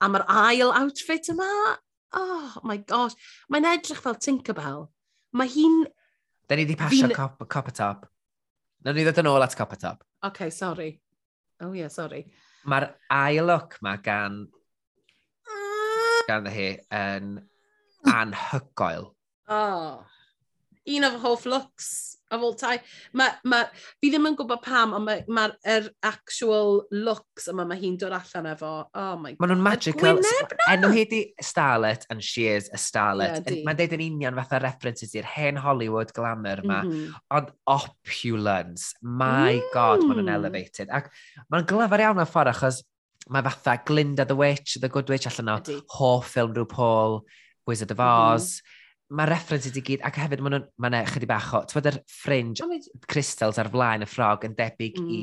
[0.00, 1.50] A mae'r ail outfit yma,
[2.20, 3.16] oh my gosh,
[3.52, 4.86] mae'n edrych fel Tinkerbell.
[5.36, 5.84] Mae hi'n...
[6.46, 8.06] Da ni wedi pasio cop, cop a top.
[8.84, 10.04] Na ni ddod yn ôl at cop a top.
[10.26, 10.92] OK, sorry.
[11.60, 12.24] Oh yeah, sorry.
[12.68, 14.44] Mae'r ail look mae gan...
[15.46, 16.20] Ah.
[16.28, 17.36] gan hi yn
[18.12, 19.10] anhygoel.
[19.48, 20.04] Oh
[20.86, 22.80] un o'r hoff looks of all time.
[23.12, 23.62] Ma, ma,
[24.00, 27.98] fi ddim yn gwybod pam, ond mae'r ma, ma er actual looks yma mae hi'n
[28.00, 28.72] dod allan efo.
[28.98, 29.42] Oh my god.
[29.42, 30.20] Maen nhw'n magical.
[30.72, 33.38] Enw hi di Starlet and she is a Starlet.
[33.44, 36.82] Yeah, Mae'n deud yn union fatha references i'r hen Hollywood glamour yma.
[36.82, 37.16] Mm -hmm.
[37.38, 38.94] Ond opulence.
[39.02, 39.72] My mm.
[39.74, 40.90] god, maen nhw'n elevated.
[40.90, 41.10] Ac
[41.52, 42.82] mae'n glyfar iawn o'r ffordd achos
[43.30, 47.22] mae fatha Glinda the Witch, The Good Witch allan o hoff ffilm rhyw Paul,
[47.66, 48.34] Wizard of mhm.
[48.34, 48.50] Oz.
[48.50, 48.84] Mm -hmm
[49.14, 52.64] mae references i gyd, ac hefyd mae'n ma yna chydig bach o, ti'n yr fringe
[52.64, 52.72] oh,
[53.06, 55.12] crystals ar flaen y ffrog yn debyg mm.
[55.14, 55.22] i...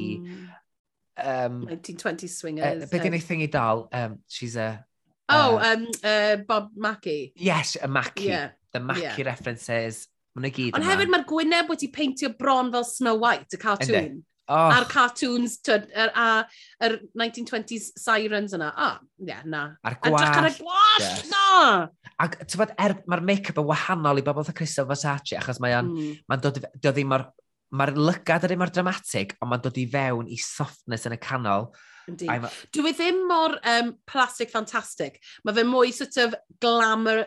[1.13, 2.85] Um, 1920 swingers.
[2.85, 3.87] Uh, Be di'n ei thingy dal?
[3.93, 4.85] Um, she's a...
[5.29, 7.33] Oh, uh, um, uh, Bob Mackie.
[7.35, 8.31] Yes, a Mackie.
[8.31, 8.55] Yeah.
[8.73, 9.29] The Mackie yeah.
[9.29, 10.07] references.
[10.33, 13.97] Mae'n gyd Ond hefyd mae'r Gwyneb wedi peintio bron fel Snow White, y cartoon.
[13.99, 14.23] Ynde.
[14.51, 14.73] Oh.
[14.75, 16.89] A'r cartoons, tyd, er, a, a, a
[17.19, 18.71] 1920s sirens yna.
[18.73, 19.61] O, oh, ie, yeah, na.
[19.87, 20.19] A'r gwallt.
[20.19, 21.29] Edrych ar y gwallt, yes.
[21.31, 22.09] no!
[22.25, 25.87] Ac, ti'n fod, er, mae'r make-up yn wahanol i bobl oedd Crystal Versace, achos mae'n
[25.87, 26.11] mm.
[26.27, 26.43] mae hmm.
[26.43, 27.29] dod, dod ddim o'r...
[27.73, 31.17] Mae'r lygad yr un mor dramatig, ond mae'n dod i fewn i softness yn y
[31.17, 31.71] canol.
[32.11, 32.27] Yndi.
[32.29, 32.51] A...
[32.75, 35.17] Dwi e ddim mor um, plastic fantastic.
[35.41, 37.23] Mae fe mwy sort of glamour,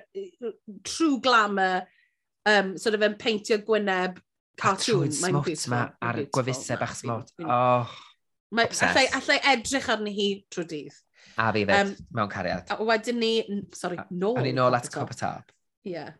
[0.86, 1.88] true glamour,
[2.46, 4.20] um, sort of yn peintio gwyneb
[4.60, 5.08] cartoon.
[5.08, 7.32] Mae'n smart ma ar gwefusau bach smart.
[7.44, 7.96] Oh,
[8.54, 11.00] Mae, allai, allai edrych arni hi trwy dydd.
[11.42, 12.70] A fi fed, um, mewn cariad.
[12.70, 13.32] A wedyn ni,
[13.74, 14.38] sorry, nôl.
[14.38, 15.50] A ni nôl at Cop y Top.
[15.86, 15.96] Ie.
[15.96, 16.14] Yeah.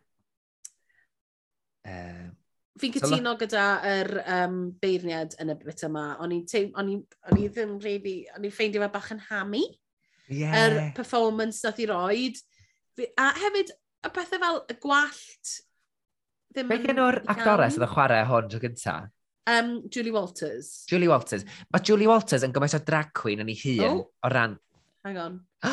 [1.87, 2.35] Um,
[2.77, 6.09] Fi'n cytuno so, gyda yr um, beirniad yn y bit yma.
[6.21, 9.63] O'n i ddim really, o'n i'n ffeindio fe bach yn hamu.
[10.27, 10.59] Yeah.
[10.59, 12.43] Yr er performance nath i roed.
[13.23, 13.73] A hefyd,
[14.05, 15.55] y pethau fel y gwallt
[16.57, 18.93] Ddim Beth yn o'r actores oedd yn chwarae hwn tro gynta?
[19.53, 20.87] Um, Julie Walters.
[20.89, 21.43] Julie Walters.
[21.69, 23.99] Mae Julie Walters yn gymaint o drag queen yn ei hun oh.
[24.25, 24.55] o ran...
[25.05, 25.35] Hang on.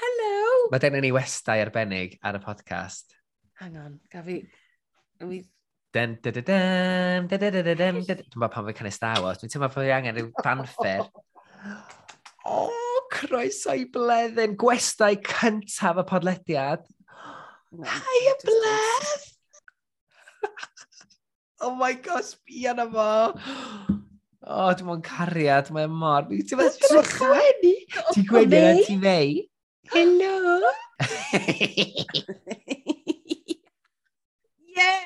[0.00, 0.32] Hello!
[0.72, 3.14] Mae den yn ei westau arbennig ar y podcast.
[3.62, 4.40] Hang on, gaf i...
[5.22, 5.44] We...
[5.94, 8.92] Den, den, den, den, den, den, da, da, dem, da, Dwi'n meddwl pan fi'n canu
[8.98, 11.06] Star Wars, dwi'n teimlo pan fi angen rhyw fanffer.
[12.44, 16.82] O, oh, croeso i bledden, gwestai cyntaf y podlediad.
[17.82, 19.34] Hiya, Bless!
[21.60, 23.02] oh my gosh, bi yna fo.
[23.02, 23.34] Oh,
[24.44, 26.22] o, oh, dwi'n mwyn cariad, mae'n mor...
[26.30, 27.74] Ti'n meddwl, ti'n gwenu?
[28.12, 29.48] Ti'n gwenu a ti fei?
[29.94, 30.34] Hello?
[34.78, 35.02] Yay!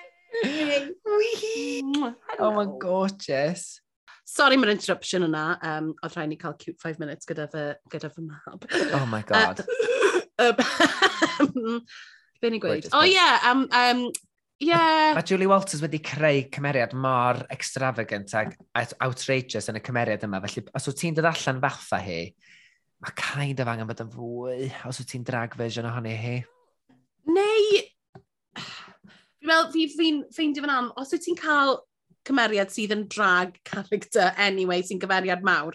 [2.39, 3.81] Oh mae'n gorgeous.
[4.29, 5.45] Sorry mae'r interruption yna.
[5.64, 8.61] Um, oedd rhaid ni cael cute five minutes gyda fy, gyda fy mab.
[8.99, 9.64] Oh my god.
[10.39, 10.55] Uh,
[11.43, 11.83] um,
[12.43, 12.86] Fe'n i gweud.
[12.93, 14.05] O oh, ie, yeah, um, um,
[14.62, 15.14] yeah.
[15.16, 18.55] Mae Julie Walters wedi creu cymeriad mor extravagant ag
[19.05, 20.41] outrageous yn y cymeriad yma.
[20.47, 22.20] Felly, os wyt ti'n dod allan fatha hi,
[23.03, 26.36] mae kind of angen bod yn fwy os wyt ti'n drag version ohoni hi.
[27.28, 27.82] Neu,
[29.51, 31.80] fel fi fi'n ffeindio fan am, os wyt ti'n cael
[32.28, 35.74] cymeriad sydd yn drag character anyway, sy'n gymeriad mawr,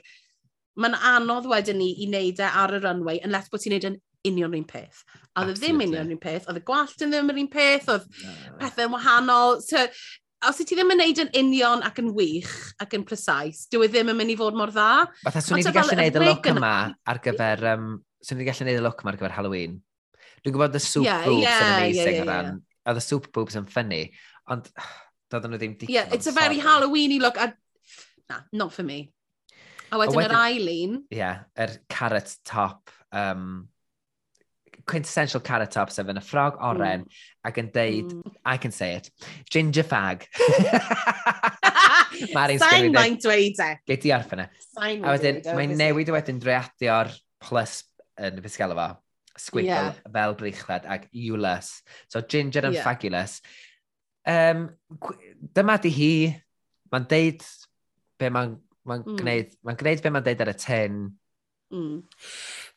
[0.79, 4.01] mae'n anodd wedyn ni i wneud e ar y runway, unless bod ti'n wneud yn
[4.27, 5.03] union yr un peth.
[5.33, 7.49] A oedd e ddim union yr un peth, oedd y gwallt yn ddim yr un
[7.53, 8.57] peth, oedd no.
[8.61, 9.57] pethau'n wahanol.
[9.63, 9.85] So,
[10.49, 12.51] os y ti ddim yn neud yn union ac yn wych
[12.83, 14.89] ac yn precise, dyw e ddim yn mynd i fod mor dda.
[15.23, 16.75] Fatha, swn i wedi gallu neud y look yma
[17.13, 17.89] ar gyfer, um,
[18.23, 19.79] swn i wedi gallu neud y look yma ar gyfer Halloween.
[20.43, 22.29] Dwi'n gwybod the soup yeah, boobs yeah, yn amazing yeah, yeah, yeah.
[22.51, 24.01] ran, Oedd y soup boobs yn ffynnu,
[24.51, 24.65] ond
[25.31, 25.93] doedden nhw ddim digon.
[25.95, 27.53] Yeah, it's a very Halloweeny look, a...
[28.29, 29.13] na, not for me.
[29.93, 30.97] A wedyn, a wedyn yr Eileen.
[31.07, 33.69] Ie, yeah, yr carrot top, um,
[34.89, 37.21] quintessential carrot top sef yn y ffrog oren mm.
[37.47, 38.35] ac yn deud, mm.
[38.45, 39.09] I can say it,
[39.51, 40.27] ginger fag.
[42.33, 42.67] Mari'n sgwyd.
[42.67, 43.69] Sain mae'n dweud e.
[43.89, 44.47] Gei di arfen e.
[44.65, 45.55] Sain mae'n dweud e.
[45.57, 47.11] Mae'n newid wedyn dreadio'r
[47.43, 47.81] plus
[48.21, 48.89] yn y fisgal efo.
[49.33, 50.01] Squiggle yeah.
[50.13, 51.75] fel breichlad ac eulus.
[52.11, 52.85] So ginger and yeah.
[52.85, 53.39] fagulous.
[54.29, 54.69] Um,
[55.57, 56.13] dyma di hi.
[56.93, 57.41] Mae'n deud
[58.21, 58.55] be mae'n
[58.85, 59.19] ma mm.
[59.19, 61.03] gwneud, mae'n gwneud be mae'n deud ar y tin.
[61.73, 62.01] Mm.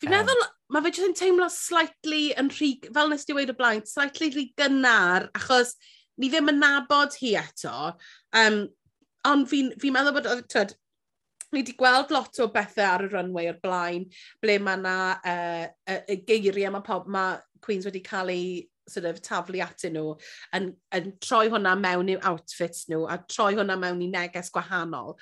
[0.03, 3.53] Fi'n um, meddwl, mae fe jyst yn teimlo slightly yn rhy, fel nes di weid
[3.53, 5.77] o blaen, slightly rhy gynnar, achos
[6.21, 7.95] ni ddim yn nabod hi eto.
[8.37, 8.67] Um,
[9.29, 10.77] ond fi'n fi, meddwl bod, tyd,
[11.55, 14.07] ni wedi gweld lot o bethau ar y runway o'r blaen,
[14.45, 18.49] ble mae yna uh, y geiriau mae pob, mae Queens wedi cael ei
[18.87, 20.15] sort of, taflu atyn nhw,
[20.55, 25.17] yn, yn troi hwnna mewn i'w outfits nhw, a troi hwnna mewn i neges gwahanol.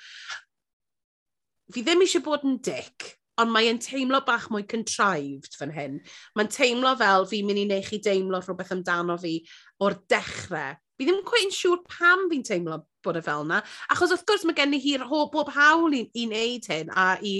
[1.73, 5.99] Fi ddim eisiau bod yn dic, ond mae'n teimlo bach mwy contrived fan hyn.
[6.37, 9.37] Mae'n teimlo fel fi'n mynd i neu chi deimlo rhywbeth amdano fi
[9.83, 10.75] o'r dechrau.
[10.95, 13.57] Fi ddim quite yn siŵr pam fi'n teimlo bod e fel yna.
[13.91, 17.07] Achos wrth gwrs mae gen i hi'r hob bob hawl i, i wneud hyn a
[17.19, 17.33] i,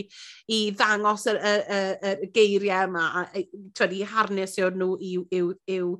[0.51, 3.23] i ddangos y, y, y, y geiriau yma a
[3.79, 5.93] twyd, i harnesio nhw i'w, i'w, i'w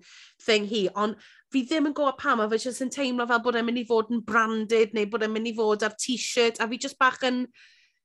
[0.43, 0.83] thing hi.
[0.99, 1.15] Ond
[1.53, 3.85] fi ddim yn gwybod pam a fe jyst yn teimlo fel bod e'n mynd i
[3.87, 7.23] fod yn branded neu bod e'n mynd i fod ar t-shirt a fi jyst bach
[7.27, 7.45] yn...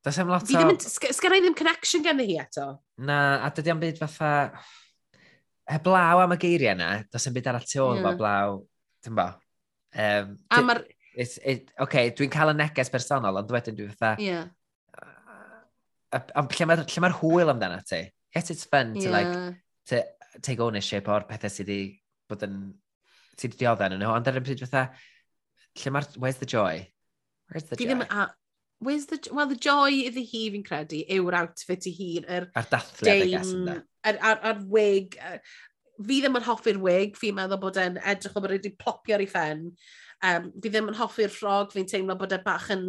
[0.05, 0.49] Does sem lot o...
[0.49, 2.71] Fi ddim sgan i ddim connection gan hi eto.
[3.05, 4.31] Na, a dydy am byd fatha...
[5.71, 8.07] Heblaw am y geiriau yna, does yn byd ar y tu ôl hmm.
[8.09, 8.17] yeah.
[8.19, 8.57] blaw,
[9.05, 9.27] ti'n bo?
[9.95, 10.83] Um, a mae'r...
[11.21, 14.17] Oce, dwi'n cael y neges personol, ond wedyn dwi'n fatha...
[14.25, 14.49] Yeah.
[16.11, 18.03] Ond lle mae'r ma hwyl amdano ti?
[18.35, 19.15] Yes, it's fun to, yeah.
[19.15, 19.61] like,
[19.91, 20.03] to
[20.43, 21.81] take ownership o'r pethau sydd wedi
[22.31, 22.59] bod yn...
[23.37, 24.89] sydd wedi dioddau yn nhw, ond ar y pryd fatha...
[25.79, 26.13] Lle mae'r...
[26.17, 26.87] Where's the joy?
[27.53, 27.85] Where's the joy?
[27.85, 28.31] Dwi ddim
[28.81, 32.25] where's the, well, the joy iddi hi fi'n credu yw'r outfit i hun.
[32.25, 33.77] Yr er a'r dathliad, I guess, ynda.
[34.09, 35.19] A'r, ar, ar wig.
[35.21, 35.43] Er,
[36.01, 39.25] fi ddim yn hoffi'r wig, fi'n meddwl bod e'n edrych o bod wedi plopio ar
[39.25, 39.67] ei ffen.
[40.25, 42.89] Um, fi ddim yn hoffi'r ffrog, fi'n teimlo bod e bach yn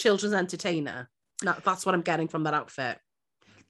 [0.00, 1.10] children's entertainer.
[1.44, 2.98] No, that's what I'm getting from that outfit.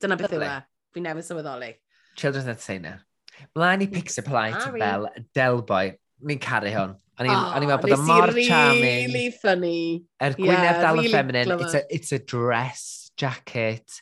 [0.01, 0.55] Dyna beth yw e.
[0.95, 1.75] Fi'n newid sylweddoli.
[2.17, 3.03] Children's entertainer.
[3.59, 5.97] Mlaen i Pixar Plight fel Delboy.
[6.27, 6.97] Mi'n caru hwn.
[7.19, 9.09] A ni'n oh, meddwl bod y mor charming.
[9.11, 10.05] really funny.
[10.23, 13.99] Er gwyneb yeah, dal yn really feminine, it's a, it's a dress jacket.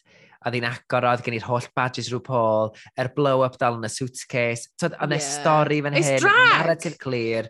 [0.46, 2.68] A ddi'n agor oedd gen i'r holl badges rhyw Paul,
[3.00, 4.68] er blow-up dal yn y suitcase.
[4.76, 5.24] Tod, so, ond yeah.
[5.24, 7.48] stori fan hyn, narrative clear.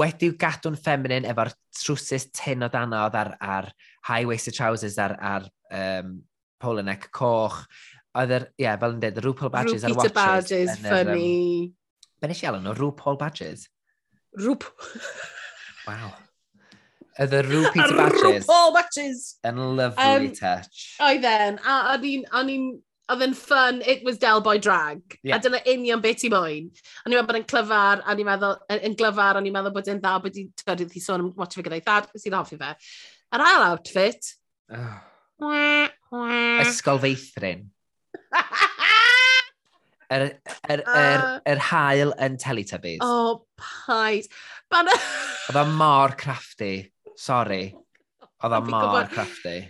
[0.00, 3.68] wedi'w gadw'n feminine efo'r trwsus tin o danodd ar, ar
[4.08, 6.16] high-waisted trousers ar, ar um,
[6.58, 7.60] polo neck coch.
[8.16, 10.16] Oedd yr, ie, yeah, fel yn dweud, y rhyw Paul badges Rupita ar watches.
[10.16, 11.38] Rhyw badges, funny.
[11.68, 13.68] Um, Benes i alw nhw, rhyw Paul badges.
[14.40, 14.64] Rwp.
[15.86, 16.12] Wow.
[17.20, 18.46] Oedd y rhyw pizza batches.
[18.46, 19.26] Rwpol batches.
[19.44, 20.86] Yn lovely um, touch.
[21.04, 21.60] Oedd e'n.
[21.66, 22.72] A o'n i'n...
[23.12, 25.02] Oedd yn fun, it was Del Boy Drag.
[25.26, 25.36] Yeah.
[25.36, 26.70] A dyna union beth i moyn.
[27.02, 29.90] A ni'n meddwl bod e'n clyfar, a ni'n meddwl, yn glyfar, a ni'n meddwl bod
[29.90, 32.70] yn dda, bod i'n tyrydd i sôn am watch fi gyda'i dad, sy'n hoffi fe.
[33.34, 34.30] Yr ail outfit.
[34.72, 35.00] Oh.
[36.62, 37.66] Ysgol feithrin.
[40.12, 40.24] Yr,
[40.68, 43.00] yr, yr, yr hael yn Teletubbies.
[43.04, 44.26] O, oh, paid.
[44.72, 44.90] Ban...
[44.92, 46.74] Oedd o mor crafty.
[47.16, 47.62] Sorry.
[48.42, 49.60] Oedd o mor crafty.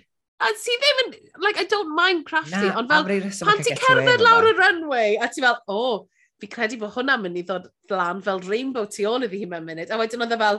[0.43, 1.13] A ti ddim yn,
[1.45, 3.07] like, I don't mind crafty, ond fel,
[3.47, 6.01] pan ti cerdded lawr y runway, a ti fel, o, oh,
[6.43, 9.69] fi credu bod hwnna'n mynd i ddod lan fel rainbow tu ôl iddi hi mewn
[9.69, 9.93] munud.
[9.93, 10.59] A wedyn oedd e fel,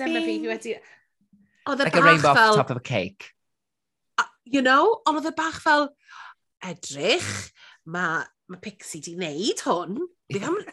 [0.00, 0.74] dyma fi, hi wedi...
[1.70, 2.02] Oedd e like bach fel...
[2.02, 3.30] Like a rainbow fel, the top of a cake.
[4.18, 4.26] Uh,
[4.56, 5.86] you know, ond oedd e bach fel,
[6.72, 7.30] edrych,
[7.86, 10.00] mae mae Pixie di wneud hwn.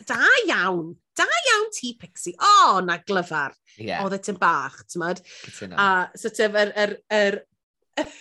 [0.10, 0.18] da
[0.48, 0.96] iawn.
[1.18, 2.36] Da iawn ti, Pixie.
[2.38, 3.56] O, oh, na glyfar.
[3.78, 4.04] Yeah.
[4.06, 5.22] Oedd e y ti'n bach, ti'n mynd?
[5.78, 6.74] A sort of, yr...
[6.74, 7.40] Er, er,
[8.02, 8.16] er,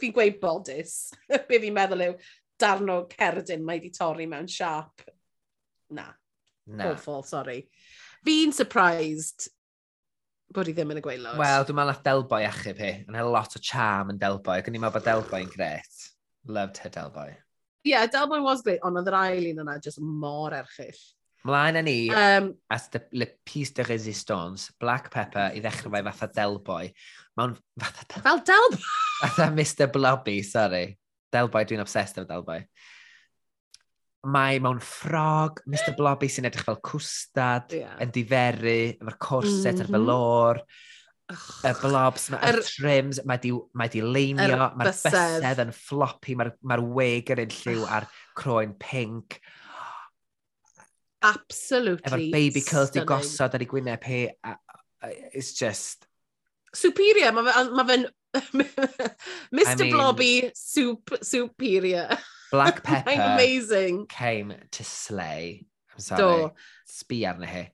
[0.00, 1.12] fi'n gweud bodys.
[1.48, 2.14] Be fi'n meddwl yw,
[2.60, 5.04] darn o cerdyn mae di torri mewn siap.
[5.94, 6.08] Na.
[6.64, 6.92] Na.
[6.92, 7.66] Awful, sorry.
[8.24, 9.50] Fi'n surprised
[10.54, 11.38] bod i ddim yn y gweilod.
[11.40, 12.92] Wel, dwi'n meddwl Delboi achub hi.
[13.08, 14.60] Yn a lot o charm yn Delboi.
[14.62, 16.04] Ac meddwl bod Delboi'n gret.
[16.48, 17.32] Loved her Delboi
[17.84, 20.98] yeah, Delboy was great, ond oedd yr ail un yna just mor erchill.
[21.44, 26.00] Mlaen â ni, um, as the, le piece de resistance, Black Pepper i ddechrau fe
[26.06, 26.88] fatha Delboy.
[27.36, 27.52] Mae'n
[27.82, 28.06] fatha...
[28.08, 28.22] Del...
[28.24, 28.92] Fel Delboy!
[29.24, 30.96] Fatha Mr Blobby, sorry.
[31.32, 32.64] Delboy, dwi'n obsessed efo Delboy.
[34.32, 37.94] Mae mewn ffrog, Mr Blobby sy'n edrych fel cwstad, yeah.
[38.00, 39.84] yn diferu, efo'r corset mm -hmm.
[39.84, 40.62] a'r felor
[41.32, 46.36] y blobs, mae'r er, trims, mae di, mae di leinio, er mae'r bysedd yn floppy,
[46.36, 49.38] mae'r mae wig yn un lliw a'r croen pink.
[51.24, 54.26] Absolutely Efo'r baby curls di gosod ar ei gwyneb hi.
[55.32, 56.04] It's just...
[56.74, 57.72] Superior, mae fe'n...
[57.72, 58.02] Ma fe
[58.34, 62.18] Mr I mean, Blobby soup, Superior.
[62.50, 64.06] Black Pepper amazing.
[64.06, 65.66] came to slay.
[65.92, 66.20] I'm sorry.
[66.20, 66.52] Do.
[66.86, 67.70] Sbi arna hi.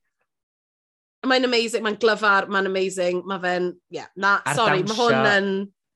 [1.29, 5.49] Mae'n amazing, mae'n glyfar, mae'n amazing, mae fe'n, yeah, na, Ar sorry, mae hwn yn...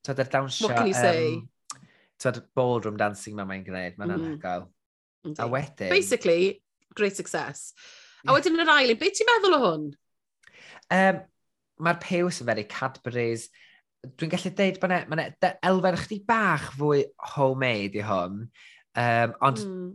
[0.05, 0.67] Tod, yr dawnsio...
[0.67, 1.31] What can you say?
[1.33, 1.79] Um,
[2.21, 4.27] tod, ballroom dancing mae mae'n gwneud, mae'n mm.
[4.29, 4.67] anhygoel.
[5.41, 5.89] A wedyn...
[5.89, 6.61] Basically,
[6.93, 7.71] great success.
[8.21, 8.31] Yeah.
[8.31, 9.87] A wedyn yn yr ail, beth ti'n meddwl o hwn?
[10.93, 11.23] Um,
[11.85, 13.49] Mae'r pews yn very Cadbury's.
[14.05, 17.01] Dwi'n gallu deud bod mae yna elfen chdi bach fwy
[17.33, 18.43] homemade i hwn.
[18.95, 19.89] Um, ond, mm.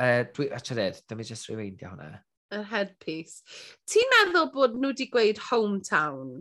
[0.00, 3.42] uh, dwi, a ti'n dweud, dyma just rewindio hwnna yr headpiece.
[3.90, 6.40] Ti'n meddwl bod nhw wedi gweud hometown?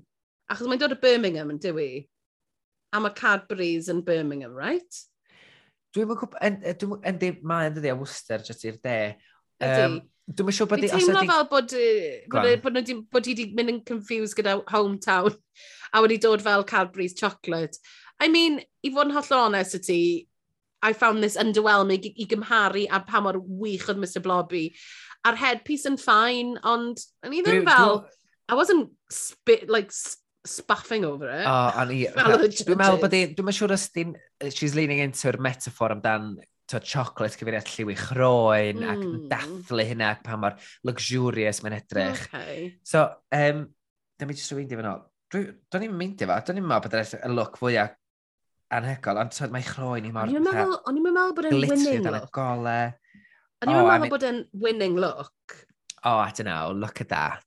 [0.51, 1.89] Achos mae'n dod o Birmingham yn dywi.
[2.91, 5.01] A mae Cadbury's yn Birmingham, right?
[5.95, 6.39] Dwi'n mwyn gwybod,
[7.07, 8.97] yndi, mae'n dydi a Worcester jyst i'r de.
[9.63, 9.99] Um,
[10.31, 10.83] Dwi'n mwyn siw bod...
[10.83, 11.75] Dwi'n teimlo fel bod,
[12.31, 15.35] bod, bod, bod i wedi mynd yn confused gyda hometown
[15.95, 17.79] a wedi dod fel Cadbury's chocolate.
[18.21, 20.01] I mean, i fod yn hollol honest y ti,
[20.81, 24.71] I found this underwhelming i, i gymharu a pa mor wych oedd Mr Blobby
[25.27, 28.03] a'r headpiece yn fine, ond o'n i ddim fel...
[28.52, 29.93] I wasn't spit, like,
[30.45, 31.45] spaffing over it.
[31.45, 31.99] O, oh, o'n i...
[32.68, 33.26] Dwi'n meddwl bod i...
[33.31, 34.15] Dwi'n meddwl siŵr os dim...
[34.49, 36.34] She's leaning into yr metaphor amdan
[36.72, 38.89] to chocolate cyfeiriad lliwi chroen mm.
[38.91, 39.23] ac yn hmm.
[39.31, 40.53] dathlu hynna ac pa mor
[40.88, 42.22] luxurious mae'n edrych.
[42.30, 42.68] Okay.
[42.88, 43.03] So,
[43.35, 43.65] um,
[44.19, 44.93] da mi jyst rwy'n difyn o.
[45.31, 47.95] Do'n i'n mynd i fo, do'n i'n meddwl bod y look fwyaf
[48.72, 50.31] anhygol, ond so, mae chroen i mor...
[50.31, 52.07] O'n i'n meddwl bod e'n winning look.
[52.07, 52.77] Dan y gole.
[53.61, 55.57] O'n i'n oh, meddwl bod yn winning look.
[56.03, 57.45] Oh, I don't know, look at that.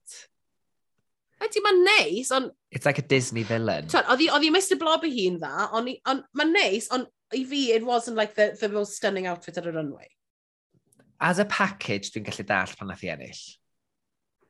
[1.43, 2.53] Ydy, mae'n neis, ond...
[2.71, 3.89] It's like a Disney villain.
[3.91, 8.15] Oedd hi Mr Blobby hi'n dda, ond on, mae'n neis, ond i fi, it wasn't
[8.15, 10.07] like the, the most stunning outfit ar y runway.
[11.19, 13.43] As a package, dwi'n gallu dall pan nath i ennill.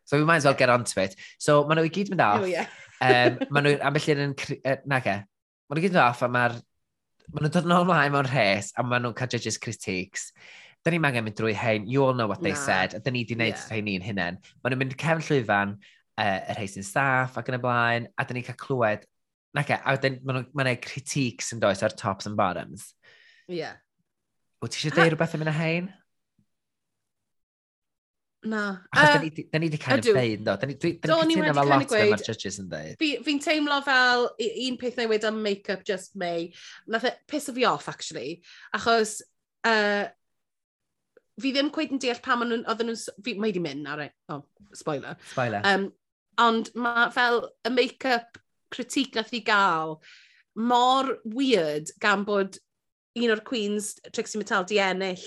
[0.05, 1.15] So we might as well get onto it.
[1.39, 2.45] So maen oh, nhw i gyd mynd off.
[2.45, 2.69] Oh, yeah.
[3.01, 4.37] um, maen nhw ambell un yn...
[4.61, 5.17] Uh, Nage.
[5.65, 6.59] Maen nhw gyd mynd off a mae'r...
[7.33, 10.29] Maen nhw'n dod yn ôl mlaen mewn rhes a maen nhw'n cael judges critiques
[10.86, 12.62] da ni'n angen mynd drwy hein, you all know what they Na.
[12.62, 13.68] said, a da ni wedi gwneud yeah.
[13.74, 14.38] hein ni'n hunain.
[14.62, 15.76] Maen nhw'n mynd cefn llwyfan,
[16.22, 19.07] uh, yr hei sy'n staff ac yn y blaen, a da ni'n cael clywed,
[19.57, 22.91] nac e, a wedyn maen nhw'n critique sy'n does ar tops and bottoms.
[23.49, 23.64] Ie.
[23.64, 23.80] Yeah.
[24.62, 25.88] Wyt ti eisiau deud rhywbeth am yna hein?
[28.45, 28.62] Na.
[28.94, 30.56] Achos uh, da ni wedi kind of dweud, do.
[30.62, 33.02] Da ni wedi cytuno fel lot fel mae'r judges yn dweud.
[33.26, 34.28] Fi'n teimlo fel
[34.68, 36.53] un peth newid am make-up just me.
[36.86, 38.44] Nath e piss fi off, actually.
[38.78, 39.18] Achos
[39.66, 40.06] uh,
[41.41, 44.07] fi ddim cweith yn deall pam nhw'n, oedden nhw'n, fi, mae di mynd, ar e.
[44.07, 44.16] right.
[44.32, 44.44] oh,
[44.76, 45.18] spoiler.
[45.32, 45.66] Spoiler.
[45.68, 45.90] Um,
[46.41, 48.40] ond mae fel y make-up
[48.74, 49.98] critique nath i gael
[50.56, 52.57] mor weird gan bod
[53.16, 55.22] un o'r Queen's Trixie Mattel di ennill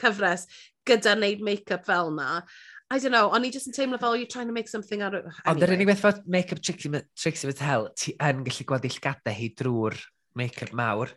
[0.00, 0.46] cyfres
[0.88, 2.42] gyda wneud make-up fel na.
[2.90, 5.02] I don't know, o'n i just yn teimlo fel, oh, you're trying to make something
[5.02, 5.24] out of...
[5.24, 5.50] Anyway.
[5.50, 9.36] Ond yr unig beth fod make-up Trixie, Trixie Mattel, ti yn gallu gweld i llgadau
[9.36, 9.96] hi drwy'r
[10.38, 11.12] make-up mawr.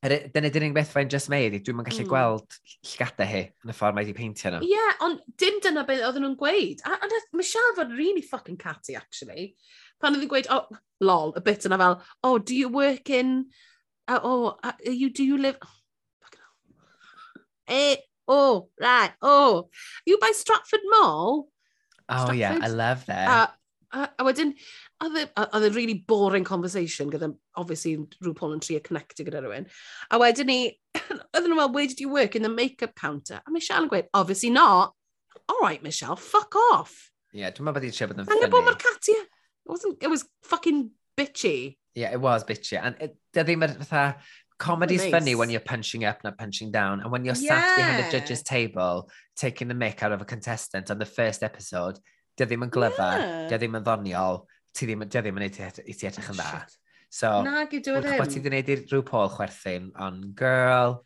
[0.00, 2.08] Dyna dyn ni'n beth fe'n just made i, dwi'n ma'n gallu mm.
[2.08, 2.54] gweld
[2.88, 4.60] llgadau hi yn y ffordd mae wedi peintio nhw.
[4.64, 6.80] Ie, yeah, ond dim dyna beth oedden nhw'n gweud.
[6.88, 9.50] A, ond Michelle fod really fucking catty, actually.
[10.00, 13.34] Pan oedden nhw'n gweud, oh, lol, y bit yna fel, oh, do you work in,
[14.08, 15.76] uh, oh, uh, you, do you live, oh,
[16.24, 17.76] fucking hell.
[17.76, 19.68] Eh, oh, right, oh,
[20.08, 21.50] you by Stratford Mall?
[22.08, 22.40] Oh, Stratford?
[22.40, 23.28] yeah, I love that.
[23.28, 23.52] Uh,
[23.90, 24.52] A, a wedyn,
[25.02, 29.66] oedd e'n really boring conversation gyda, obviously, rhyw Paul yn trio connectio gyda rhywun.
[30.10, 30.58] A wedyn ni,
[31.00, 33.40] oedden nhw'n meddwl, where did you work in the make-up counter?
[33.42, 34.94] A Michelle yn gweud, obviously not.
[35.48, 37.10] All right, Michelle, fuck off.
[37.34, 38.46] Ie, yeah, dwi'n meddwl bod hi'n siarad bod yn ffynnu.
[38.46, 39.24] Angen bod mae'r Katia.
[39.26, 41.76] It, wasn't, it was fucking bitchy.
[41.94, 42.78] Yeah, it was bitchy.
[42.78, 44.22] And it, ddim yr fatha,
[44.60, 45.10] comedy's nice.
[45.10, 47.00] funny when you're punching up, not punching down.
[47.00, 47.60] And when you're yeah.
[47.60, 51.42] sat behind the judge's table, taking the mick out of a contestant on the first
[51.42, 51.98] episode,
[52.40, 53.44] dy ddim yn glyfa, yeah.
[53.50, 54.40] dy ddim yn ddoniol,
[54.76, 56.62] ti ddim, dy ddim yn neud i ti edrych yn dda.
[57.10, 58.14] So, Na, gydw i ddim.
[58.14, 61.00] Gwybod ti wedi gwneud i'r rhyw pôl chwerthin, ond girl...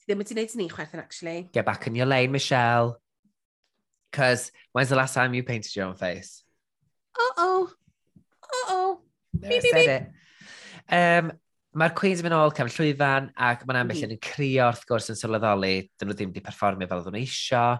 [0.00, 1.48] Ti ddim wedi gwneud ni chwerthin, actually.
[1.52, 2.96] Get back in your lane, Michelle.
[4.12, 6.42] Cos, when's the last time you painted your own face?
[7.18, 7.70] Uh-oh.
[8.42, 9.00] Uh-oh.
[9.34, 9.88] There, beep, I said beep.
[9.90, 10.94] it.
[10.94, 11.32] Um,
[11.70, 14.22] Mae'r Queens yn mynd ôl cefn llwyfan ac mae'n ambell yn mm.
[14.26, 17.76] crio wrth gwrs yn sylweddoli dyn nhw ddim wedi perfformio fel oedden nhw eisiau.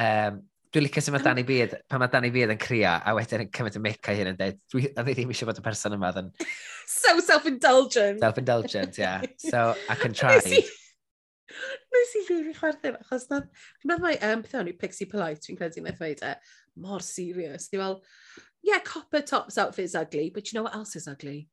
[0.00, 0.38] Um,
[0.74, 3.50] Dwi'n licio sut mae Danny Beard, pan mae Danny Beard yn crio, a wedyn yn
[3.54, 5.94] cymryd y mic a hyn yn dweud, dwi, a dwi ddim eisiau bod y person
[5.96, 6.10] yma.
[6.16, 6.32] Then...
[6.90, 8.20] so self-indulgent.
[8.24, 9.22] Self-indulgent, yeah.
[9.38, 10.40] So, I can try.
[11.96, 15.44] Nes i rili chwerthin, achos na, dwi'n meddwl mai, um, beth o'n i, Pixie Polite,
[15.44, 16.34] dwi'n credu na ddweud e,
[16.82, 17.70] mor serious.
[17.70, 18.00] Dwi'n fel,
[18.66, 21.48] yeah, copper tops outfit's ugly, but you know what else is ugly?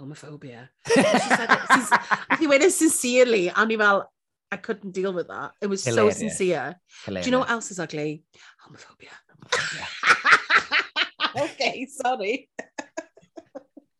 [0.00, 0.68] Homophobia.
[0.86, 1.92] she said it, she's,
[2.30, 4.08] I think, went e sincerely, a ni fel,
[4.50, 5.52] I couldn't deal with that.
[5.60, 6.16] It was Hilarious.
[6.16, 6.76] so sincere.
[7.04, 7.24] Hilarious.
[7.24, 8.24] Do you know what else is ugly?
[8.64, 9.14] Homophobia.
[11.38, 12.48] Okay, sorry.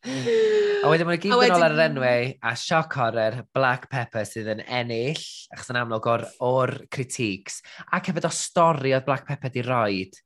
[0.08, 4.48] a wedyn mae'n gyd yn ôl ar yr enwau a sioc horror Black Pepper sydd
[4.54, 5.20] yn ennill
[5.52, 7.58] achos yn amlwg o'r, or critiques
[7.92, 10.16] ac hefyd o stori oedd Black Pepper di roed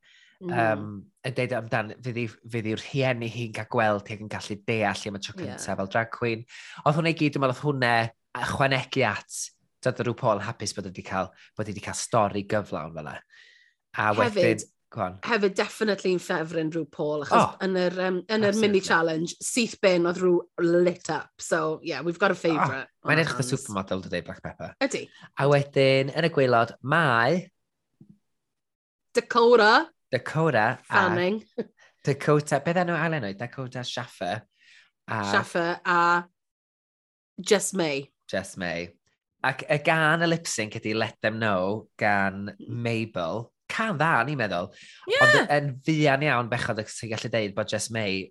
[0.44, 0.52] mm.
[0.52, 0.84] um,
[1.26, 5.24] yn deud amdan fydd yw'r hieni hi'n cael gweld ac yn gallu deall am y
[5.24, 5.80] tro cyntaf yeah.
[5.80, 6.46] fel drag queen
[6.84, 7.94] oedd hwnna i gyd dwi'n meddwl oedd hwnna
[8.44, 9.40] ychwanegu at
[9.82, 13.16] Dyna rhyw Paul hapus bod wedi cael, bod wedi cael stori gyflawn fel e.
[13.92, 15.16] A hefyd, wedyn, Gwan.
[15.24, 19.78] Hefyd, definitely yn ffefryn rhyw Paul, achos oh, yn yr, um, yn yr mini-challenge, syth
[19.84, 21.32] bin oedd rhyw lit up.
[21.40, 22.84] So, yeah, we've got a oh, favourite.
[22.84, 24.74] Oh, Mae'n edrych y supermodel, dydy, Black Pepper.
[24.84, 25.06] Ydy.
[25.40, 27.40] A wedyn, yn y gweilod, mae...
[29.16, 29.72] Dakota.
[30.12, 30.66] Dakota.
[30.88, 31.42] Fanning.
[32.04, 33.40] Dakota, beth enw Alen oed?
[33.40, 34.42] Dakota Schaffer.
[35.08, 35.22] A...
[35.30, 36.00] Shaffer a
[37.40, 38.10] Jess May.
[38.28, 38.90] Jess May.
[39.42, 43.48] Ac y gan y lip-sync ydy Let Them Know gan Mabel.
[43.72, 44.68] Can dda, ni'n meddwl.
[45.08, 45.24] Yeah.
[45.24, 48.26] Ond yn fuan iawn bechod y gallu deud bod Jess May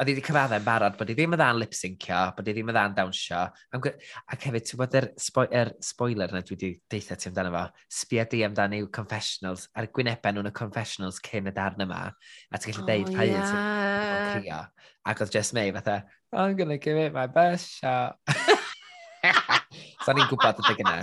[0.00, 2.70] oedd hi wedi cyfadda yn barod bod hi ddim yn dda'n lip-syncio, bod hi ddim
[2.72, 3.40] yn dda'n dawnsio.
[3.76, 7.64] Ac hefyd, ti'n bod yr spo er spoiler yna dwi wedi deitha ti amdano fo,
[8.00, 12.62] sbia di amdano i'w confessionals, ar gwynebau nhw'n y confessionals cyn y darn yma, a
[12.62, 13.44] ti'n gallu deud pa yeah.
[13.44, 14.62] un ti'n crio.
[15.10, 16.00] Ac oedd Jess May fatha,
[16.32, 18.16] I'm gonna give it my best shot.
[20.04, 20.96] So ni'n gwybod y dygyna.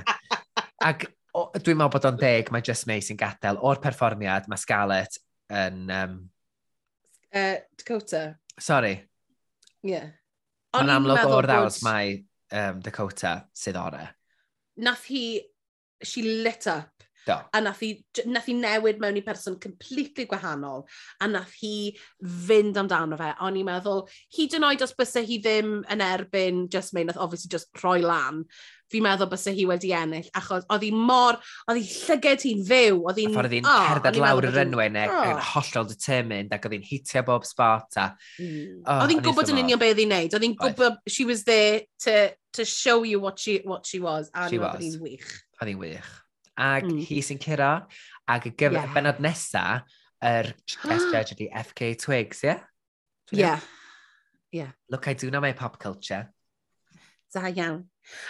[0.87, 1.07] Ac
[1.37, 5.19] o, dwi'n meddwl bod o'n deg, mae Just May sy'n gadael o'r perfformiad, mae Scarlett
[5.53, 5.83] yn...
[5.93, 6.17] Um...
[7.33, 8.23] Uh, Dakota.
[8.59, 8.95] Sorry.
[9.85, 10.15] Yeah.
[10.75, 11.87] Mae'n amlwg o'r ddawns bod...
[11.89, 12.15] mae
[12.57, 14.07] um, Dakota sydd ore.
[14.81, 15.27] Nath hi...
[16.05, 16.97] She lit up
[17.27, 17.35] Do.
[17.53, 17.89] A nath hi,
[18.25, 20.85] nath hi newid mewn i person completely gwahanol.
[21.19, 21.91] A nath hi
[22.47, 23.33] fynd amdano fe.
[23.43, 24.05] O'n i'n meddwl,
[24.37, 27.99] hyd yn oed os bysau hi ddim yn erbyn Just May, nath obviously just rhoi
[27.99, 28.45] lan
[28.91, 31.37] fi'n meddwl bys hi wedi ennill, achos oedd hi mor,
[31.67, 33.33] oedd hi llyged hi'n fyw, oedd hi'n...
[33.35, 37.23] Ffordd oedd hi'n cerdded lawr yr rynwen ac yn hollol determined, ac oedd hi'n hitio
[37.27, 37.99] bob spot.
[37.99, 38.07] A...
[38.39, 38.79] Mm.
[38.85, 41.83] Oh, oedd hi'n gwybod yn union beth i'n neud, oedd hi'n gwybod, she was there
[42.05, 42.15] to,
[42.55, 44.79] to show you what she, what she was, a she was.
[44.79, 45.33] oedd hi'n wych.
[45.59, 46.13] Oedd hi'n wych.
[46.57, 47.03] Ac mm.
[47.09, 47.73] hi sy'n curo,
[48.27, 48.93] ac y gyfer yeah.
[48.95, 49.65] benod nesa,
[50.23, 50.53] yr
[50.87, 52.55] test judge ydi FK Twigs, ie?
[52.55, 52.63] Yeah?
[53.31, 53.59] Yeah.
[54.51, 54.71] yeah.
[54.89, 56.29] Look, I do know my pop culture.
[57.33, 57.83] Da iawn.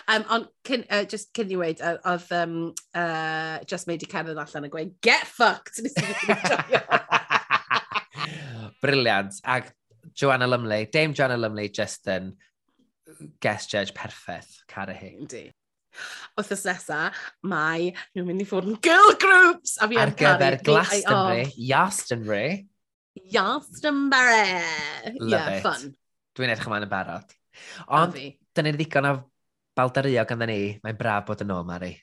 [0.08, 2.56] Um, ond cyn, uh, just cyn i weid, oedd um,
[2.98, 5.82] uh, just made i cerdded allan a gweud, get fucked!
[8.82, 9.34] Briliant.
[9.46, 9.72] Ac
[10.14, 12.34] Joanna Lumley, Dame Joanna Lumley, just yn
[13.42, 15.14] guest judge perffaith, cara hi.
[15.18, 15.48] Yndi.
[16.38, 17.08] Wrthos nesa,
[17.50, 19.78] mae nhw'n mynd i fod yn girl groups!
[19.82, 21.64] A fi Ar gyfer Glastonbury, oh.
[21.70, 22.50] Iastonbury.
[23.24, 24.60] Iastonbury!
[25.18, 25.64] Love yeah, it.
[25.66, 25.84] fun.
[26.38, 27.34] Dwi'n edrych ymlaen yn barod.
[27.98, 28.14] Ond,
[28.54, 29.16] dyna ni ddigon o
[29.78, 31.94] baldario ganddo ni, mae'n braf bod yn ôl, Mari.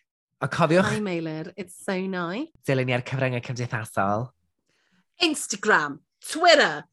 [0.43, 0.93] Ond cofiwch...
[0.93, 1.51] Hi, Meilir.
[1.57, 2.53] It's so nice.
[2.69, 4.29] Dilyn ni ar cyfryngau cymdeithasol.
[5.27, 5.99] Instagram,
[6.31, 6.85] Twitter,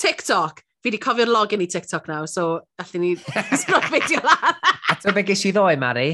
[0.00, 0.64] TikTok.
[0.80, 3.12] Fi wedi cofio'r login i TikTok now, so allan ni
[3.60, 4.58] sbrod fideo lan.
[4.88, 6.08] A ti'n beth geis i ddoe, Mari?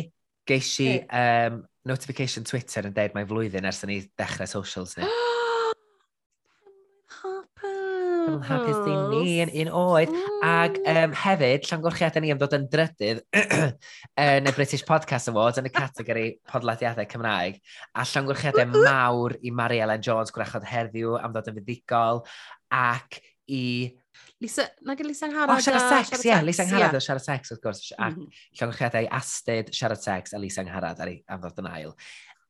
[0.46, 5.06] Geis i um, notification Twitter yn deud mae flwyddyn ers ni dechrau socials ni.
[8.30, 10.12] yn hapus i ni yn un oed.
[10.12, 10.44] Mm.
[10.48, 13.22] Ac um, hefyd, llongorchiadau ni am ddod yn drydydd
[14.26, 17.60] yn y British Podcast Awards yn y categori podlediadau Cymraeg.
[17.94, 22.24] A llongorchiadau e mawr i Mary Ellen Jones, Gwrachod Heddiw, am ddod yn fuddigol.
[22.74, 23.20] Ac
[23.52, 23.62] i...
[24.42, 26.28] Lisa, na gyda Lisa Ngharad oh, siarad sex, ie.
[26.28, 26.98] Yeah, Lisa Angharad yeah.
[26.98, 27.86] o siarad sex, wrth gwrs.
[27.96, 28.44] Ac mm -hmm.
[28.60, 31.96] llongorchiadau e Astyd, siarad sex, a Lisa Ngharad am ddod yn ail.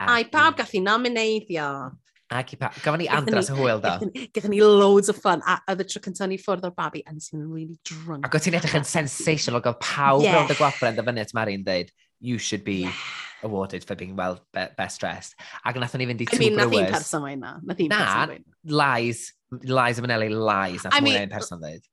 [0.01, 0.09] Ac...
[0.11, 1.69] Ai, pawb gath i nomineiddio.
[2.35, 3.93] Ac i pa, gafon ni andras y hwyl da.
[4.35, 7.15] Gethon ni loads o fun, a oedd y tro cyntaf ni ffwrdd o'r babi, a
[7.15, 8.27] nes i'n really drunk.
[8.27, 10.40] Ac oedd ti'n edrych yn sensational, oedd pawb yeah.
[10.40, 13.05] rownd y gwafren, dda fyny at Mari'n dweud, you should be yeah.
[13.47, 15.39] awarded for being well be best dressed.
[15.62, 16.74] Ac nath ni fynd i two I mean, brewers.
[16.74, 17.55] Nath un person mae yna.
[17.94, 18.27] Na,
[18.82, 19.28] lies.
[19.62, 20.82] Lies am yn eli, lies.
[20.82, 21.86] Nath I mean, person dweud.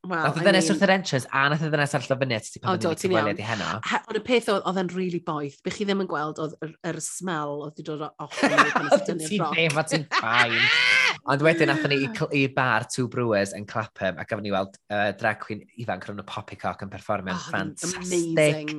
[0.00, 2.78] Well, nath y ddynes wrth yr entrance, a nath y ddynes ar llyfyniad ti pan
[2.78, 3.66] oedd ti'n gweld i heno.
[3.98, 6.70] Ond y peth oedd yn rili really boeth, bych chi ddim yn gweld oedd yr,
[6.88, 9.92] yr smel oedd wedi dod off yn ti'n y roc.
[9.92, 10.56] Ti'n ffain.
[11.34, 12.00] Ond wedyn nath ni
[12.40, 16.24] i bar Two Brewers yn Clapham a gafon ni weld uh, drag queen ifanc rhwng
[16.24, 18.72] y Poppycock yn performio'n oh, ffantastig.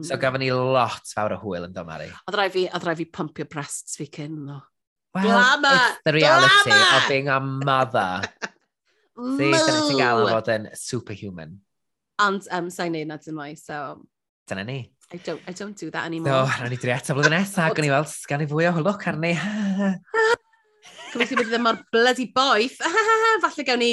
[0.00, 2.08] So gafon ni lot fawr o hwyl yn domari.
[2.24, 4.46] Oedd rai fi, oedd rai fi pumpio breasts fi cyn.
[4.48, 4.62] no.
[5.14, 5.76] Well, Glamour!
[5.76, 6.96] It's the reality Glamour!
[6.96, 8.22] of being a mother.
[9.14, 11.54] See, dyna ti'n gael am fod yn superhuman.
[12.24, 13.78] Ond um, sa'n neud na dim mwy, so...
[14.50, 14.80] Dyna ni.
[15.12, 16.46] I don't, I don't do that anymore.
[16.48, 19.06] So, rhaid ni dri eto blwyddyn nesaf, gan i weld gan i fwy o hwlwc
[19.12, 19.34] arni.
[21.14, 22.80] Gobeithio bod ddim mor bloody boeth.
[23.44, 23.92] Falle gawn ni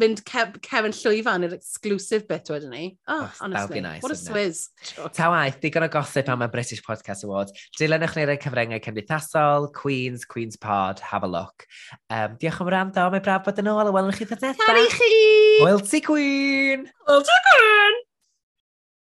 [0.00, 2.84] mynd ce cefn llwyfan yr exclusive bit wedyn ni.
[3.08, 4.68] Oh, oh honestly, nice, what a swizz.
[5.16, 7.68] Ta waith, digon o gossip am y British Podcast Awards.
[7.80, 11.66] Dilynwch ni rei cyfrengau cymdeithasol, Queens, Queens Pod, have a look.
[12.10, 14.66] Um, diolch am rando, mae braf bod yn ôl, a welwn chi ddod nesaf.
[14.68, 15.14] Tari chi!
[15.62, 16.90] Hwyl ti Queen!
[17.08, 18.05] Wel ti Queen!